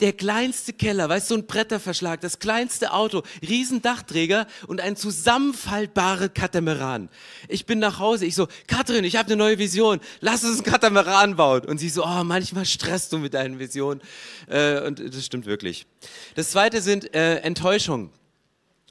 Der 0.00 0.12
kleinste 0.12 0.72
Keller, 0.72 1.08
weißt 1.08 1.30
du, 1.30 1.34
so 1.34 1.40
ein 1.40 1.46
Bretterverschlag, 1.46 2.20
das 2.20 2.38
kleinste 2.38 2.92
Auto, 2.92 3.22
Riesendachträger 3.42 4.46
und 4.66 4.80
ein 4.80 4.96
zusammenfaltbarer 4.96 6.28
Katamaran. 6.28 7.08
Ich 7.48 7.66
bin 7.66 7.78
nach 7.78 7.98
Hause, 7.98 8.26
ich 8.26 8.34
so, 8.34 8.46
Katrin, 8.66 9.04
ich 9.04 9.16
habe 9.16 9.26
eine 9.26 9.36
neue 9.36 9.58
Vision, 9.58 10.00
lass 10.20 10.44
uns 10.44 10.58
einen 10.58 10.72
Katamaran 10.72 11.36
bauen. 11.36 11.64
Und 11.64 11.78
sie 11.78 11.88
so, 11.88 12.04
oh, 12.04 12.24
manchmal 12.24 12.64
stresst 12.64 13.12
du 13.12 13.18
mit 13.18 13.34
deinen 13.34 13.58
Visionen. 13.58 14.00
Äh, 14.46 14.80
und 14.86 15.00
das 15.00 15.24
stimmt 15.24 15.46
wirklich. 15.46 15.86
Das 16.34 16.50
zweite 16.50 16.80
sind 16.80 17.14
äh, 17.14 17.38
Enttäuschungen. 17.38 18.10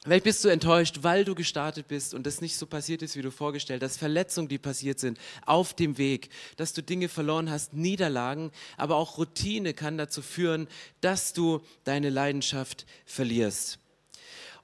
Vielleicht 0.07 0.23
bist 0.23 0.45
du 0.45 0.47
enttäuscht, 0.47 0.99
weil 1.01 1.25
du 1.25 1.35
gestartet 1.35 1.89
bist 1.89 2.13
und 2.13 2.25
das 2.25 2.39
nicht 2.39 2.55
so 2.55 2.65
passiert 2.65 3.01
ist, 3.01 3.17
wie 3.17 3.21
du 3.21 3.29
vorgestellt 3.29 3.83
hast. 3.83 3.97
Verletzungen, 3.97 4.47
die 4.47 4.57
passiert 4.57 5.01
sind 5.01 5.19
auf 5.45 5.73
dem 5.73 5.97
Weg, 5.97 6.29
dass 6.55 6.71
du 6.71 6.81
Dinge 6.81 7.09
verloren 7.09 7.51
hast, 7.51 7.73
Niederlagen, 7.73 8.51
aber 8.77 8.95
auch 8.95 9.17
Routine 9.17 9.73
kann 9.73 9.97
dazu 9.97 10.21
führen, 10.21 10.69
dass 11.01 11.33
du 11.33 11.59
deine 11.83 12.09
Leidenschaft 12.09 12.85
verlierst. 13.05 13.79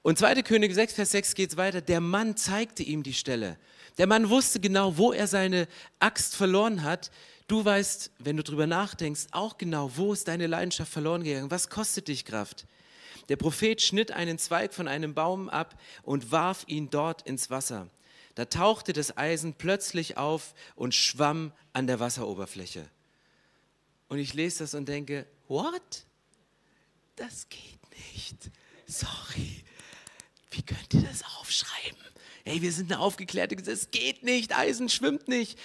Und 0.00 0.18
2. 0.18 0.40
König 0.44 0.72
6, 0.72 0.94
Vers 0.94 1.10
6 1.10 1.34
geht 1.34 1.50
es 1.50 1.56
weiter. 1.58 1.82
Der 1.82 2.00
Mann 2.00 2.38
zeigte 2.38 2.82
ihm 2.82 3.02
die 3.02 3.12
Stelle. 3.12 3.58
Der 3.98 4.06
Mann 4.06 4.30
wusste 4.30 4.60
genau, 4.60 4.96
wo 4.96 5.12
er 5.12 5.26
seine 5.26 5.68
Axt 5.98 6.36
verloren 6.36 6.84
hat. 6.84 7.10
Du 7.48 7.62
weißt, 7.62 8.12
wenn 8.18 8.38
du 8.38 8.42
drüber 8.42 8.66
nachdenkst, 8.66 9.26
auch 9.32 9.58
genau, 9.58 9.90
wo 9.94 10.14
ist 10.14 10.26
deine 10.26 10.46
Leidenschaft 10.46 10.90
verloren 10.90 11.22
gegangen? 11.22 11.50
Was 11.50 11.68
kostet 11.68 12.08
dich 12.08 12.24
Kraft? 12.24 12.66
Der 13.28 13.36
Prophet 13.36 13.80
schnitt 13.80 14.12
einen 14.12 14.38
Zweig 14.38 14.74
von 14.74 14.88
einem 14.88 15.14
Baum 15.14 15.48
ab 15.48 15.80
und 16.02 16.30
warf 16.30 16.64
ihn 16.66 16.90
dort 16.90 17.22
ins 17.22 17.50
Wasser. 17.50 17.88
Da 18.34 18.46
tauchte 18.46 18.92
das 18.92 19.16
Eisen 19.16 19.54
plötzlich 19.54 20.16
auf 20.16 20.54
und 20.74 20.94
schwamm 20.94 21.52
an 21.72 21.86
der 21.86 22.00
Wasseroberfläche. 22.00 22.88
Und 24.08 24.18
ich 24.18 24.34
lese 24.34 24.60
das 24.64 24.74
und 24.74 24.88
denke, 24.88 25.26
what? 25.48 26.04
Das 27.16 27.48
geht 27.48 27.78
nicht. 28.12 28.50
Sorry. 28.86 29.64
wie 30.50 30.62
könnt 30.62 30.94
ihr 30.94 31.02
das 31.02 31.22
aufschreiben? 31.38 31.98
Hey, 32.46 32.60
wir 32.60 32.72
sind 32.72 32.92
eine 32.92 33.00
aufgeklärte 33.00 33.56
Gesellschaft, 33.56 33.88
es 33.94 33.98
geht 33.98 34.22
nicht, 34.22 34.54
Eisen 34.54 34.90
schwimmt 34.90 35.28
nicht. 35.28 35.58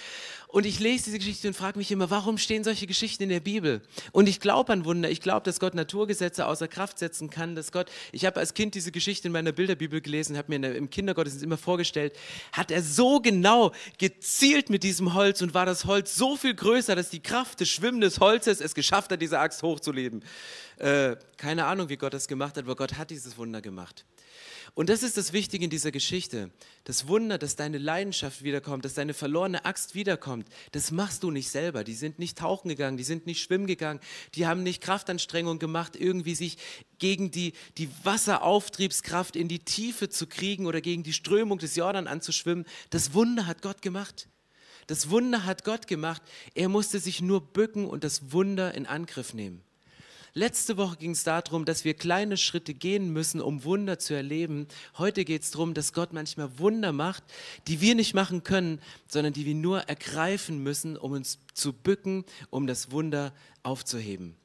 Und 0.48 0.64
ich 0.64 0.80
lese 0.80 1.04
diese 1.04 1.18
Geschichte 1.18 1.46
und 1.46 1.52
frage 1.52 1.76
mich 1.76 1.92
immer, 1.92 2.08
warum 2.08 2.38
stehen 2.38 2.64
solche 2.64 2.86
Geschichten 2.86 3.22
in 3.22 3.28
der 3.28 3.40
Bibel? 3.40 3.82
Und 4.12 4.30
ich 4.30 4.40
glaube 4.40 4.72
an 4.72 4.86
Wunder. 4.86 5.10
Ich 5.10 5.20
glaube, 5.20 5.42
dass 5.44 5.60
Gott 5.60 5.74
Naturgesetze 5.74 6.46
außer 6.46 6.68
Kraft 6.68 6.98
setzen 6.98 7.28
kann. 7.28 7.54
Dass 7.54 7.70
Gott, 7.70 7.90
ich 8.12 8.24
habe 8.24 8.40
als 8.40 8.54
Kind 8.54 8.74
diese 8.74 8.92
Geschichte 8.92 9.28
in 9.28 9.32
meiner 9.32 9.52
Bilderbibel 9.52 10.00
gelesen, 10.00 10.38
habe 10.38 10.50
mir 10.50 10.58
der, 10.58 10.74
im 10.74 10.88
Kindergottesdienst 10.88 11.44
immer 11.44 11.58
vorgestellt, 11.58 12.16
hat 12.52 12.70
er 12.70 12.82
so 12.82 13.20
genau 13.20 13.72
gezielt 13.98 14.70
mit 14.70 14.82
diesem 14.82 15.12
Holz 15.12 15.42
und 15.42 15.52
war 15.52 15.66
das 15.66 15.84
Holz 15.84 16.16
so 16.16 16.34
viel 16.34 16.54
größer, 16.54 16.96
dass 16.96 17.10
die 17.10 17.22
Kraft 17.22 17.60
des 17.60 17.68
schwimmenden 17.68 18.10
Holzes 18.18 18.62
es 18.62 18.74
geschafft 18.74 19.12
hat, 19.12 19.20
diese 19.20 19.38
Axt 19.38 19.62
hochzuleben. 19.62 20.24
Äh, 20.78 21.16
keine 21.36 21.66
Ahnung, 21.66 21.90
wie 21.90 21.98
Gott 21.98 22.14
das 22.14 22.26
gemacht 22.26 22.56
hat, 22.56 22.64
aber 22.64 22.74
Gott 22.74 22.96
hat 22.96 23.10
dieses 23.10 23.36
Wunder 23.36 23.60
gemacht. 23.60 24.06
Und 24.74 24.88
das 24.88 25.02
ist 25.02 25.16
das 25.16 25.32
Wichtige 25.32 25.64
in 25.64 25.70
dieser 25.70 25.90
Geschichte. 25.90 26.50
Das 26.84 27.08
Wunder, 27.08 27.38
dass 27.38 27.56
deine 27.56 27.78
Leidenschaft 27.78 28.42
wiederkommt, 28.42 28.84
dass 28.84 28.94
deine 28.94 29.14
verlorene 29.14 29.64
Axt 29.64 29.94
wiederkommt, 29.94 30.48
das 30.72 30.90
machst 30.90 31.22
du 31.22 31.30
nicht 31.30 31.50
selber. 31.50 31.84
Die 31.84 31.94
sind 31.94 32.18
nicht 32.18 32.38
tauchen 32.38 32.68
gegangen, 32.68 32.96
die 32.96 33.04
sind 33.04 33.26
nicht 33.26 33.42
schwimmen 33.42 33.66
gegangen, 33.66 34.00
die 34.34 34.46
haben 34.46 34.62
nicht 34.62 34.82
Kraftanstrengung 34.82 35.58
gemacht, 35.58 35.96
irgendwie 35.96 36.34
sich 36.34 36.56
gegen 36.98 37.30
die, 37.30 37.52
die 37.78 37.88
Wasserauftriebskraft 38.04 39.36
in 39.36 39.48
die 39.48 39.60
Tiefe 39.60 40.08
zu 40.08 40.26
kriegen 40.26 40.66
oder 40.66 40.80
gegen 40.80 41.02
die 41.02 41.12
Strömung 41.12 41.58
des 41.58 41.76
Jordan 41.76 42.06
anzuschwimmen. 42.06 42.64
Das 42.90 43.12
Wunder 43.14 43.46
hat 43.46 43.62
Gott 43.62 43.82
gemacht. 43.82 44.28
Das 44.86 45.10
Wunder 45.10 45.44
hat 45.44 45.64
Gott 45.64 45.86
gemacht. 45.86 46.22
Er 46.54 46.68
musste 46.68 46.98
sich 46.98 47.20
nur 47.20 47.40
bücken 47.40 47.86
und 47.86 48.04
das 48.04 48.32
Wunder 48.32 48.74
in 48.74 48.86
Angriff 48.86 49.34
nehmen. 49.34 49.62
Letzte 50.32 50.76
Woche 50.76 50.96
ging 50.96 51.10
es 51.10 51.24
darum, 51.24 51.64
dass 51.64 51.84
wir 51.84 51.94
kleine 51.94 52.36
Schritte 52.36 52.72
gehen 52.72 53.12
müssen, 53.12 53.40
um 53.40 53.64
Wunder 53.64 53.98
zu 53.98 54.14
erleben. 54.14 54.68
Heute 54.96 55.24
geht 55.24 55.42
es 55.42 55.50
darum, 55.50 55.74
dass 55.74 55.92
Gott 55.92 56.12
manchmal 56.12 56.58
Wunder 56.58 56.92
macht, 56.92 57.24
die 57.66 57.80
wir 57.80 57.96
nicht 57.96 58.14
machen 58.14 58.44
können, 58.44 58.80
sondern 59.08 59.32
die 59.32 59.44
wir 59.44 59.56
nur 59.56 59.80
ergreifen 59.82 60.62
müssen, 60.62 60.96
um 60.96 61.12
uns 61.12 61.40
zu 61.54 61.72
bücken, 61.72 62.24
um 62.50 62.68
das 62.68 62.92
Wunder 62.92 63.32
aufzuheben. 63.64 64.36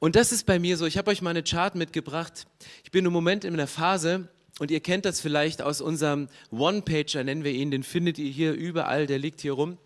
Und 0.00 0.16
das 0.16 0.32
ist 0.32 0.44
bei 0.44 0.58
mir 0.58 0.76
so. 0.76 0.84
Ich 0.84 0.98
habe 0.98 1.10
euch 1.10 1.22
mal 1.22 1.30
eine 1.30 1.42
Chart 1.42 1.74
mitgebracht. 1.74 2.46
Ich 2.82 2.90
bin 2.90 3.06
im 3.06 3.12
Moment 3.12 3.44
in 3.44 3.54
einer 3.54 3.66
Phase, 3.66 4.28
und 4.58 4.70
ihr 4.70 4.80
kennt 4.80 5.04
das 5.04 5.20
vielleicht 5.20 5.62
aus 5.62 5.80
unserem 5.80 6.28
One-Pager, 6.50 7.24
nennen 7.24 7.42
wir 7.42 7.52
ihn, 7.52 7.70
den 7.70 7.82
findet 7.82 8.18
ihr 8.18 8.30
hier 8.30 8.52
überall, 8.52 9.06
der 9.06 9.18
liegt 9.18 9.40
hier 9.40 9.52
rum. 9.52 9.78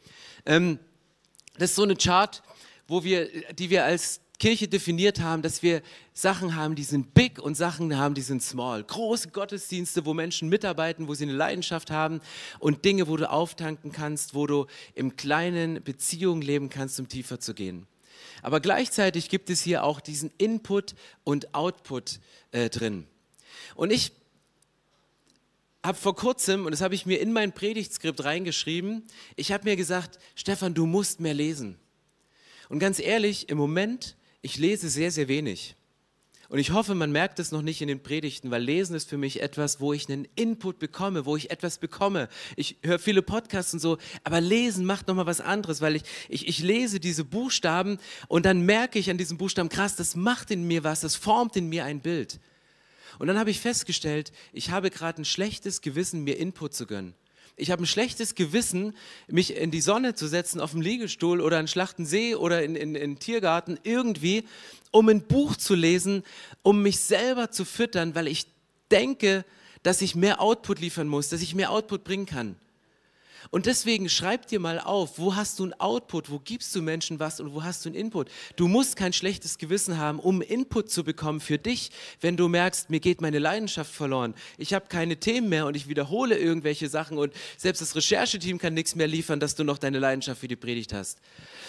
Ähm, 0.45 0.79
das 1.57 1.71
ist 1.71 1.77
so 1.77 1.85
eine 1.85 1.97
Chart, 1.97 2.43
wo 2.87 3.05
wir, 3.05 3.29
die 3.55 3.71
wir 3.71 3.85
als 3.85 4.21
Kirche 4.39 4.69
definiert 4.69 5.21
haben, 5.21 5.43
dass 5.43 5.63
wir 5.65 5.83
Sachen 6.13 6.55
haben, 6.55 6.77
die 6.77 6.85
sind 6.85 7.13
big 7.13 7.41
und 7.41 7.57
Sachen 7.57 7.97
haben, 7.97 8.15
die 8.15 8.23
sind 8.23 8.43
small. 8.43 8.85
Große 8.85 9.31
Gottesdienste, 9.31 10.07
wo 10.07 10.15
Menschen 10.15 10.49
mitarbeiten, 10.49 11.09
wo 11.09 11.15
sie 11.15 11.25
eine 11.25 11.33
Leidenschaft 11.33 11.91
haben 11.91 12.21
und 12.61 12.85
Dinge, 12.85 13.09
wo 13.09 13.17
du 13.17 13.29
auftanken 13.29 13.91
kannst, 13.91 14.35
wo 14.35 14.47
du 14.47 14.67
im 14.95 15.17
kleinen 15.17 15.83
Beziehungen 15.83 16.43
leben 16.43 16.69
kannst, 16.69 17.01
um 17.01 17.09
tiefer 17.09 17.41
zu 17.41 17.53
gehen. 17.53 17.87
Aber 18.43 18.61
gleichzeitig 18.61 19.29
gibt 19.29 19.51
es 19.51 19.63
hier 19.63 19.83
auch 19.83 20.01
diesen 20.01 20.31
Input 20.39 20.95
und 21.25 21.55
Output 21.55 22.21
äh, 22.53 22.71
drin. 22.71 23.07
Und 23.75 23.93
ich 23.93 24.13
habe 25.85 25.99
vor 25.99 26.15
kurzem, 26.15 26.65
und 26.65 26.71
das 26.71 26.81
habe 26.81 26.95
ich 26.95 27.07
mir 27.07 27.21
in 27.21 27.33
mein 27.33 27.53
Predigtskript 27.53 28.23
reingeschrieben, 28.23 29.03
ich 29.35 29.51
habe 29.51 29.65
mir 29.65 29.75
gesagt, 29.75 30.19
Stefan, 30.37 30.75
du 30.75 30.87
musst 30.87 31.19
mehr 31.19 31.35
lesen. 31.35 31.77
Und 32.69 32.79
ganz 32.79 32.99
ehrlich, 33.01 33.49
im 33.49 33.59
Moment 33.59 34.17
ich 34.43 34.57
lese 34.57 34.89
sehr, 34.89 35.11
sehr 35.11 35.29
wenig. 35.29 35.77
Und 36.51 36.59
ich 36.59 36.71
hoffe, 36.71 36.95
man 36.95 37.13
merkt 37.13 37.39
es 37.41 37.53
noch 37.53 37.61
nicht 37.61 37.83
in 37.83 37.89
den 37.89 38.03
Predigten, 38.03 38.51
weil 38.51 38.63
Lesen 38.63 38.97
ist 38.97 39.11
für 39.11 39.19
mich 39.19 39.43
etwas, 39.43 39.81
wo 39.81 39.93
ich 39.93 40.09
einen 40.09 40.27
Input 40.35 40.79
bekomme, 40.79 41.27
wo 41.27 41.37
ich 41.37 41.51
etwas 41.51 41.77
bekomme. 41.77 42.29
Ich 42.57 42.79
höre 42.83 42.99
viele 42.99 43.21
Podcasts 43.21 43.75
und 43.75 43.81
so, 43.81 43.99
aber 44.25 44.41
Lesen 44.41 44.87
macht 44.87 45.09
nochmal 45.09 45.27
was 45.27 45.43
anderes, 45.43 45.83
weil 45.83 45.97
ich, 45.97 46.05
ich, 46.31 46.49
ich 46.49 46.61
lese 46.61 47.01
diese 47.01 47.25
Buchstaben 47.25 47.99
und 48.29 48.47
dann 48.47 48.63
merke 48.63 48.99
ich 48.99 49.11
an 49.11 49.19
diesen 49.19 49.37
Buchstaben, 49.37 49.69
krass, 49.69 49.97
das 49.97 50.17
macht 50.17 50.51
in 50.51 50.67
mir 50.67 50.85
was, 50.85 51.01
das 51.01 51.17
formt 51.17 51.55
in 51.55 51.69
mir 51.69 51.85
ein 51.85 52.01
Bild. 52.01 52.41
Und 53.19 53.27
dann 53.27 53.39
habe 53.39 53.51
ich 53.51 53.61
festgestellt, 53.61 54.33
ich 54.55 54.71
habe 54.71 54.91
gerade 54.91 55.21
ein 55.21 55.27
schlechtes 55.27 55.83
Gewissen, 55.83 56.25
mir 56.25 56.39
Input 56.39 56.73
zu 56.73 56.87
gönnen. 56.87 57.15
Ich 57.59 57.73
habe 57.73 57.83
ein 57.83 57.87
schlechtes 57.87 58.37
Gewissen, 58.37 58.95
mich 59.27 59.57
in 59.57 59.73
die 59.73 59.81
Sonne 59.81 60.15
zu 60.15 60.29
setzen, 60.29 60.61
auf 60.61 60.71
dem 60.71 60.81
Liegestuhl 60.81 61.41
oder 61.41 61.59
in 61.59 61.67
Schlachtensee 61.67 62.37
oder 62.37 62.63
in, 62.63 62.77
in, 62.77 62.95
in 62.95 63.19
Tiergarten 63.19 63.79
irgendwie, 63.83 64.45
um 64.93 65.09
ein 65.09 65.23
Buch 65.23 65.57
zu 65.57 65.75
lesen, 65.75 66.23
um 66.63 66.83
mich 66.83 67.01
selber 67.01 67.51
zu 67.51 67.65
füttern, 67.65 68.15
weil 68.15 68.29
ich 68.29 68.47
denke, 68.93 69.45
dass 69.83 70.03
ich 70.03 70.15
mehr 70.15 70.41
Output 70.41 70.79
liefern 70.79 71.09
muss, 71.09 71.29
dass 71.29 71.43
ich 71.43 71.55
mehr 71.55 71.73
Output 71.73 72.05
bringen 72.05 72.27
kann. 72.27 72.57
Und 73.51 73.67
deswegen 73.67 74.09
schreib 74.09 74.47
dir 74.47 74.61
mal 74.61 74.79
auf, 74.79 75.19
wo 75.19 75.35
hast 75.35 75.59
du 75.59 75.65
einen 75.65 75.75
Output, 75.75 76.31
wo 76.31 76.39
gibst 76.39 76.75
du 76.75 76.83
Menschen 76.83 77.19
was 77.19 77.41
und 77.41 77.55
wo 77.55 77.63
hast 77.63 77.85
du 77.85 77.89
einen 77.89 77.97
Input. 77.97 78.31
Du 78.57 78.69
musst 78.69 78.97
kein 78.97 79.13
schlechtes 79.13 79.59
Gewissen 79.59 79.99
haben, 79.99 80.19
um 80.19 80.43
Input 80.43 80.91
zu 80.91 81.05
bekommen 81.05 81.41
für 81.41 81.59
dich, 81.59 81.91
wenn 82.21 82.37
du 82.37 82.49
merkst, 82.49 82.91
mir 82.91 83.01
geht 83.01 83.21
meine 83.21 83.39
Leidenschaft 83.39 83.93
verloren. 83.93 84.35
Ich 84.57 84.75
habe 84.75 84.87
keine 84.89 85.19
Themen 85.19 85.49
mehr 85.49 85.67
und 85.67 85.77
ich 85.77 85.89
wiederhole 85.89 86.39
irgendwelche 86.39 86.89
Sachen 86.89 87.19
und 87.19 87.33
selbst 87.57 87.81
das 87.81 87.97
Rechercheteam 87.97 88.59
kann 88.59 88.75
nichts 88.75 88.95
mehr 88.95 89.09
liefern, 89.09 89.41
dass 89.41 89.55
du 89.55 89.65
noch 89.65 89.79
deine 89.79 89.99
Leidenschaft 89.99 90.41
für 90.41 90.49
die 90.49 90.57
Predigt 90.57 90.93
hast. 90.93 91.21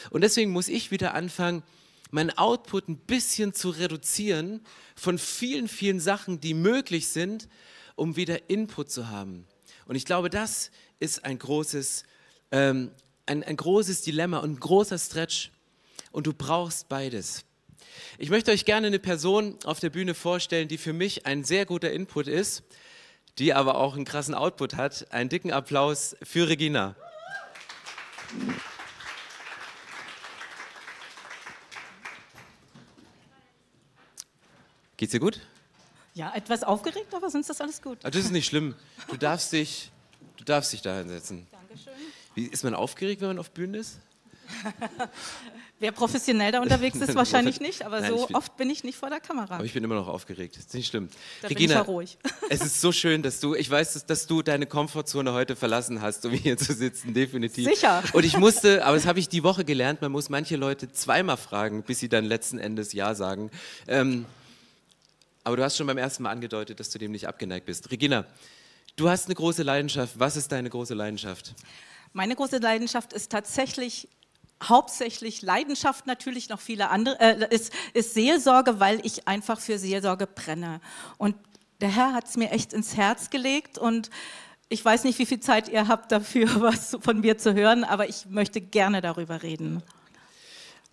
Und 0.10 0.22
deswegen 0.22 0.52
muss 0.52 0.68
ich 0.68 0.92
wieder 0.92 1.14
anfangen, 1.14 1.64
meinen 2.12 2.36
Output 2.38 2.90
ein 2.90 2.98
bisschen 2.98 3.54
zu 3.54 3.70
reduzieren 3.70 4.62
von 4.96 5.18
vielen, 5.18 5.68
vielen 5.68 6.00
Sachen, 6.00 6.40
die 6.42 6.54
möglich 6.54 7.08
sind, 7.10 7.48
um 7.96 8.16
wieder 8.16 8.50
Input 8.50 8.90
zu 8.90 9.10
haben. 9.10 9.46
Und 9.86 9.96
ich 9.96 10.06
glaube, 10.06 10.30
das 10.30 10.72
ist 11.00 11.26
ein 11.26 11.40
großes, 11.40 12.04
ähm, 12.52 12.92
ein, 13.26 13.44
ein 13.44 13.58
großes 13.58 14.02
Dilemma 14.02 14.40
und 14.40 14.52
ein 14.52 14.60
großer 14.60 14.98
Stretch. 14.98 15.52
Und 16.12 16.28
du 16.28 16.34
brauchst 16.34 16.90
beides. 16.90 17.46
Ich 18.18 18.30
möchte 18.30 18.52
euch 18.52 18.66
gerne 18.66 18.88
eine 18.88 19.00
Person 19.00 19.58
auf 19.64 19.80
der 19.80 19.90
Bühne 19.90 20.14
vorstellen, 20.14 20.68
die 20.68 20.78
für 20.78 20.94
mich 20.94 21.26
ein 21.26 21.44
sehr 21.44 21.66
guter 21.66 21.92
Input 21.92 22.28
ist, 22.28 22.64
die 23.38 23.54
aber 23.54 23.76
auch 23.76 23.96
einen 23.96 24.06
krassen 24.06 24.34
Output 24.34 24.76
hat. 24.76 25.12
Einen 25.12 25.30
dicken 25.30 25.52
Applaus 25.52 26.16
für 26.24 26.50
Regina. 26.50 26.96
Geht's 34.98 35.12
dir 35.12 35.20
gut? 35.20 35.40
Ja, 36.14 36.34
etwas 36.36 36.64
aufgeregt, 36.64 37.14
aber 37.14 37.30
sonst 37.30 37.50
ist 37.50 37.62
alles 37.62 37.82
gut. 37.82 38.00
Das 38.02 38.16
ist 38.16 38.32
nicht 38.32 38.48
schlimm. 38.48 38.76
Du 39.08 39.16
darfst 39.16 39.54
dich 39.54 39.92
Du 40.38 40.44
darfst 40.44 40.74
dich 40.74 40.82
da 40.82 40.98
hinsetzen. 40.98 41.48
Dankeschön. 41.52 41.94
Wie, 42.36 42.46
ist 42.46 42.64
man 42.64 42.74
aufgeregt, 42.74 43.22
wenn 43.22 43.30
man 43.30 43.40
auf 43.40 43.52
Bühnen 43.52 43.76
ist? 43.76 44.00
Wer 45.80 45.94
professionell 45.94 46.52
da 46.52 46.62
unterwegs 46.62 46.98
ist, 46.98 47.16
wahrscheinlich 47.16 47.62
nicht, 47.62 47.86
aber 47.86 48.02
Nein, 48.02 48.12
so 48.12 48.26
bin, 48.26 48.36
oft 48.36 48.58
bin 48.58 48.70
ich 48.70 48.84
nicht 48.84 48.98
vor 48.98 49.10
der 49.10 49.22
Kamera. 49.22 49.56
Aber 49.56 49.64
ich 49.64 49.74
bin 49.74 49.84
immer 49.84 49.96
noch 49.96 50.08
aufgeregt. 50.08 50.58
Das 50.58 50.66
ist 50.66 50.74
nicht 50.74 50.88
schlimm. 50.88 51.08
Da 51.42 51.48
Regina, 51.48 51.76
bin 51.76 51.82
ich 51.84 51.88
ruhig. 51.88 52.18
es 52.50 52.62
ist 52.62 52.82
so 52.82 52.92
schön, 52.92 53.24
dass 53.24 53.40
du, 53.40 53.56
ich 53.56 53.70
weiß, 53.70 53.94
dass, 53.94 54.06
dass, 54.06 54.28
du 54.28 54.42
deine 54.42 54.66
Komfortzone 54.66 55.32
heute 55.32 55.56
verlassen 55.56 56.02
hast, 56.02 56.26
um 56.26 56.34
hier 56.34 56.58
zu 56.58 56.74
sitzen, 56.74 57.14
definitiv. 57.14 57.66
Sicher. 57.66 58.04
Und 58.12 58.26
ich 58.26 58.38
musste, 58.38 58.86
aber 58.86 58.98
das 58.98 59.06
habe 59.06 59.20
ich 59.20 59.30
die 59.30 59.44
Woche 59.44 59.64
gelernt, 59.64 60.02
man 60.02 60.12
muss 60.12 60.28
manche 60.28 60.58
Leute 60.58 60.92
zweimal 60.92 61.38
fragen, 61.38 61.84
bis 61.84 62.00
sie 62.00 62.10
dann 62.10 62.26
letzten 62.26 62.60
Endes 62.60 62.92
Ja 62.92 63.16
sagen. 63.16 63.50
Ähm, 63.88 64.26
aber 65.46 65.56
du 65.56 65.64
hast 65.64 65.78
schon 65.78 65.88
beim 65.88 65.98
ersten 65.98 66.24
Mal 66.24 66.32
angedeutet, 66.32 66.80
dass 66.82 66.90
du 66.90 67.00
dem 67.00 67.12
nicht 67.12 67.28
abgeneigt 67.28 67.66
bist. 67.66 67.90
Regina, 67.90 68.26
Du 68.96 69.10
hast 69.10 69.26
eine 69.26 69.36
große 69.36 69.64
Leidenschaft. 69.64 70.20
Was 70.20 70.36
ist 70.36 70.52
deine 70.52 70.70
große 70.70 70.94
Leidenschaft? 70.94 71.56
Meine 72.14 72.36
große 72.36 72.58
Leidenschaft 72.58 73.14
ist 73.14 73.32
tatsächlich 73.32 74.08
hauptsächlich 74.62 75.42
Leidenschaft 75.42 76.06
natürlich 76.06 76.50
noch 76.50 76.60
viele 76.60 76.90
andere 76.90 77.20
äh, 77.20 77.56
ist, 77.56 77.72
ist 77.94 78.14
Seelsorge, 78.14 78.80
weil 78.80 79.06
ich 79.06 79.28
einfach 79.28 79.60
für 79.60 79.78
Seelsorge 79.78 80.28
brenne. 80.28 80.82
Und 81.18 81.36
der 81.82 81.96
Herr 81.96 82.14
hat 82.14 82.28
es 82.28 82.36
mir 82.36 82.52
echt 82.52 82.74
ins 82.74 82.98
Herz 82.98 83.30
gelegt 83.30 83.78
und 83.78 84.10
ich 84.68 84.84
weiß 84.84 85.04
nicht, 85.06 85.18
wie 85.18 85.26
viel 85.26 85.40
Zeit 85.40 85.70
ihr 85.70 85.88
habt 85.88 86.12
dafür, 86.12 86.48
was 86.62 86.98
von 87.02 87.22
mir 87.22 87.38
zu 87.38 87.54
hören, 87.54 87.84
aber 87.84 88.10
ich 88.10 88.26
möchte 88.28 88.62
gerne 88.62 89.02
darüber 89.02 89.44
reden. 89.44 89.82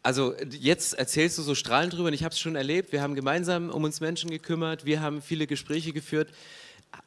Also 0.02 0.34
jetzt 0.50 0.94
erzählst 0.94 1.36
du 1.36 1.42
so 1.42 1.56
strahlend 1.56 1.92
drüber 1.92 2.06
und 2.06 2.14
ich 2.14 2.22
habe 2.22 2.32
es 2.32 2.38
schon 2.38 2.54
erlebt. 2.54 2.92
Wir 2.92 3.02
haben 3.02 3.16
gemeinsam 3.16 3.70
um 3.70 3.82
uns 3.82 4.00
Menschen 4.00 4.30
gekümmert, 4.30 4.84
wir 4.84 5.00
haben 5.00 5.20
viele 5.20 5.48
Gespräche 5.48 5.92
geführt. 5.92 6.30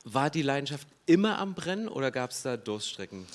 War 0.03 0.29
die 0.29 0.41
Leidenschaft 0.41 0.87
immer 1.05 1.39
am 1.39 1.53
Brennen 1.53 1.87
oder 1.87 2.11
gab 2.11 2.31
es 2.31 2.41
da 2.41 2.57
Durststrecken? 2.57 3.25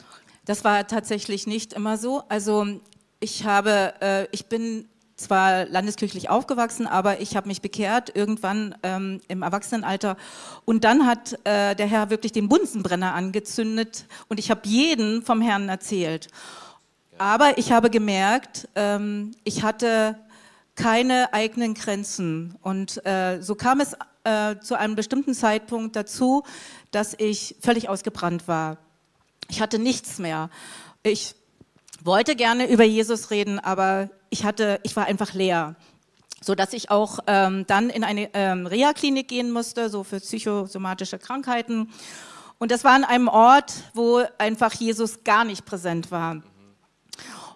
Das 0.45 0.65
war 0.65 0.87
tatsächlich 0.87 1.47
nicht 1.47 1.73
immer 1.73 1.97
so. 1.97 2.23
Also 2.29 2.81
ich 3.21 3.45
habe, 3.45 3.95
äh, 4.01 4.27
ich 4.31 4.47
bin 4.47 4.89
zwar 5.17 5.67
landeskirchlich 5.67 6.29
aufgewachsen, 6.29 6.87
aber 6.87 7.21
ich 7.21 7.37
habe 7.37 7.49
mich 7.49 7.63
bekehrt 7.63 8.15
irgendwann 8.15 8.75
ähm, 8.83 9.21
im 9.29 9.43
Erwachsenenalter. 9.43 10.17
Und 10.65 10.85
dann 10.85 11.07
hat 11.07 11.39
äh, 11.45 11.75
der 11.75 11.87
Herr 11.87 12.11
wirklich 12.11 12.33
den 12.33 12.49
Bunsenbrenner 12.49 13.15
angezündet 13.15 14.07
und 14.29 14.39
ich 14.39 14.51
habe 14.51 14.63
jeden 14.65 15.23
vom 15.23 15.41
Herrn 15.41 15.69
erzählt. 15.69 16.29
Aber 17.17 17.59
ich 17.59 17.71
habe 17.71 17.91
gemerkt, 17.91 18.69
ähm, 18.75 19.33
ich 19.45 19.63
hatte 19.63 20.17
keine 20.75 21.33
eigenen 21.33 21.75
Grenzen. 21.75 22.57
Und 22.63 23.05
äh, 23.07 23.41
so 23.41 23.55
kam 23.55 23.81
es 23.81 23.97
äh, 24.25 24.59
zu 24.61 24.79
einem 24.79 24.97
bestimmten 24.97 25.35
Zeitpunkt 25.35 25.97
dazu, 25.97 26.43
dass 26.91 27.15
ich 27.19 27.57
völlig 27.61 27.89
ausgebrannt 27.89 28.49
war. 28.49 28.79
Ich 29.49 29.61
hatte 29.61 29.79
nichts 29.79 30.19
mehr. 30.19 30.51
Ich 31.03 31.35
wollte 32.03 32.37
gerne 32.37 32.71
über 32.71 32.85
Jesus 32.85 33.31
reden, 33.31 33.59
aber 33.59 34.11
ich 34.31 34.45
hatte, 34.45 34.81
ich 34.83 34.97
war 34.97 35.07
einfach 35.07 35.35
leer 35.35 35.77
so 36.45 36.55
dass 36.55 36.75
ich 36.75 36.91
auch 36.91 37.21
ähm, 37.27 37.65
dann 37.67 37.89
in 37.89 38.05
eine 38.05 38.29
ähm, 38.35 38.67
Reha-Klinik 38.67 39.29
gehen 39.29 39.51
musste, 39.51 39.89
so 39.89 40.05
für 40.05 40.21
psychosomatische 40.21 41.19
Krankheiten. 41.19 41.91
Und 42.59 42.71
das 42.71 42.85
war 42.85 42.93
an 42.93 43.05
einem 43.05 43.29
Ort, 43.29 43.73
wo 43.95 44.23
einfach 44.37 44.75
Jesus 44.75 45.25
gar 45.25 45.45
nicht 45.45 45.65
präsent 45.65 46.11
war. 46.11 46.43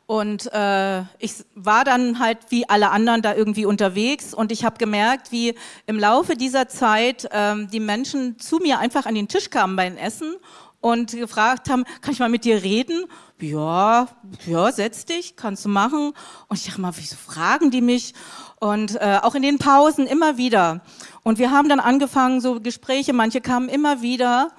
Und 0.08 0.50
äh, 0.54 1.00
ich 1.18 1.34
war 1.54 1.84
dann 1.84 2.18
halt 2.18 2.38
wie 2.48 2.66
alle 2.66 2.88
anderen 2.92 3.20
da 3.20 3.34
irgendwie 3.34 3.66
unterwegs 3.66 4.32
und 4.32 4.50
ich 4.52 4.64
habe 4.64 4.78
gemerkt, 4.78 5.32
wie 5.32 5.54
im 5.84 5.98
Laufe 5.98 6.34
dieser 6.34 6.66
Zeit 6.66 7.28
ähm, 7.30 7.68
die 7.70 7.78
Menschen 7.78 8.38
zu 8.38 8.56
mir 8.56 8.78
einfach 8.78 9.04
an 9.04 9.14
den 9.14 9.28
Tisch 9.28 9.50
kamen 9.50 9.76
beim 9.76 9.98
Essen 9.98 10.36
und 10.80 11.12
gefragt 11.12 11.68
haben, 11.68 11.84
kann 12.00 12.14
ich 12.14 12.20
mal 12.20 12.30
mit 12.30 12.46
dir 12.46 12.62
reden? 12.62 13.04
Ja, 13.38 14.08
ja, 14.46 14.72
setz 14.72 15.04
dich, 15.04 15.36
kannst 15.36 15.66
du 15.66 15.68
machen. 15.68 16.14
Und 16.48 16.56
ich 16.56 16.64
dachte 16.64 16.80
mal, 16.80 16.92
wieso 16.96 17.16
fragen 17.16 17.70
die 17.70 17.82
mich? 17.82 18.14
Und 18.60 18.96
äh, 18.96 19.18
auch 19.22 19.34
in 19.34 19.42
den 19.42 19.58
Pausen 19.58 20.06
immer 20.06 20.38
wieder. 20.38 20.80
Und 21.22 21.38
wir 21.38 21.50
haben 21.50 21.68
dann 21.68 21.80
angefangen, 21.80 22.40
so 22.40 22.60
Gespräche, 22.60 23.12
manche 23.12 23.42
kamen 23.42 23.68
immer 23.68 24.00
wieder. 24.00 24.52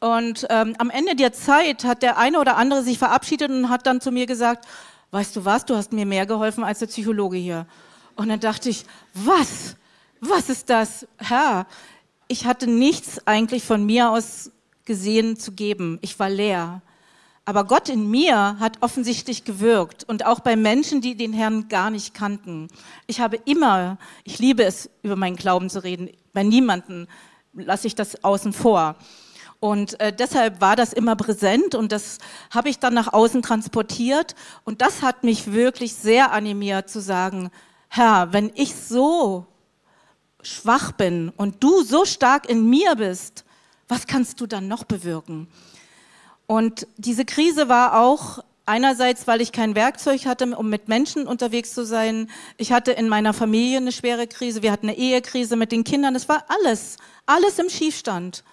Und 0.00 0.46
ähm, 0.50 0.74
am 0.78 0.90
Ende 0.90 1.16
der 1.16 1.32
Zeit 1.32 1.84
hat 1.84 2.02
der 2.02 2.18
eine 2.18 2.38
oder 2.38 2.56
andere 2.56 2.82
sich 2.82 2.98
verabschiedet 2.98 3.50
und 3.50 3.68
hat 3.68 3.86
dann 3.86 4.00
zu 4.00 4.12
mir 4.12 4.26
gesagt, 4.26 4.66
weißt 5.10 5.34
du 5.36 5.44
was, 5.44 5.64
du 5.64 5.76
hast 5.76 5.92
mir 5.92 6.06
mehr 6.06 6.26
geholfen 6.26 6.62
als 6.62 6.78
der 6.78 6.86
Psychologe 6.86 7.36
hier. 7.36 7.66
Und 8.14 8.28
dann 8.28 8.40
dachte 8.40 8.68
ich, 8.68 8.84
was? 9.14 9.76
Was 10.20 10.48
ist 10.48 10.70
das? 10.70 11.06
Herr, 11.18 11.66
ich 12.28 12.46
hatte 12.46 12.66
nichts 12.68 13.26
eigentlich 13.26 13.64
von 13.64 13.84
mir 13.84 14.10
aus 14.10 14.50
gesehen 14.84 15.36
zu 15.36 15.52
geben. 15.52 15.98
Ich 16.02 16.18
war 16.18 16.30
leer. 16.30 16.82
Aber 17.44 17.64
Gott 17.64 17.88
in 17.88 18.10
mir 18.10 18.58
hat 18.60 18.82
offensichtlich 18.82 19.44
gewirkt 19.44 20.04
und 20.04 20.26
auch 20.26 20.40
bei 20.40 20.54
Menschen, 20.54 21.00
die 21.00 21.16
den 21.16 21.32
Herrn 21.32 21.68
gar 21.68 21.90
nicht 21.90 22.12
kannten. 22.12 22.68
Ich 23.06 23.20
habe 23.20 23.36
immer, 23.46 23.96
ich 24.24 24.38
liebe 24.38 24.64
es, 24.64 24.90
über 25.02 25.16
meinen 25.16 25.36
Glauben 25.36 25.70
zu 25.70 25.82
reden. 25.82 26.10
Bei 26.34 26.42
niemanden 26.42 27.08
lasse 27.54 27.86
ich 27.86 27.94
das 27.94 28.22
außen 28.22 28.52
vor. 28.52 28.96
Und 29.60 29.98
äh, 30.00 30.12
deshalb 30.12 30.60
war 30.60 30.76
das 30.76 30.92
immer 30.92 31.16
präsent 31.16 31.74
und 31.74 31.90
das 31.90 32.18
habe 32.50 32.68
ich 32.68 32.78
dann 32.78 32.94
nach 32.94 33.12
außen 33.12 33.42
transportiert. 33.42 34.36
Und 34.64 34.82
das 34.82 35.02
hat 35.02 35.24
mich 35.24 35.52
wirklich 35.52 35.94
sehr 35.94 36.32
animiert 36.32 36.88
zu 36.88 37.00
sagen, 37.00 37.50
Herr, 37.88 38.32
wenn 38.32 38.52
ich 38.54 38.76
so 38.76 39.46
schwach 40.42 40.92
bin 40.92 41.32
und 41.36 41.62
du 41.62 41.82
so 41.82 42.04
stark 42.04 42.48
in 42.48 42.68
mir 42.70 42.94
bist, 42.94 43.44
was 43.88 44.06
kannst 44.06 44.40
du 44.40 44.46
dann 44.46 44.68
noch 44.68 44.84
bewirken? 44.84 45.48
Und 46.46 46.86
diese 46.96 47.24
Krise 47.24 47.68
war 47.68 48.00
auch 48.00 48.44
einerseits, 48.64 49.26
weil 49.26 49.40
ich 49.40 49.50
kein 49.50 49.74
Werkzeug 49.74 50.26
hatte, 50.26 50.56
um 50.56 50.68
mit 50.68 50.88
Menschen 50.88 51.26
unterwegs 51.26 51.74
zu 51.74 51.84
sein. 51.84 52.30
Ich 52.58 52.70
hatte 52.70 52.92
in 52.92 53.08
meiner 53.08 53.32
Familie 53.32 53.78
eine 53.78 53.92
schwere 53.92 54.26
Krise. 54.26 54.62
Wir 54.62 54.70
hatten 54.70 54.88
eine 54.88 54.96
Ehekrise 54.96 55.56
mit 55.56 55.72
den 55.72 55.84
Kindern. 55.84 56.14
Es 56.14 56.28
war 56.28 56.44
alles, 56.48 56.96
alles 57.26 57.58
im 57.58 57.70
Schiefstand. 57.70 58.44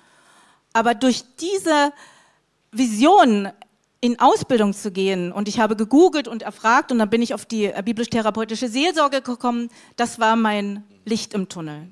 Aber 0.76 0.94
durch 0.94 1.24
diese 1.40 1.94
Vision 2.74 3.48
in 4.02 4.20
Ausbildung 4.20 4.74
zu 4.74 4.92
gehen 4.92 5.32
und 5.32 5.48
ich 5.48 5.62
habe 5.62 5.78
gegoogelt 5.78 6.28
und 6.28 6.42
erfragt 6.42 6.92
und 6.92 7.00
dann 7.00 7.10
bin 7.10 7.22
ich 7.22 7.34
auf 7.34 7.46
die 7.46 7.72
biblisch-therapeutische 7.86 8.68
Seelsorge 8.68 9.22
gekommen, 9.22 9.70
das 9.96 10.20
war 10.20 10.36
mein 10.36 10.84
Licht 11.06 11.34
im 11.34 11.48
Tunnel. 11.48 11.88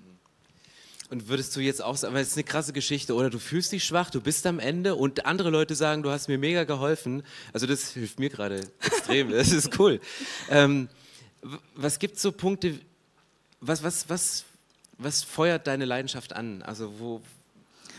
Und 1.10 1.30
würdest 1.30 1.56
du 1.56 1.62
jetzt 1.62 1.82
auch 1.82 1.96
sagen, 1.96 2.14
weil 2.14 2.24
es 2.24 2.32
ist 2.32 2.38
eine 2.38 2.44
krasse 2.44 2.74
Geschichte, 2.74 3.14
oder 3.14 3.30
du 3.30 3.40
fühlst 3.40 3.72
dich 3.72 3.86
schwach, 3.86 4.10
du 4.10 4.20
bist 4.20 4.46
am 4.48 4.60
Ende 4.60 4.96
und 4.96 5.26
andere 5.26 5.50
Leute 5.50 5.76
sagen, 5.76 6.04
du 6.04 6.10
hast 6.10 6.28
mir 6.28 6.38
mega 6.38 6.66
geholfen. 6.66 7.24
Also 7.54 7.66
das 7.68 7.92
hilft 7.92 8.20
mir 8.20 8.30
gerade 8.30 8.68
extrem, 8.84 9.32
das 9.32 9.54
ist 9.54 9.80
cool. 9.80 10.02
Ähm, 10.50 10.90
was 11.74 12.00
gibt 12.00 12.20
so 12.20 12.34
Punkte, 12.34 12.80
was, 13.62 13.82
was, 13.82 14.10
was, 14.10 14.44
was 14.98 15.24
feuert 15.24 15.68
deine 15.68 15.86
Leidenschaft 15.86 16.34
an? 16.34 16.62
Also 16.64 17.00
wo, 17.00 17.22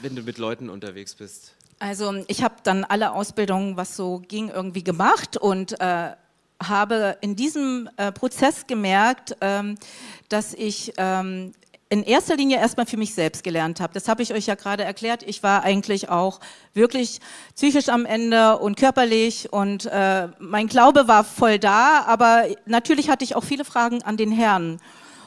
wenn 0.03 0.17
du 0.17 0.23
mit 0.23 0.39
Leuten 0.39 0.71
unterwegs 0.71 1.15
bist? 1.15 1.55
Also 1.79 2.25
ich 2.29 2.43
habe 2.43 2.55
dann 2.63 2.85
alle 2.85 3.13
Ausbildungen, 3.13 3.77
was 3.77 3.97
so 3.97 4.23
ging, 4.29 4.49
irgendwie 4.49 4.85
gemacht 4.85 5.37
und 5.37 5.81
äh, 5.81 6.13
habe 6.63 7.19
in 7.21 7.37
diesem 7.37 7.89
äh, 7.97 8.13
Prozess 8.13 8.67
gemerkt, 8.67 9.37
ähm, 9.41 9.77
dass 10.29 10.55
ich 10.55 10.93
ähm, 10.97 11.53
in 11.89 12.03
erster 12.03 12.37
Linie 12.37 12.59
erstmal 12.59 12.87
für 12.87 12.97
mich 12.97 13.15
selbst 13.15 13.45
gelernt 13.45 13.81
habe. 13.81 13.93
Das 13.93 14.09
habe 14.09 14.23
ich 14.23 14.33
euch 14.33 14.47
ja 14.47 14.55
gerade 14.55 14.85
erklärt. 14.85 15.23
Ich 15.23 15.43
war 15.43 15.63
eigentlich 15.63 16.09
auch 16.09 16.41
wirklich 16.73 17.21
psychisch 17.55 17.89
am 17.89 18.07
Ende 18.07 18.59
und 18.59 18.77
körperlich 18.77 19.53
und 19.53 19.87
äh, 19.87 20.29
mein 20.39 20.67
Glaube 20.67 21.07
war 21.07 21.25
voll 21.25 21.59
da, 21.59 22.03
aber 22.07 22.47
natürlich 22.67 23.11
hatte 23.11 23.25
ich 23.25 23.37
auch 23.37 23.45
viele 23.45 23.65
Fragen 23.65 24.03
an 24.03 24.17
den 24.17 24.33
Herrn. 24.33 24.81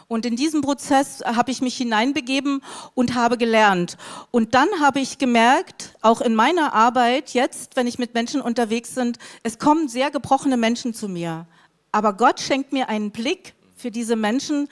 Und 0.07 0.25
in 0.25 0.37
diesem 0.37 0.61
Prozess 0.61 1.21
habe 1.25 1.51
ich 1.51 1.61
mich 1.61 1.75
hineinbegeben 1.75 2.61
und 2.93 3.15
habe 3.15 3.37
gelernt. 3.37 3.97
Und 4.31 4.55
dann 4.55 4.69
habe 4.79 5.01
ich 5.01 5.17
gemerkt, 5.17 5.95
auch 6.01 6.21
in 6.21 6.33
meiner 6.33 6.73
Arbeit 6.73 7.33
jetzt, 7.33 7.75
wenn 7.75 7.87
ich 7.87 7.99
mit 7.99 8.13
Menschen 8.13 8.39
unterwegs 8.39 8.91
bin, 8.95 9.13
es 9.43 9.59
kommen 9.59 9.89
sehr 9.89 10.09
gebrochene 10.09 10.55
Menschen 10.55 10.93
zu 10.93 11.09
mir. 11.09 11.45
Aber 11.91 12.13
Gott 12.13 12.39
schenkt 12.39 12.71
mir 12.71 12.87
einen 12.87 13.11
Blick 13.11 13.53
für 13.75 13.91
diese 13.91 14.15
Menschen, 14.15 14.69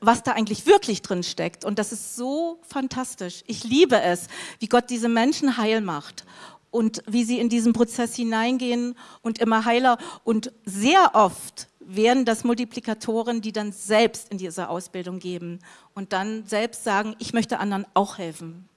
was 0.00 0.22
da 0.22 0.32
eigentlich 0.32 0.66
wirklich 0.66 1.02
drin 1.02 1.22
steckt. 1.22 1.64
Und 1.64 1.78
das 1.78 1.92
ist 1.92 2.14
so 2.14 2.60
fantastisch. 2.62 3.42
Ich 3.46 3.64
liebe 3.64 4.00
es, 4.00 4.28
wie 4.60 4.68
Gott 4.68 4.90
diese 4.90 5.08
Menschen 5.08 5.56
heil 5.56 5.80
macht 5.80 6.24
und 6.70 7.02
wie 7.06 7.24
sie 7.24 7.38
in 7.38 7.48
diesen 7.48 7.72
Prozess 7.72 8.14
hineingehen 8.14 8.96
und 9.22 9.38
immer 9.38 9.64
heiler. 9.64 9.98
Und 10.24 10.52
sehr 10.64 11.14
oft 11.14 11.68
werden 11.88 12.26
das 12.26 12.44
Multiplikatoren, 12.44 13.40
die 13.40 13.50
dann 13.50 13.72
selbst 13.72 14.30
in 14.30 14.38
diese 14.38 14.68
Ausbildung 14.68 15.18
geben 15.18 15.58
und 15.94 16.12
dann 16.12 16.46
selbst 16.46 16.84
sagen, 16.84 17.16
ich 17.18 17.32
möchte 17.32 17.58
anderen 17.58 17.86
auch 17.94 18.18
helfen. 18.18 18.68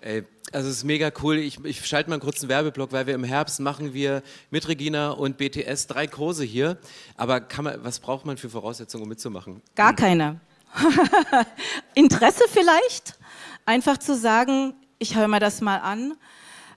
Ey, 0.00 0.24
also 0.52 0.68
es 0.68 0.78
ist 0.78 0.84
mega 0.84 1.10
cool. 1.22 1.36
Ich, 1.36 1.64
ich 1.64 1.86
schalte 1.86 2.10
mal 2.10 2.14
einen 2.14 2.22
kurzen 2.22 2.48
Werbeblock, 2.48 2.92
weil 2.92 3.06
wir 3.06 3.14
im 3.14 3.24
Herbst 3.24 3.60
machen 3.60 3.94
wir 3.94 4.22
mit 4.50 4.66
Regina 4.68 5.10
und 5.10 5.38
BTS 5.38 5.86
drei 5.86 6.06
Kurse 6.06 6.44
hier. 6.44 6.78
Aber 7.16 7.40
man, 7.62 7.84
was 7.84 8.00
braucht 8.00 8.26
man 8.26 8.36
für 8.36 8.50
Voraussetzungen, 8.50 9.04
um 9.04 9.08
mitzumachen? 9.08 9.62
Gar 9.74 9.94
keine. 9.94 10.40
Interesse 11.94 12.44
vielleicht, 12.50 13.18
einfach 13.64 13.98
zu 13.98 14.16
sagen, 14.16 14.74
ich 14.98 15.16
höre 15.16 15.28
mir 15.28 15.40
das 15.40 15.60
mal 15.60 15.78
an. 15.78 16.14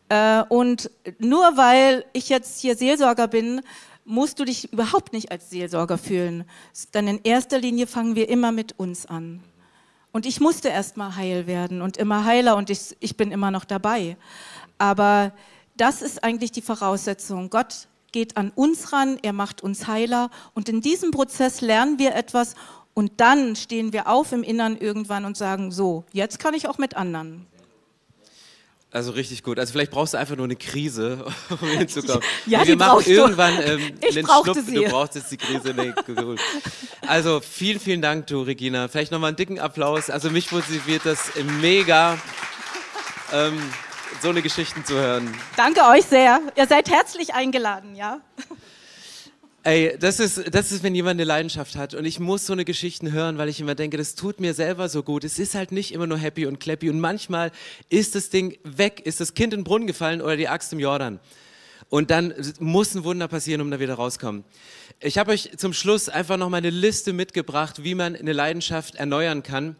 Äh, 0.09 0.43
und 0.49 0.89
nur 1.17 1.57
weil 1.57 2.05
ich 2.13 2.29
jetzt 2.29 2.61
hier 2.61 2.75
Seelsorger 2.75 3.27
bin, 3.27 3.61
musst 4.09 4.39
du 4.39 4.45
dich 4.45 4.73
überhaupt 4.73 5.13
nicht 5.13 5.31
als 5.31 5.49
Seelsorger 5.49 5.97
fühlen. 5.97 6.43
Denn 6.93 7.07
in 7.07 7.21
erster 7.23 7.59
Linie 7.59 7.85
fangen 7.85 8.15
wir 8.15 8.27
immer 8.27 8.51
mit 8.51 8.77
uns 8.79 9.05
an. 9.05 9.43
Und 10.11 10.25
ich 10.25 10.41
musste 10.41 10.69
erst 10.69 10.97
mal 10.97 11.15
heil 11.15 11.45
werden 11.45 11.83
und 11.83 11.97
immer 11.97 12.25
heiler 12.25 12.57
und 12.57 12.71
ich, 12.71 12.97
ich 12.99 13.15
bin 13.15 13.31
immer 13.31 13.51
noch 13.51 13.65
dabei. 13.65 14.17
Aber 14.79 15.31
das 15.77 16.01
ist 16.01 16.23
eigentlich 16.23 16.51
die 16.51 16.63
Voraussetzung. 16.63 17.51
Gott 17.51 17.87
geht 18.11 18.35
an 18.35 18.51
uns 18.55 18.91
ran, 18.91 19.19
er 19.21 19.33
macht 19.33 19.61
uns 19.61 19.85
heiler 19.85 20.31
und 20.55 20.67
in 20.67 20.81
diesem 20.81 21.11
Prozess 21.11 21.61
lernen 21.61 21.99
wir 21.99 22.15
etwas 22.15 22.55
und 22.95 23.11
dann 23.17 23.55
stehen 23.55 23.93
wir 23.93 24.07
auf 24.07 24.31
im 24.31 24.41
Innern 24.41 24.75
irgendwann 24.75 25.25
und 25.25 25.37
sagen, 25.37 25.71
so, 25.71 26.03
jetzt 26.11 26.39
kann 26.39 26.55
ich 26.55 26.67
auch 26.67 26.79
mit 26.79 26.97
anderen. 26.97 27.45
Also 28.91 29.11
richtig 29.11 29.43
gut. 29.43 29.59
Also 29.59 29.71
vielleicht 29.71 29.91
brauchst 29.91 30.15
du 30.15 30.17
einfach 30.17 30.35
nur 30.35 30.45
eine 30.45 30.55
Krise, 30.55 31.23
um 31.49 31.67
hinzukommen. 31.67 32.23
Ja, 32.47 32.65
wir 32.65 32.75
machen 32.75 33.03
irgendwann 33.05 33.53
ähm, 33.63 33.93
ich 34.01 34.17
einen 34.17 34.27
Schnupp. 34.27 34.57
Sie. 34.65 34.73
Du 34.73 34.83
brauchst 34.85 35.15
jetzt 35.15 35.31
die 35.31 35.37
Krise. 35.37 35.73
Nee. 35.75 35.93
Also 37.05 37.39
vielen, 37.39 37.79
vielen 37.79 38.01
Dank, 38.01 38.27
du 38.27 38.41
Regina. 38.41 38.87
Vielleicht 38.87 39.11
nochmal 39.11 39.29
einen 39.29 39.37
dicken 39.37 39.59
Applaus. 39.59 40.09
Also 40.09 40.31
mich 40.31 40.51
motiviert 40.51 41.01
das 41.05 41.31
mega, 41.61 42.17
ähm, 43.31 43.61
so 44.21 44.29
eine 44.29 44.41
Geschichten 44.41 44.83
zu 44.83 44.95
hören. 44.95 45.33
Danke 45.55 45.81
euch 45.81 46.05
sehr. 46.05 46.41
Ihr 46.55 46.65
seid 46.65 46.89
herzlich 46.89 47.35
eingeladen, 47.35 47.95
ja. 47.95 48.19
Ey, 49.63 49.97
das 49.99 50.21
ist, 50.21 50.55
das 50.55 50.71
ist, 50.71 50.83
wenn 50.83 50.95
jemand 50.95 51.19
eine 51.19 51.25
Leidenschaft 51.25 51.75
hat 51.75 51.93
und 51.93 52.05
ich 52.05 52.21
muss 52.21 52.45
so 52.45 52.53
eine 52.53 52.63
Geschichten 52.63 53.11
hören, 53.11 53.37
weil 53.37 53.49
ich 53.49 53.59
immer 53.59 53.75
denke, 53.75 53.97
das 53.97 54.15
tut 54.15 54.39
mir 54.39 54.53
selber 54.53 54.87
so 54.87 55.03
gut. 55.03 55.25
Es 55.25 55.37
ist 55.37 55.53
halt 55.53 55.73
nicht 55.73 55.93
immer 55.93 56.07
nur 56.07 56.17
happy 56.17 56.45
und 56.45 56.61
clappy 56.61 56.89
und 56.89 57.01
manchmal 57.01 57.51
ist 57.89 58.15
das 58.15 58.29
Ding 58.29 58.57
weg, 58.63 59.01
ist 59.03 59.19
das 59.19 59.33
Kind 59.33 59.53
in 59.53 59.59
den 59.59 59.63
Brunnen 59.65 59.85
gefallen 59.85 60.21
oder 60.21 60.37
die 60.37 60.47
Axt 60.47 60.71
im 60.71 60.79
Jordan. 60.79 61.19
Und 61.89 62.09
dann 62.09 62.33
muss 62.59 62.95
ein 62.95 63.03
Wunder 63.03 63.27
passieren, 63.27 63.59
um 63.59 63.69
da 63.69 63.81
wieder 63.81 63.95
rauszukommen. 63.95 64.45
Ich 65.01 65.17
habe 65.17 65.31
euch 65.31 65.57
zum 65.57 65.73
Schluss 65.73 66.07
einfach 66.07 66.37
noch 66.37 66.49
mal 66.49 66.57
eine 66.57 66.69
Liste 66.69 67.11
mitgebracht, 67.11 67.83
wie 67.83 67.95
man 67.95 68.15
eine 68.15 68.31
Leidenschaft 68.31 68.95
erneuern 68.95 69.43
kann 69.43 69.75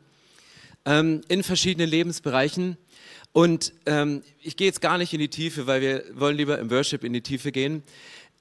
ähm, 0.85 1.21
in 1.29 1.41
verschiedenen 1.41 1.89
Lebensbereichen. 1.89 2.75
Und 3.31 3.71
ähm, 3.85 4.23
ich 4.41 4.57
gehe 4.57 4.67
jetzt 4.67 4.81
gar 4.81 4.97
nicht 4.97 5.13
in 5.13 5.19
die 5.19 5.29
Tiefe, 5.29 5.67
weil 5.67 5.81
wir 5.81 6.03
wollen 6.15 6.35
lieber 6.35 6.59
im 6.59 6.69
Worship 6.69 7.05
in 7.05 7.13
die 7.13 7.21
Tiefe 7.21 7.53
gehen. 7.53 7.83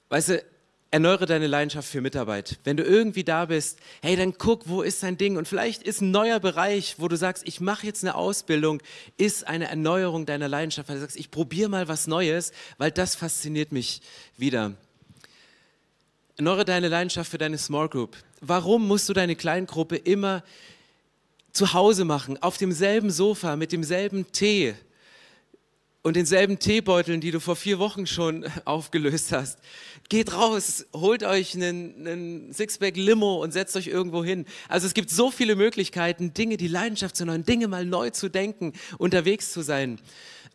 Weißt 0.09 0.29
du, 0.29 0.43
erneuere 0.91 1.25
deine 1.25 1.47
Leidenschaft 1.47 1.87
für 1.87 2.01
Mitarbeit. 2.01 2.59
Wenn 2.63 2.77
du 2.77 2.83
irgendwie 2.83 3.23
da 3.23 3.45
bist, 3.45 3.79
hey, 4.01 4.15
dann 4.15 4.33
guck, 4.37 4.67
wo 4.67 4.81
ist 4.81 5.03
dein 5.03 5.17
Ding? 5.17 5.37
Und 5.37 5.47
vielleicht 5.47 5.83
ist 5.83 6.01
ein 6.01 6.11
neuer 6.11 6.39
Bereich, 6.39 6.95
wo 6.97 7.07
du 7.07 7.15
sagst, 7.15 7.47
ich 7.47 7.61
mache 7.61 7.85
jetzt 7.85 8.03
eine 8.03 8.15
Ausbildung, 8.15 8.81
ist 9.17 9.47
eine 9.47 9.69
Erneuerung 9.69 10.25
deiner 10.25 10.47
Leidenschaft, 10.47 10.89
weil 10.89 10.95
du 10.95 11.01
sagst, 11.01 11.17
ich 11.17 11.29
probiere 11.29 11.69
mal 11.69 11.87
was 11.87 12.07
Neues, 12.07 12.51
weil 12.77 12.91
das 12.91 13.15
fasziniert 13.15 13.71
mich 13.71 14.01
wieder. 14.37 14.73
Erneuere 16.37 16.65
deine 16.65 16.87
Leidenschaft 16.87 17.29
für 17.29 17.37
deine 17.37 17.57
Small 17.57 17.89
Group. 17.89 18.17
Warum 18.41 18.87
musst 18.87 19.09
du 19.09 19.13
deine 19.13 19.35
Kleingruppe 19.35 19.97
immer 19.97 20.43
zu 21.51 21.73
Hause 21.73 22.05
machen, 22.05 22.41
auf 22.41 22.57
demselben 22.57 23.11
Sofa, 23.11 23.55
mit 23.55 23.71
demselben 23.71 24.31
Tee? 24.31 24.73
Und 26.01 26.15
denselben 26.15 26.59
Teebeuteln, 26.59 27.19
die 27.19 27.31
du 27.31 27.39
vor 27.39 27.55
vier 27.55 27.79
Wochen 27.79 28.07
schon 28.07 28.45
aufgelöst 28.65 29.31
hast. 29.31 29.59
Geht 30.07 30.33
raus, 30.33 30.85
holt 30.93 31.23
euch 31.23 31.55
einen, 31.55 32.07
einen 32.07 32.53
Sixpack 32.53 32.95
Limo 32.95 33.43
und 33.43 33.51
setzt 33.51 33.75
euch 33.75 33.87
irgendwo 33.87 34.23
hin. 34.23 34.45
Also 34.69 34.87
es 34.87 34.93
gibt 34.93 35.09
so 35.09 35.29
viele 35.29 35.55
Möglichkeiten, 35.55 36.33
Dinge, 36.33 36.57
die 36.57 36.67
Leidenschaft 36.67 37.15
zu 37.15 37.25
neuen, 37.25 37.43
Dinge 37.43 37.67
mal 37.67 37.85
neu 37.85 38.09
zu 38.11 38.29
denken, 38.29 38.73
unterwegs 38.97 39.51
zu 39.51 39.61
sein. 39.61 39.99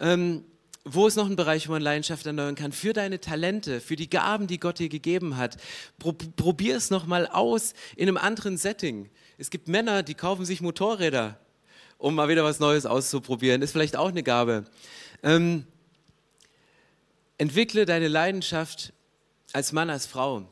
Ähm, 0.01 0.45
wo 0.87 1.07
ist 1.07 1.17
noch 1.17 1.31
ein 1.31 1.37
Bereich, 1.37 1.69
wo 1.69 1.73
man 1.73 1.81
Leidenschaft 1.81 2.27
erneuern 2.27 2.57
kann? 2.57 2.71
Für 2.73 2.93
deine 2.93 3.19
Talente, 3.19 3.81
für 3.81 3.97
die 3.97 4.11
Gaben, 4.11 4.47
die 4.47 4.61
Gott 4.61 4.79
dir 4.79 4.91
gegeben 4.91 5.39
hat. 5.39 5.57
Probier 5.99 6.77
es 6.77 6.91
noch 6.91 7.07
mal 7.07 7.27
aus 7.27 7.73
in 7.97 8.07
einem 8.07 8.19
anderen 8.19 8.59
Setting. 8.59 9.09
Es 9.39 9.49
gibt 9.49 9.67
Männer, 9.67 10.03
die 10.03 10.15
kaufen 10.15 10.45
sich 10.45 10.61
Motorräder, 10.61 11.39
um 11.97 12.15
mal 12.15 12.29
wieder 12.29 12.45
was 12.45 12.61
Neues 12.61 12.85
auszuprobieren. 12.85 13.63
Ist 13.63 13.73
vielleicht 13.73 13.97
auch 13.97 14.09
eine 14.09 14.23
Gabe. 14.23 14.65
Ähm, 15.25 15.67
entwickle 17.39 17.87
deine 17.87 18.09
Leidenschaft 18.09 18.93
als 19.55 19.73
Mann, 19.73 19.89
als 19.89 20.07
Frau. 20.07 20.47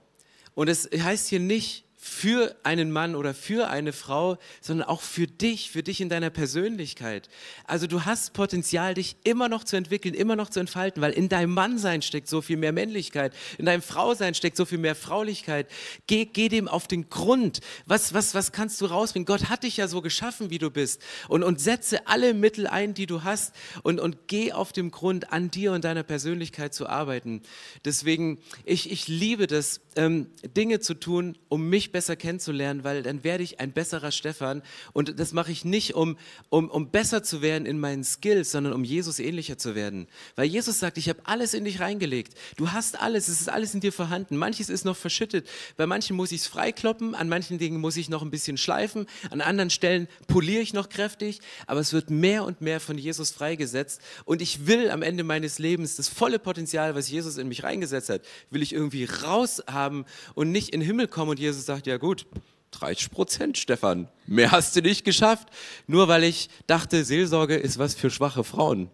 Und 0.54 0.68
es 0.68 0.88
heißt 0.90 1.28
hier 1.28 1.40
nicht, 1.40 1.84
für 2.04 2.56
einen 2.64 2.90
Mann 2.90 3.14
oder 3.14 3.32
für 3.32 3.68
eine 3.68 3.92
Frau, 3.92 4.36
sondern 4.60 4.88
auch 4.88 5.02
für 5.02 5.28
dich, 5.28 5.70
für 5.70 5.84
dich 5.84 6.00
in 6.00 6.08
deiner 6.08 6.30
Persönlichkeit. 6.30 7.28
Also 7.64 7.86
du 7.86 8.04
hast 8.04 8.32
Potenzial, 8.32 8.94
dich 8.94 9.14
immer 9.22 9.48
noch 9.48 9.62
zu 9.62 9.76
entwickeln, 9.76 10.12
immer 10.12 10.34
noch 10.34 10.50
zu 10.50 10.58
entfalten, 10.58 11.00
weil 11.00 11.12
in 11.12 11.28
deinem 11.28 11.54
Mannsein 11.54 12.02
steckt 12.02 12.26
so 12.28 12.42
viel 12.42 12.56
mehr 12.56 12.72
Männlichkeit, 12.72 13.32
in 13.56 13.66
deinem 13.66 13.82
Frausein 13.82 14.34
steckt 14.34 14.56
so 14.56 14.64
viel 14.64 14.78
mehr 14.78 14.96
Fraulichkeit. 14.96 15.68
Geh, 16.08 16.24
geh 16.24 16.48
dem 16.48 16.66
auf 16.66 16.88
den 16.88 17.08
Grund. 17.08 17.60
Was, 17.86 18.12
was, 18.12 18.34
was 18.34 18.50
kannst 18.50 18.80
du 18.80 18.86
rausbringen? 18.86 19.24
Gott 19.24 19.48
hat 19.48 19.62
dich 19.62 19.76
ja 19.76 19.86
so 19.86 20.02
geschaffen, 20.02 20.50
wie 20.50 20.58
du 20.58 20.72
bist. 20.72 21.00
Und, 21.28 21.44
und 21.44 21.60
setze 21.60 22.08
alle 22.08 22.34
Mittel 22.34 22.66
ein, 22.66 22.94
die 22.94 23.06
du 23.06 23.22
hast 23.22 23.54
und, 23.84 24.00
und 24.00 24.26
geh 24.26 24.52
auf 24.52 24.72
dem 24.72 24.90
Grund, 24.90 25.32
an 25.32 25.52
dir 25.52 25.70
und 25.70 25.84
deiner 25.84 26.02
Persönlichkeit 26.02 26.74
zu 26.74 26.88
arbeiten. 26.88 27.42
Deswegen, 27.84 28.40
ich, 28.64 28.90
ich 28.90 29.06
liebe 29.06 29.46
das, 29.46 29.80
ähm, 29.94 30.26
Dinge 30.56 30.80
zu 30.80 30.94
tun, 30.94 31.38
um 31.48 31.68
mich 31.68 31.91
besser 31.92 32.16
kennenzulernen, 32.16 32.84
weil 32.84 33.02
dann 33.02 33.24
werde 33.24 33.44
ich 33.44 33.60
ein 33.60 33.72
besserer 33.72 34.10
Stefan. 34.10 34.62
Und 34.92 35.18
das 35.20 35.32
mache 35.32 35.52
ich 35.52 35.64
nicht, 35.64 35.94
um, 35.94 36.16
um, 36.48 36.70
um 36.70 36.90
besser 36.90 37.22
zu 37.22 37.42
werden 37.42 37.66
in 37.66 37.78
meinen 37.78 38.04
Skills, 38.04 38.50
sondern 38.50 38.72
um 38.72 38.84
Jesus 38.84 39.18
ähnlicher 39.18 39.58
zu 39.58 39.74
werden. 39.74 40.08
Weil 40.36 40.46
Jesus 40.46 40.78
sagt, 40.78 40.98
ich 40.98 41.08
habe 41.08 41.20
alles 41.24 41.54
in 41.54 41.64
dich 41.64 41.80
reingelegt. 41.80 42.34
Du 42.56 42.72
hast 42.72 43.00
alles, 43.00 43.28
es 43.28 43.40
ist 43.40 43.48
alles 43.48 43.74
in 43.74 43.80
dir 43.80 43.92
vorhanden. 43.92 44.36
Manches 44.36 44.68
ist 44.68 44.84
noch 44.84 44.96
verschüttet. 44.96 45.48
Bei 45.76 45.86
manchen 45.86 46.16
muss 46.16 46.32
ich 46.32 46.42
es 46.42 46.46
freikloppen, 46.46 47.14
an 47.14 47.28
manchen 47.28 47.58
Dingen 47.58 47.80
muss 47.80 47.96
ich 47.96 48.08
noch 48.08 48.22
ein 48.22 48.30
bisschen 48.30 48.56
schleifen, 48.56 49.06
an 49.30 49.40
anderen 49.40 49.70
Stellen 49.70 50.08
poliere 50.26 50.62
ich 50.62 50.72
noch 50.72 50.88
kräftig, 50.88 51.40
aber 51.66 51.80
es 51.80 51.92
wird 51.92 52.10
mehr 52.10 52.44
und 52.44 52.60
mehr 52.60 52.80
von 52.80 52.98
Jesus 52.98 53.30
freigesetzt. 53.30 54.00
Und 54.24 54.42
ich 54.42 54.66
will 54.66 54.90
am 54.90 55.02
Ende 55.02 55.24
meines 55.24 55.58
Lebens 55.58 55.96
das 55.96 56.08
volle 56.08 56.38
Potenzial, 56.38 56.94
was 56.94 57.10
Jesus 57.10 57.36
in 57.36 57.48
mich 57.48 57.62
reingesetzt 57.62 58.08
hat, 58.08 58.22
will 58.50 58.62
ich 58.62 58.72
irgendwie 58.72 59.04
raus 59.04 59.62
haben 59.66 60.04
und 60.34 60.50
nicht 60.50 60.70
in 60.70 60.80
den 60.80 60.86
Himmel 60.86 61.08
kommen 61.08 61.30
und 61.30 61.38
Jesus 61.38 61.66
sagt, 61.66 61.81
ja 61.86 61.96
gut, 61.96 62.26
30 62.72 63.10
Prozent, 63.10 63.58
Stefan, 63.58 64.08
mehr 64.26 64.50
hast 64.50 64.74
du 64.76 64.82
nicht 64.82 65.04
geschafft, 65.04 65.48
nur 65.86 66.08
weil 66.08 66.24
ich 66.24 66.48
dachte, 66.66 67.04
Seelsorge 67.04 67.56
ist 67.56 67.78
was 67.78 67.94
für 67.94 68.10
schwache 68.10 68.44
Frauen. 68.44 68.90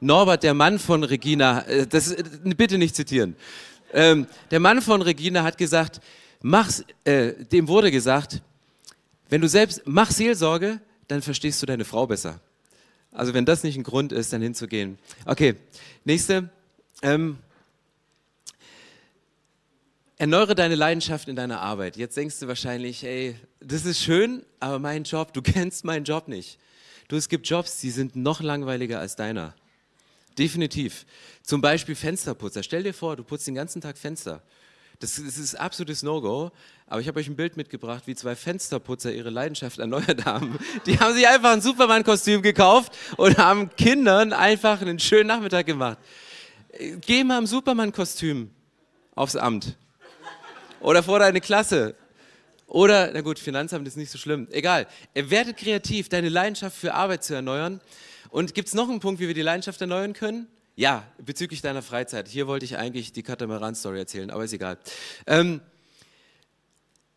Norbert, 0.00 0.42
der 0.42 0.54
Mann 0.54 0.78
von 0.78 1.04
Regina, 1.04 1.62
äh, 1.66 1.86
das 1.86 2.12
äh, 2.12 2.24
bitte 2.56 2.78
nicht 2.78 2.96
zitieren. 2.96 3.36
Ähm, 3.92 4.26
der 4.50 4.60
Mann 4.60 4.82
von 4.82 5.00
Regina 5.02 5.42
hat 5.42 5.58
gesagt, 5.58 6.00
mach's, 6.40 6.84
äh, 7.04 7.32
dem 7.44 7.68
wurde 7.68 7.90
gesagt, 7.90 8.42
wenn 9.28 9.40
du 9.40 9.48
selbst 9.48 9.82
mach 9.84 10.10
Seelsorge, 10.10 10.80
dann 11.08 11.22
verstehst 11.22 11.62
du 11.62 11.66
deine 11.66 11.84
Frau 11.84 12.06
besser. 12.06 12.40
Also 13.12 13.34
wenn 13.34 13.44
das 13.44 13.62
nicht 13.62 13.76
ein 13.76 13.82
Grund 13.82 14.12
ist, 14.12 14.32
dann 14.32 14.42
hinzugehen. 14.42 14.98
Okay, 15.26 15.54
nächste. 16.04 16.50
Ähm, 17.02 17.38
Erneuere 20.22 20.54
deine 20.54 20.76
Leidenschaft 20.76 21.26
in 21.26 21.34
deiner 21.34 21.60
Arbeit. 21.62 21.96
Jetzt 21.96 22.16
denkst 22.16 22.38
du 22.38 22.46
wahrscheinlich, 22.46 23.02
ey, 23.02 23.34
das 23.58 23.84
ist 23.84 24.00
schön, 24.00 24.46
aber 24.60 24.78
mein 24.78 25.02
Job, 25.02 25.32
du 25.32 25.42
kennst 25.42 25.84
meinen 25.84 26.04
Job 26.04 26.28
nicht. 26.28 26.60
Du, 27.08 27.16
es 27.16 27.28
gibt 27.28 27.48
Jobs, 27.48 27.80
die 27.80 27.90
sind 27.90 28.14
noch 28.14 28.40
langweiliger 28.40 29.00
als 29.00 29.16
deiner. 29.16 29.52
Definitiv. 30.38 31.06
Zum 31.42 31.60
Beispiel 31.60 31.96
Fensterputzer. 31.96 32.62
Stell 32.62 32.84
dir 32.84 32.94
vor, 32.94 33.16
du 33.16 33.24
putzt 33.24 33.48
den 33.48 33.56
ganzen 33.56 33.80
Tag 33.80 33.98
Fenster. 33.98 34.44
Das, 35.00 35.16
das 35.16 35.38
ist 35.38 35.56
absolutes 35.56 36.04
No-Go. 36.04 36.52
Aber 36.86 37.00
ich 37.00 37.08
habe 37.08 37.18
euch 37.18 37.26
ein 37.26 37.34
Bild 37.34 37.56
mitgebracht, 37.56 38.04
wie 38.06 38.14
zwei 38.14 38.36
Fensterputzer 38.36 39.12
ihre 39.12 39.30
Leidenschaft 39.30 39.80
erneuert 39.80 40.24
haben. 40.24 40.56
Die 40.86 41.00
haben 41.00 41.14
sich 41.14 41.26
einfach 41.26 41.50
ein 41.50 41.60
Superman-Kostüm 41.60 42.42
gekauft 42.42 42.96
und 43.16 43.38
haben 43.38 43.74
Kindern 43.74 44.32
einfach 44.32 44.82
einen 44.82 45.00
schönen 45.00 45.26
Nachmittag 45.26 45.66
gemacht. 45.66 45.98
Geh 47.00 47.24
mal 47.24 47.38
im 47.38 47.46
Superman-Kostüm 47.48 48.52
aufs 49.16 49.34
Amt. 49.34 49.76
Oder 50.82 51.02
vor 51.02 51.20
deine 51.20 51.40
Klasse. 51.40 51.94
Oder, 52.66 53.10
na 53.12 53.20
gut, 53.20 53.38
Finanzamt 53.38 53.86
ist 53.86 53.96
nicht 53.96 54.10
so 54.10 54.18
schlimm. 54.18 54.48
Egal. 54.50 54.86
Werdet 55.14 55.56
kreativ, 55.56 56.08
deine 56.08 56.28
Leidenschaft 56.28 56.76
für 56.76 56.94
Arbeit 56.94 57.22
zu 57.22 57.34
erneuern. 57.34 57.80
Und 58.30 58.54
gibt 58.54 58.68
es 58.68 58.74
noch 58.74 58.88
einen 58.88 59.00
Punkt, 59.00 59.20
wie 59.20 59.28
wir 59.28 59.34
die 59.34 59.42
Leidenschaft 59.42 59.80
erneuern 59.80 60.12
können? 60.12 60.48
Ja, 60.74 61.06
bezüglich 61.18 61.60
deiner 61.60 61.82
Freizeit. 61.82 62.28
Hier 62.28 62.46
wollte 62.46 62.64
ich 62.64 62.78
eigentlich 62.78 63.12
die 63.12 63.22
Katamaran-Story 63.22 63.98
erzählen, 63.98 64.30
aber 64.30 64.44
ist 64.44 64.54
egal. 64.54 64.78
Ähm, 65.26 65.60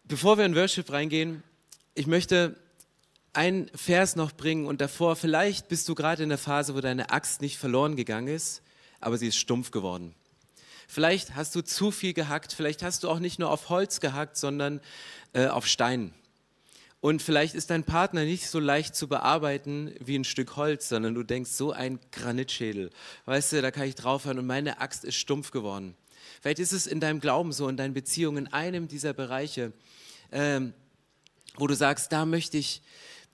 bevor 0.04 0.38
wir 0.38 0.45
in 0.45 0.56
Worship 0.56 0.91
reingehen, 0.91 1.41
ich 1.93 2.06
möchte 2.06 2.58
einen 3.32 3.71
Vers 3.73 4.15
noch 4.17 4.34
bringen 4.34 4.65
und 4.65 4.82
davor, 4.82 5.15
vielleicht 5.15 5.69
bist 5.69 5.88
du 5.88 5.95
gerade 5.95 6.23
in 6.23 6.30
der 6.30 6.38
Phase, 6.38 6.75
wo 6.75 6.82
deine 6.82 7.12
Axt 7.12 7.41
nicht 7.41 7.58
verloren 7.58 7.95
gegangen 7.95 8.28
ist, 8.28 8.62
aber 8.99 9.17
sie 9.17 9.28
ist 9.28 9.38
stumpf 9.38 9.71
geworden. 9.71 10.13
Vielleicht 10.88 11.36
hast 11.36 11.56
du 11.56 11.62
zu 11.62 11.91
viel 11.91 12.13
gehackt, 12.13 12.54
vielleicht 12.54 12.84
hast 12.84 13.04
du 13.04 13.10
auch 13.10 13.19
nicht 13.19 13.39
nur 13.39 13.52
auf 13.52 13.69
Holz 13.69 14.00
gehackt, 14.00 14.38
sondern 14.38 14.82
äh, 15.34 15.48
auf 15.48 15.67
Stein. 15.67 16.13
Und 17.06 17.21
vielleicht 17.21 17.54
ist 17.54 17.69
dein 17.69 17.84
Partner 17.84 18.24
nicht 18.24 18.50
so 18.50 18.60
leicht 18.60 18.95
zu 18.95 19.08
bearbeiten 19.08 19.93
wie 20.00 20.17
ein 20.17 20.24
Stück 20.24 20.56
Holz, 20.56 20.89
sondern 20.89 21.13
du 21.13 21.21
denkst, 21.21 21.52
so 21.52 21.71
ein 21.71 22.00
Granitschädel. 22.12 22.89
Weißt 23.26 23.52
du, 23.52 23.62
da 23.62 23.69
kann 23.69 23.88
ich 23.88 23.93
draufhören 23.93 24.39
und 24.39 24.48
meine 24.48 24.80
Axt 24.80 25.04
ist 25.04 25.13
stumpf 25.13 25.52
geworden. 25.52 25.95
Vielleicht 26.41 26.58
ist 26.58 26.71
es 26.71 26.88
in 26.88 27.00
deinem 27.00 27.19
Glauben 27.19 27.52
so, 27.52 27.67
in 27.69 27.78
deinen 27.78 27.93
Beziehungen, 27.93 28.48
in 28.48 28.54
einem 28.54 28.88
dieser 28.88 29.13
Bereiche, 29.13 29.71
ähm, 30.32 30.74
wo 31.58 31.67
du 31.67 31.76
sagst, 31.76 32.12
da 32.12 32.26
möchte 32.26 32.58
ich, 32.58 32.82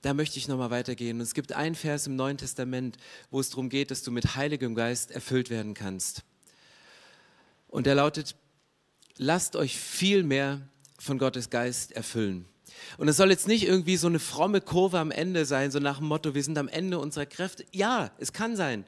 da 0.02 0.12
möchte 0.12 0.38
ich 0.38 0.48
nochmal 0.48 0.70
weitergehen. 0.70 1.16
Und 1.16 1.22
es 1.22 1.32
gibt 1.32 1.52
einen 1.52 1.74
Vers 1.74 2.06
im 2.06 2.14
Neuen 2.16 2.36
Testament, 2.36 2.98
wo 3.30 3.40
es 3.40 3.48
darum 3.48 3.70
geht, 3.70 3.90
dass 3.90 4.02
du 4.02 4.10
mit 4.10 4.36
Heiligem 4.36 4.74
Geist 4.74 5.10
erfüllt 5.10 5.48
werden 5.48 5.72
kannst. 5.72 6.24
Und 7.72 7.86
der 7.86 7.94
lautet, 7.94 8.36
lasst 9.16 9.56
euch 9.56 9.78
viel 9.78 10.24
mehr 10.24 10.60
von 10.98 11.16
Gottes 11.16 11.48
Geist 11.48 11.92
erfüllen. 11.92 12.44
Und 12.98 13.08
es 13.08 13.16
soll 13.16 13.30
jetzt 13.30 13.48
nicht 13.48 13.66
irgendwie 13.66 13.96
so 13.96 14.08
eine 14.08 14.18
fromme 14.18 14.60
Kurve 14.60 14.98
am 14.98 15.10
Ende 15.10 15.46
sein, 15.46 15.70
so 15.70 15.78
nach 15.78 15.96
dem 15.96 16.06
Motto, 16.08 16.34
wir 16.34 16.44
sind 16.44 16.58
am 16.58 16.68
Ende 16.68 16.98
unserer 16.98 17.24
Kräfte. 17.24 17.64
Ja, 17.72 18.10
es 18.18 18.34
kann 18.34 18.56
sein. 18.56 18.84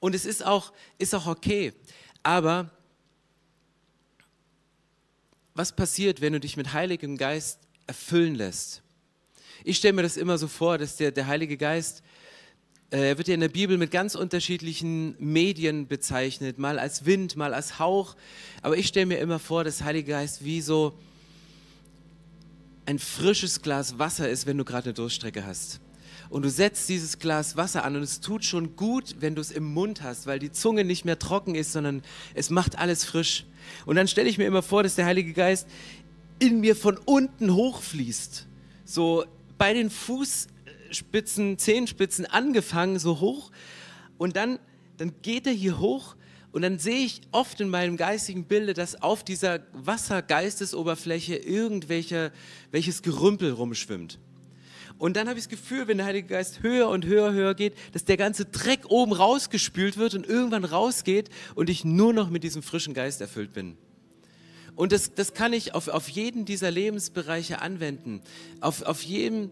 Und 0.00 0.14
es 0.14 0.26
ist 0.26 0.44
auch, 0.44 0.74
ist 0.98 1.14
auch 1.14 1.26
okay. 1.26 1.72
Aber 2.22 2.70
was 5.54 5.74
passiert, 5.74 6.20
wenn 6.20 6.34
du 6.34 6.40
dich 6.40 6.58
mit 6.58 6.74
Heiligem 6.74 7.16
Geist 7.16 7.60
erfüllen 7.86 8.34
lässt? 8.34 8.82
Ich 9.64 9.78
stelle 9.78 9.94
mir 9.94 10.02
das 10.02 10.18
immer 10.18 10.36
so 10.36 10.46
vor, 10.46 10.76
dass 10.76 10.96
der, 10.96 11.10
der 11.10 11.26
Heilige 11.26 11.56
Geist 11.56 12.02
er 12.90 13.18
wird 13.18 13.28
ja 13.28 13.34
in 13.34 13.40
der 13.40 13.48
Bibel 13.48 13.78
mit 13.78 13.90
ganz 13.90 14.14
unterschiedlichen 14.14 15.16
Medien 15.18 15.88
bezeichnet, 15.88 16.58
mal 16.58 16.78
als 16.78 17.04
Wind, 17.04 17.36
mal 17.36 17.52
als 17.52 17.78
Hauch. 17.78 18.14
Aber 18.62 18.76
ich 18.76 18.86
stelle 18.86 19.06
mir 19.06 19.18
immer 19.18 19.38
vor, 19.38 19.64
dass 19.64 19.82
Heilige 19.82 20.12
Geist 20.12 20.44
wie 20.44 20.60
so 20.60 20.96
ein 22.86 22.98
frisches 23.00 23.62
Glas 23.62 23.98
Wasser 23.98 24.28
ist, 24.28 24.46
wenn 24.46 24.56
du 24.56 24.64
gerade 24.64 24.84
eine 24.84 24.94
Durststrecke 24.94 25.44
hast. 25.44 25.80
Und 26.28 26.44
du 26.44 26.50
setzt 26.50 26.88
dieses 26.88 27.18
Glas 27.18 27.56
Wasser 27.56 27.84
an 27.84 27.96
und 27.96 28.02
es 28.02 28.20
tut 28.20 28.44
schon 28.44 28.76
gut, 28.76 29.16
wenn 29.20 29.34
du 29.34 29.40
es 29.40 29.50
im 29.50 29.64
Mund 29.64 30.02
hast, 30.02 30.26
weil 30.26 30.38
die 30.38 30.52
Zunge 30.52 30.84
nicht 30.84 31.04
mehr 31.04 31.18
trocken 31.18 31.54
ist, 31.54 31.72
sondern 31.72 32.02
es 32.34 32.50
macht 32.50 32.78
alles 32.78 33.04
frisch. 33.04 33.44
Und 33.84 33.96
dann 33.96 34.08
stelle 34.08 34.28
ich 34.28 34.38
mir 34.38 34.46
immer 34.46 34.62
vor, 34.62 34.82
dass 34.82 34.94
der 34.94 35.06
Heilige 35.06 35.32
Geist 35.32 35.66
in 36.38 36.60
mir 36.60 36.76
von 36.76 36.98
unten 36.98 37.54
hochfließt. 37.54 38.46
So 38.84 39.24
bei 39.58 39.72
den 39.72 39.90
Fuß, 39.90 40.48
Spitzen, 40.90 41.58
Zehenspitzen 41.58 42.26
angefangen, 42.26 42.98
so 42.98 43.20
hoch. 43.20 43.50
Und 44.18 44.36
dann, 44.36 44.58
dann 44.96 45.12
geht 45.22 45.46
er 45.46 45.52
hier 45.52 45.78
hoch 45.78 46.16
Und 46.56 46.62
dann 46.62 46.78
sehe 46.78 47.04
ich 47.04 47.20
oft 47.32 47.60
in 47.60 47.68
meinem 47.68 47.98
geistigen 47.98 48.44
Bilde, 48.44 48.72
dass 48.72 49.02
auf 49.02 49.22
dieser 49.22 49.60
Wassergeistesoberfläche 49.74 51.36
irgendwelche, 51.36 52.32
welches 52.70 53.02
Gerümpel 53.02 53.50
rumschwimmt. 53.52 54.18
Und 54.96 55.18
dann 55.18 55.28
habe 55.28 55.38
ich 55.38 55.44
das 55.44 55.50
Gefühl, 55.50 55.86
wenn 55.86 55.98
der 55.98 56.06
Heilige 56.06 56.28
Geist 56.28 56.62
höher 56.62 56.88
und 56.88 57.04
höher, 57.04 57.34
höher 57.34 57.54
geht, 57.54 57.74
dass 57.92 58.06
der 58.06 58.16
ganze 58.16 58.46
Dreck 58.46 58.86
oben 58.88 59.12
rausgespült 59.12 59.98
wird 59.98 60.14
und 60.14 60.26
irgendwann 60.26 60.64
rausgeht 60.64 61.28
und 61.54 61.68
ich 61.68 61.84
nur 61.84 62.14
noch 62.14 62.30
mit 62.30 62.42
diesem 62.42 62.62
frischen 62.62 62.94
Geist 62.94 63.20
erfüllt 63.20 63.52
bin. 63.52 63.76
Und 64.76 64.92
das, 64.92 65.12
das 65.12 65.34
kann 65.34 65.52
ich 65.52 65.74
auf, 65.74 65.88
auf 65.88 66.08
jeden 66.08 66.46
dieser 66.46 66.70
Lebensbereiche 66.70 67.60
anwenden. 67.60 68.22
Auf, 68.60 68.80
auf 68.80 69.02
jedem 69.02 69.50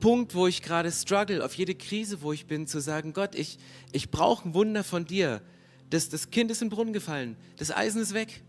Punkt, 0.00 0.34
wo 0.34 0.46
ich 0.46 0.62
gerade 0.62 0.90
struggle, 0.92 1.44
auf 1.44 1.54
jede 1.54 1.74
Krise, 1.74 2.22
wo 2.22 2.32
ich 2.32 2.46
bin, 2.46 2.66
zu 2.66 2.80
sagen, 2.80 3.12
Gott, 3.12 3.34
ich, 3.34 3.58
ich 3.92 4.10
brauche 4.10 4.48
ein 4.48 4.54
Wunder 4.54 4.84
von 4.84 5.04
dir. 5.04 5.42
Das, 5.90 6.08
das 6.08 6.30
Kind 6.30 6.50
ist 6.50 6.62
in 6.62 6.68
den 6.68 6.74
Brunnen 6.74 6.92
gefallen, 6.92 7.36
das 7.56 7.74
Eisen 7.74 8.00
ist 8.02 8.14
weg. 8.14 8.42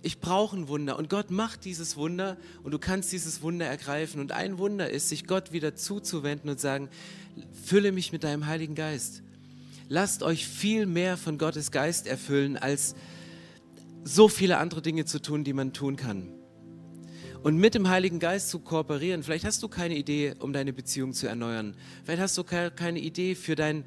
Ich 0.00 0.20
brauche 0.20 0.56
ein 0.56 0.68
Wunder 0.68 0.96
und 0.96 1.10
Gott 1.10 1.32
macht 1.32 1.64
dieses 1.64 1.96
Wunder 1.96 2.36
und 2.62 2.70
du 2.70 2.78
kannst 2.78 3.10
dieses 3.10 3.42
Wunder 3.42 3.66
ergreifen. 3.66 4.20
Und 4.20 4.30
ein 4.30 4.58
Wunder 4.58 4.88
ist, 4.88 5.08
sich 5.08 5.26
Gott 5.26 5.52
wieder 5.52 5.74
zuzuwenden 5.74 6.48
und 6.48 6.60
sagen, 6.60 6.88
fülle 7.64 7.90
mich 7.90 8.12
mit 8.12 8.22
deinem 8.22 8.46
Heiligen 8.46 8.76
Geist. 8.76 9.22
Lasst 9.88 10.22
euch 10.22 10.46
viel 10.46 10.86
mehr 10.86 11.16
von 11.16 11.36
Gottes 11.36 11.72
Geist 11.72 12.06
erfüllen, 12.06 12.56
als 12.56 12.94
so 14.04 14.28
viele 14.28 14.58
andere 14.58 14.82
Dinge 14.82 15.04
zu 15.04 15.20
tun, 15.20 15.42
die 15.42 15.52
man 15.52 15.72
tun 15.72 15.96
kann. 15.96 16.37
Und 17.42 17.56
mit 17.56 17.74
dem 17.74 17.88
Heiligen 17.88 18.18
Geist 18.18 18.50
zu 18.50 18.58
kooperieren, 18.58 19.22
vielleicht 19.22 19.44
hast 19.44 19.62
du 19.62 19.68
keine 19.68 19.96
Idee, 19.96 20.34
um 20.40 20.52
deine 20.52 20.72
Beziehung 20.72 21.12
zu 21.12 21.28
erneuern. 21.28 21.76
Vielleicht 22.04 22.20
hast 22.20 22.36
du 22.36 22.44
keine 22.44 22.98
Idee 22.98 23.34
für 23.34 23.54
dein 23.54 23.84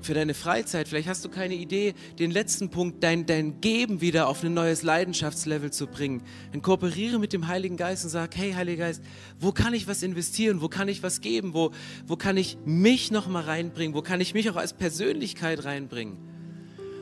für 0.00 0.14
deine 0.14 0.34
Freizeit. 0.34 0.88
Vielleicht 0.88 1.08
hast 1.08 1.24
du 1.24 1.28
keine 1.28 1.54
Idee, 1.54 1.94
den 2.18 2.30
letzten 2.30 2.70
Punkt, 2.70 3.02
dein, 3.02 3.26
dein 3.26 3.60
Geben 3.60 4.00
wieder 4.00 4.28
auf 4.28 4.42
ein 4.44 4.54
neues 4.54 4.82
Leidenschaftslevel 4.82 5.72
zu 5.72 5.86
bringen. 5.86 6.22
Dann 6.52 6.62
kooperiere 6.62 7.18
mit 7.18 7.32
dem 7.32 7.48
Heiligen 7.48 7.76
Geist 7.76 8.04
und 8.04 8.10
sag, 8.10 8.36
hey 8.36 8.52
Heiliger 8.52 8.86
Geist, 8.86 9.02
wo 9.38 9.52
kann 9.52 9.74
ich 9.74 9.88
was 9.88 10.02
investieren? 10.02 10.60
Wo 10.60 10.68
kann 10.68 10.88
ich 10.88 11.02
was 11.02 11.20
geben? 11.20 11.54
Wo, 11.54 11.72
wo 12.06 12.16
kann 12.16 12.36
ich 12.36 12.58
mich 12.64 13.10
nochmal 13.10 13.44
reinbringen? 13.44 13.94
Wo 13.94 14.02
kann 14.02 14.20
ich 14.20 14.34
mich 14.34 14.48
auch 14.50 14.56
als 14.56 14.72
Persönlichkeit 14.72 15.64
reinbringen? 15.64 16.16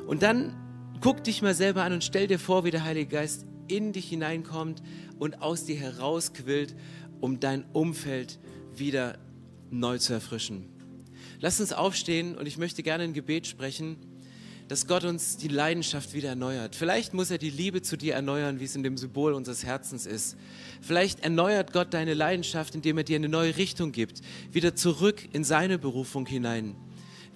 Und 0.07 0.22
dann 0.22 0.55
guck 1.00 1.22
dich 1.24 1.42
mal 1.42 1.55
selber 1.55 1.83
an 1.83 1.92
und 1.92 2.05
stell 2.05 2.26
dir 2.26 2.38
vor, 2.38 2.64
wie 2.64 2.70
der 2.70 2.85
Heilige 2.85 3.11
Geist 3.11 3.44
in 3.68 3.92
dich 3.92 4.09
hineinkommt 4.09 4.83
und 5.18 5.42
aus 5.42 5.64
dir 5.64 5.76
herausquillt, 5.76 6.74
um 7.20 7.40
dein 7.40 7.64
Umfeld 7.72 8.38
wieder 8.74 9.18
neu 9.70 9.98
zu 9.98 10.12
erfrischen. 10.12 10.68
Lass 11.40 11.61
uns 11.61 11.72
aufstehen 11.72 12.37
und 12.37 12.46
ich 12.46 12.59
möchte 12.59 12.83
gerne 12.83 13.05
ein 13.05 13.12
Gebet 13.12 13.46
sprechen, 13.46 13.96
dass 14.68 14.87
Gott 14.87 15.05
uns 15.05 15.37
die 15.37 15.48
Leidenschaft 15.48 16.12
wieder 16.12 16.31
erneuert. 16.31 16.74
Vielleicht 16.74 17.14
muss 17.14 17.31
er 17.31 17.38
die 17.38 17.50
Liebe 17.50 17.83
zu 17.83 17.96
dir 17.96 18.14
erneuern, 18.14 18.59
wie 18.59 18.64
es 18.64 18.74
in 18.74 18.83
dem 18.83 18.96
Symbol 18.96 19.33
unseres 19.33 19.64
Herzens 19.64 20.07
ist. 20.07 20.37
Vielleicht 20.81 21.20
erneuert 21.20 21.72
Gott 21.72 21.94
deine 21.94 22.14
Leidenschaft, 22.14 22.74
indem 22.74 22.98
er 22.98 23.05
dir 23.05 23.16
eine 23.16 23.29
neue 23.29 23.57
Richtung 23.57 23.92
gibt, 23.92 24.22
wieder 24.50 24.74
zurück 24.74 25.29
in 25.33 25.44
seine 25.44 25.79
Berufung 25.79 26.26
hinein. 26.26 26.74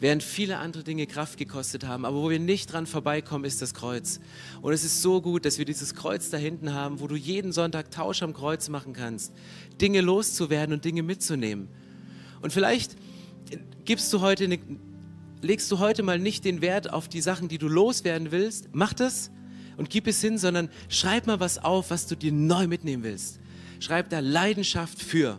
Während 0.00 0.22
viele 0.22 0.56
andere 0.56 0.82
Dinge 0.82 1.06
Kraft 1.06 1.36
gekostet 1.36 1.86
haben, 1.86 2.06
aber 2.06 2.16
wo 2.16 2.30
wir 2.30 2.38
nicht 2.38 2.72
dran 2.72 2.86
vorbeikommen, 2.86 3.44
ist 3.44 3.60
das 3.60 3.74
Kreuz. 3.74 4.18
Und 4.62 4.72
es 4.72 4.82
ist 4.82 5.02
so 5.02 5.20
gut, 5.20 5.44
dass 5.44 5.58
wir 5.58 5.66
dieses 5.66 5.94
Kreuz 5.94 6.30
da 6.30 6.38
hinten 6.38 6.72
haben, 6.72 7.00
wo 7.00 7.06
du 7.06 7.16
jeden 7.16 7.52
Sonntag 7.52 7.90
Tausch 7.90 8.22
am 8.22 8.32
Kreuz 8.32 8.70
machen 8.70 8.94
kannst, 8.94 9.34
Dinge 9.78 10.00
loszuwerden 10.00 10.74
und 10.74 10.86
Dinge 10.86 11.02
mitzunehmen. 11.02 11.68
Und 12.40 12.50
vielleicht 12.50 12.96
gibst 13.84 14.10
du 14.14 14.22
heute 14.22 14.44
eine, 14.44 14.58
legst 15.42 15.70
du 15.70 15.78
heute 15.78 16.02
mal 16.02 16.18
nicht 16.18 16.46
den 16.46 16.62
Wert 16.62 16.90
auf 16.90 17.06
die 17.06 17.20
Sachen, 17.20 17.48
die 17.48 17.58
du 17.58 17.68
loswerden 17.68 18.32
willst. 18.32 18.70
Mach 18.72 18.94
das 18.94 19.30
und 19.76 19.90
gib 19.90 20.06
es 20.06 20.22
hin, 20.22 20.38
sondern 20.38 20.70
schreib 20.88 21.26
mal 21.26 21.40
was 21.40 21.58
auf, 21.58 21.90
was 21.90 22.06
du 22.06 22.16
dir 22.16 22.32
neu 22.32 22.66
mitnehmen 22.66 23.02
willst. 23.02 23.38
Schreib 23.80 24.08
da 24.08 24.20
Leidenschaft 24.20 25.02
für. 25.02 25.38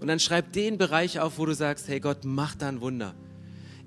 Und 0.00 0.08
dann 0.08 0.20
schreib 0.20 0.52
den 0.52 0.76
Bereich 0.76 1.18
auf, 1.18 1.38
wo 1.38 1.46
du 1.46 1.54
sagst, 1.54 1.88
hey 1.88 1.98
Gott, 1.98 2.24
mach 2.24 2.54
da 2.54 2.68
ein 2.68 2.82
Wunder. 2.82 3.14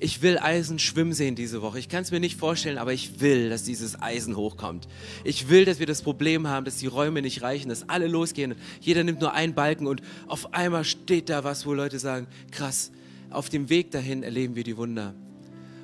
Ich 0.02 0.22
will 0.22 0.38
Eisen 0.38 0.80
schwimmen 0.80 1.12
sehen 1.12 1.36
diese 1.36 1.62
Woche. 1.62 1.78
Ich 1.78 1.90
kann 1.90 2.04
es 2.04 2.12
mir 2.12 2.22
nicht 2.22 2.40
vorstellen, 2.40 2.78
aber 2.78 2.94
ich 2.94 3.20
will, 3.20 3.50
dass 3.50 3.64
dieses 3.64 4.02
Eisen 4.02 4.38
hochkommt. 4.38 4.88
Ich 5.26 5.50
will, 5.50 5.66
dass 5.66 5.80
wir 5.80 5.86
das 5.86 6.02
Problem 6.02 6.48
haben, 6.48 6.64
dass 6.64 6.78
die 6.78 6.88
Räume 6.88 7.22
nicht 7.22 7.42
reichen, 7.42 7.68
dass 7.68 7.90
alle 7.90 8.08
losgehen. 8.08 8.56
Jeder 8.80 9.04
nimmt 9.04 9.20
nur 9.20 9.34
einen 9.34 9.54
Balken 9.54 9.88
und 9.88 10.02
auf 10.28 10.54
einmal 10.54 10.86
steht 10.86 11.28
da 11.28 11.44
was, 11.44 11.66
wo 11.66 11.74
Leute 11.74 12.00
sagen, 12.00 12.28
krass, 12.52 12.92
auf 13.30 13.50
dem 13.50 13.70
Weg 13.70 13.92
dahin 13.92 14.24
erleben 14.24 14.56
wir 14.56 14.64
die 14.64 14.78
Wunder. 14.78 15.14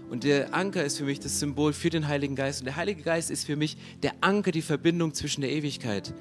Und 0.09 0.23
der 0.23 0.53
Anker 0.53 0.85
ist 0.85 0.97
für 0.97 1.03
mich 1.03 1.19
das 1.19 1.39
Symbol 1.39 1.73
für 1.73 1.89
den 1.89 2.07
Heiligen 2.07 2.35
Geist. 2.35 2.61
Und 2.61 2.65
der 2.65 2.77
Heilige 2.77 3.01
Geist 3.01 3.29
ist 3.29 3.45
für 3.45 3.57
mich 3.57 3.75
der 4.01 4.13
Anker, 4.21 4.51
die 4.51 4.61
Verbindung 4.61 5.13
zwischen 5.13 5.41
der 5.41 5.51
Ewigkeit. 5.51 6.13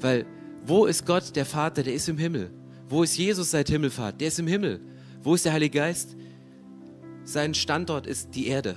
Weil 0.00 0.24
wo 0.66 0.86
ist 0.86 1.06
Gott, 1.06 1.34
der 1.34 1.46
Vater? 1.46 1.82
Der 1.82 1.94
ist 1.94 2.08
im 2.08 2.18
Himmel. 2.18 2.50
Wo 2.88 3.02
ist 3.02 3.16
Jesus 3.16 3.50
seit 3.50 3.68
Himmelfahrt? 3.68 4.20
Der 4.20 4.28
ist 4.28 4.38
im 4.38 4.46
Himmel. 4.46 4.80
Wo 5.22 5.34
ist 5.34 5.44
der 5.44 5.52
Heilige 5.52 5.78
Geist? 5.78 6.16
Sein 7.24 7.54
Standort 7.54 8.06
ist 8.06 8.34
die 8.34 8.46
Erde. 8.48 8.76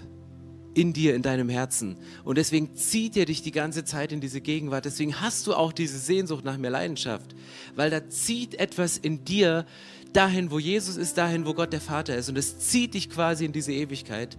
In 0.76 0.92
dir, 0.92 1.14
in 1.14 1.22
deinem 1.22 1.50
Herzen. 1.50 1.98
Und 2.24 2.40
deswegen 2.40 2.76
zieht 2.76 3.16
er 3.16 3.26
dich 3.26 3.44
die 3.44 3.52
ganze 3.52 3.84
Zeit 3.84 4.12
in 4.12 4.22
diese 4.22 4.42
Gegenwart. 4.42 4.86
Deswegen 4.86 5.22
hast 5.22 5.46
du 5.46 5.54
auch 5.54 5.72
diese 5.72 6.00
Sehnsucht 6.00 6.44
nach 6.44 6.58
mehr 6.58 6.72
Leidenschaft. 6.72 7.36
Weil 7.76 7.92
da 7.92 8.10
zieht 8.10 8.56
etwas 8.56 8.98
in 8.98 9.24
dir, 9.24 9.68
dahin, 10.14 10.52
wo 10.52 10.60
Jesus 10.60 10.96
ist, 10.96 11.18
dahin, 11.18 11.46
wo 11.46 11.54
Gott 11.54 11.74
der 11.74 11.82
Vater 11.82 12.16
ist. 12.16 12.30
Und 12.30 12.38
es 12.38 12.60
zieht 12.60 12.94
dich 12.94 13.10
quasi 13.10 13.46
in 13.46 13.52
diese 13.52 13.74
Ewigkeit. 13.74 14.38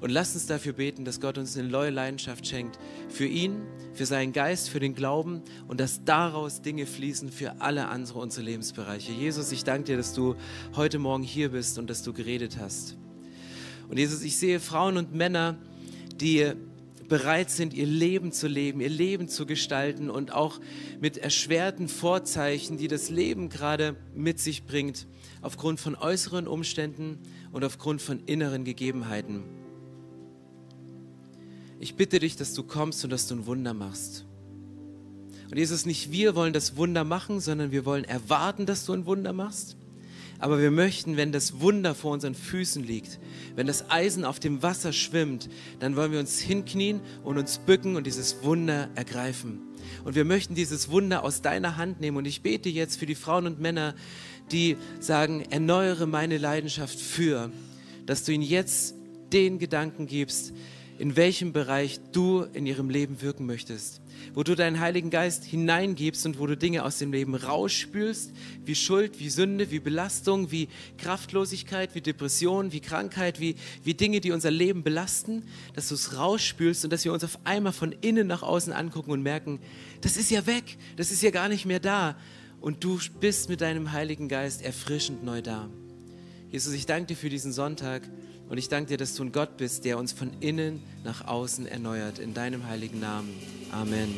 Und 0.00 0.10
lass 0.10 0.34
uns 0.34 0.46
dafür 0.46 0.74
beten, 0.74 1.04
dass 1.04 1.20
Gott 1.20 1.38
uns 1.38 1.56
eine 1.56 1.68
neue 1.68 1.90
Leidenschaft 1.90 2.46
schenkt. 2.46 2.78
Für 3.08 3.26
ihn, 3.26 3.62
für 3.94 4.06
seinen 4.06 4.32
Geist, 4.32 4.68
für 4.68 4.80
den 4.80 4.94
Glauben 4.94 5.42
und 5.68 5.80
dass 5.80 6.04
daraus 6.04 6.62
Dinge 6.62 6.86
fließen 6.86 7.30
für 7.30 7.60
alle 7.60 7.88
andere 7.88 8.18
unsere 8.18 8.44
Lebensbereiche. 8.44 9.12
Jesus, 9.12 9.52
ich 9.52 9.64
danke 9.64 9.84
dir, 9.84 9.96
dass 9.96 10.12
du 10.12 10.36
heute 10.74 10.98
Morgen 10.98 11.22
hier 11.22 11.50
bist 11.50 11.78
und 11.78 11.88
dass 11.88 12.02
du 12.02 12.12
geredet 12.12 12.58
hast. 12.58 12.96
Und 13.88 13.98
Jesus, 13.98 14.22
ich 14.22 14.36
sehe 14.36 14.60
Frauen 14.60 14.96
und 14.96 15.14
Männer, 15.14 15.56
die 16.20 16.52
bereit 17.08 17.50
sind, 17.50 17.72
ihr 17.74 17.86
Leben 17.86 18.32
zu 18.32 18.48
leben, 18.48 18.80
ihr 18.80 18.88
Leben 18.88 19.28
zu 19.28 19.46
gestalten 19.46 20.10
und 20.10 20.32
auch 20.32 20.60
mit 21.00 21.18
erschwerten 21.18 21.88
Vorzeichen, 21.88 22.78
die 22.78 22.88
das 22.88 23.10
Leben 23.10 23.48
gerade 23.48 23.96
mit 24.14 24.40
sich 24.40 24.64
bringt, 24.64 25.06
aufgrund 25.40 25.80
von 25.80 25.94
äußeren 25.94 26.48
Umständen 26.48 27.18
und 27.52 27.64
aufgrund 27.64 28.02
von 28.02 28.20
inneren 28.26 28.64
Gegebenheiten. 28.64 29.44
Ich 31.78 31.94
bitte 31.94 32.18
dich, 32.18 32.36
dass 32.36 32.54
du 32.54 32.62
kommst 32.62 33.04
und 33.04 33.10
dass 33.10 33.28
du 33.28 33.36
ein 33.36 33.46
Wunder 33.46 33.74
machst. 33.74 34.24
Und 35.50 35.58
Jesus, 35.58 35.86
nicht 35.86 36.10
wir 36.10 36.34
wollen 36.34 36.52
das 36.52 36.76
Wunder 36.76 37.04
machen, 37.04 37.40
sondern 37.40 37.70
wir 37.70 37.84
wollen 37.84 38.04
erwarten, 38.04 38.66
dass 38.66 38.84
du 38.84 38.94
ein 38.94 39.06
Wunder 39.06 39.32
machst. 39.32 39.76
Aber 40.38 40.60
wir 40.60 40.70
möchten, 40.70 41.16
wenn 41.16 41.32
das 41.32 41.60
Wunder 41.60 41.94
vor 41.94 42.12
unseren 42.12 42.34
Füßen 42.34 42.82
liegt, 42.82 43.18
wenn 43.54 43.66
das 43.66 43.90
Eisen 43.90 44.24
auf 44.24 44.38
dem 44.38 44.62
Wasser 44.62 44.92
schwimmt, 44.92 45.48
dann 45.80 45.96
wollen 45.96 46.12
wir 46.12 46.20
uns 46.20 46.38
hinknien 46.38 47.00
und 47.24 47.38
uns 47.38 47.58
bücken 47.58 47.96
und 47.96 48.06
dieses 48.06 48.42
Wunder 48.42 48.88
ergreifen. 48.94 49.60
Und 50.04 50.14
wir 50.14 50.24
möchten 50.24 50.54
dieses 50.54 50.90
Wunder 50.90 51.24
aus 51.24 51.42
deiner 51.42 51.76
Hand 51.76 52.00
nehmen. 52.00 52.16
Und 52.16 52.26
ich 52.26 52.42
bete 52.42 52.68
jetzt 52.68 52.98
für 52.98 53.06
die 53.06 53.14
Frauen 53.14 53.46
und 53.46 53.60
Männer, 53.60 53.94
die 54.52 54.76
sagen, 55.00 55.44
erneuere 55.50 56.06
meine 56.06 56.38
Leidenschaft 56.38 56.98
für, 56.98 57.50
dass 58.04 58.24
du 58.24 58.32
ihnen 58.32 58.44
jetzt 58.44 58.94
den 59.32 59.58
Gedanken 59.58 60.06
gibst, 60.06 60.52
in 60.98 61.16
welchem 61.16 61.52
Bereich 61.52 62.00
du 62.12 62.46
in 62.52 62.66
ihrem 62.66 62.90
Leben 62.90 63.20
wirken 63.22 63.46
möchtest 63.46 64.00
wo 64.34 64.42
du 64.42 64.54
deinen 64.54 64.80
Heiligen 64.80 65.10
Geist 65.10 65.44
hineingibst 65.44 66.26
und 66.26 66.38
wo 66.38 66.46
du 66.46 66.56
Dinge 66.56 66.84
aus 66.84 66.98
dem 66.98 67.12
Leben 67.12 67.34
rausspülst, 67.34 68.32
wie 68.64 68.74
Schuld, 68.74 69.18
wie 69.18 69.30
Sünde, 69.30 69.70
wie 69.70 69.80
Belastung, 69.80 70.50
wie 70.50 70.68
Kraftlosigkeit, 70.98 71.94
wie 71.94 72.00
Depression, 72.00 72.72
wie 72.72 72.80
Krankheit, 72.80 73.40
wie, 73.40 73.56
wie 73.84 73.94
Dinge, 73.94 74.20
die 74.20 74.32
unser 74.32 74.50
Leben 74.50 74.82
belasten, 74.82 75.42
dass 75.74 75.88
du 75.88 75.94
es 75.94 76.16
rausspülst 76.16 76.84
und 76.84 76.92
dass 76.92 77.04
wir 77.04 77.12
uns 77.12 77.24
auf 77.24 77.38
einmal 77.44 77.72
von 77.72 77.92
innen 77.92 78.26
nach 78.26 78.42
außen 78.42 78.72
angucken 78.72 79.10
und 79.10 79.22
merken, 79.22 79.60
das 80.00 80.16
ist 80.16 80.30
ja 80.30 80.46
weg, 80.46 80.76
das 80.96 81.10
ist 81.10 81.22
ja 81.22 81.30
gar 81.30 81.48
nicht 81.48 81.66
mehr 81.66 81.80
da. 81.80 82.16
Und 82.60 82.82
du 82.82 82.98
bist 83.20 83.48
mit 83.48 83.60
deinem 83.60 83.92
Heiligen 83.92 84.28
Geist 84.28 84.62
erfrischend 84.62 85.24
neu 85.24 85.42
da. 85.42 85.68
Jesus, 86.50 86.72
ich 86.72 86.86
danke 86.86 87.08
dir 87.08 87.16
für 87.16 87.28
diesen 87.28 87.52
Sonntag. 87.52 88.02
Und 88.48 88.58
ich 88.58 88.68
danke 88.68 88.90
dir, 88.90 88.96
dass 88.96 89.14
du 89.14 89.24
ein 89.24 89.32
Gott 89.32 89.56
bist, 89.56 89.84
der 89.84 89.98
uns 89.98 90.12
von 90.12 90.30
innen 90.40 90.82
nach 91.04 91.26
außen 91.26 91.66
erneuert. 91.66 92.20
In 92.20 92.32
deinem 92.32 92.68
heiligen 92.68 93.00
Namen. 93.00 93.30
Amen. 93.72 94.14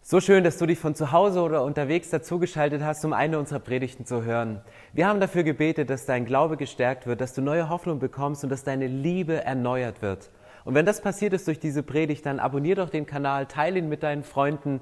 So 0.00 0.20
schön, 0.20 0.44
dass 0.44 0.58
du 0.58 0.66
dich 0.66 0.78
von 0.78 0.94
zu 0.94 1.12
Hause 1.12 1.40
oder 1.42 1.64
unterwegs 1.64 2.10
dazugeschaltet 2.10 2.82
hast, 2.82 3.04
um 3.04 3.12
eine 3.12 3.38
unserer 3.38 3.58
Predigten 3.58 4.06
zu 4.06 4.24
hören. 4.24 4.60
Wir 4.92 5.06
haben 5.06 5.20
dafür 5.20 5.44
gebetet, 5.44 5.90
dass 5.90 6.06
dein 6.06 6.24
Glaube 6.24 6.56
gestärkt 6.56 7.06
wird, 7.06 7.20
dass 7.20 7.34
du 7.34 7.42
neue 7.42 7.68
Hoffnung 7.68 7.98
bekommst 7.98 8.42
und 8.44 8.50
dass 8.50 8.64
deine 8.64 8.86
Liebe 8.86 9.44
erneuert 9.44 10.00
wird. 10.00 10.30
Und 10.64 10.74
wenn 10.74 10.86
das 10.86 11.00
passiert 11.02 11.34
ist 11.34 11.46
durch 11.46 11.58
diese 11.58 11.82
Predigt, 11.82 12.24
dann 12.24 12.38
abonniere 12.38 12.82
doch 12.82 12.90
den 12.90 13.06
Kanal, 13.06 13.46
teile 13.46 13.78
ihn 13.78 13.88
mit 13.88 14.02
deinen 14.02 14.24
Freunden 14.24 14.80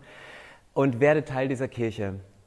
und 0.75 1.01
werde 1.01 1.25
Teil 1.25 1.49
dieser 1.49 1.69
Kirche. 1.69 2.15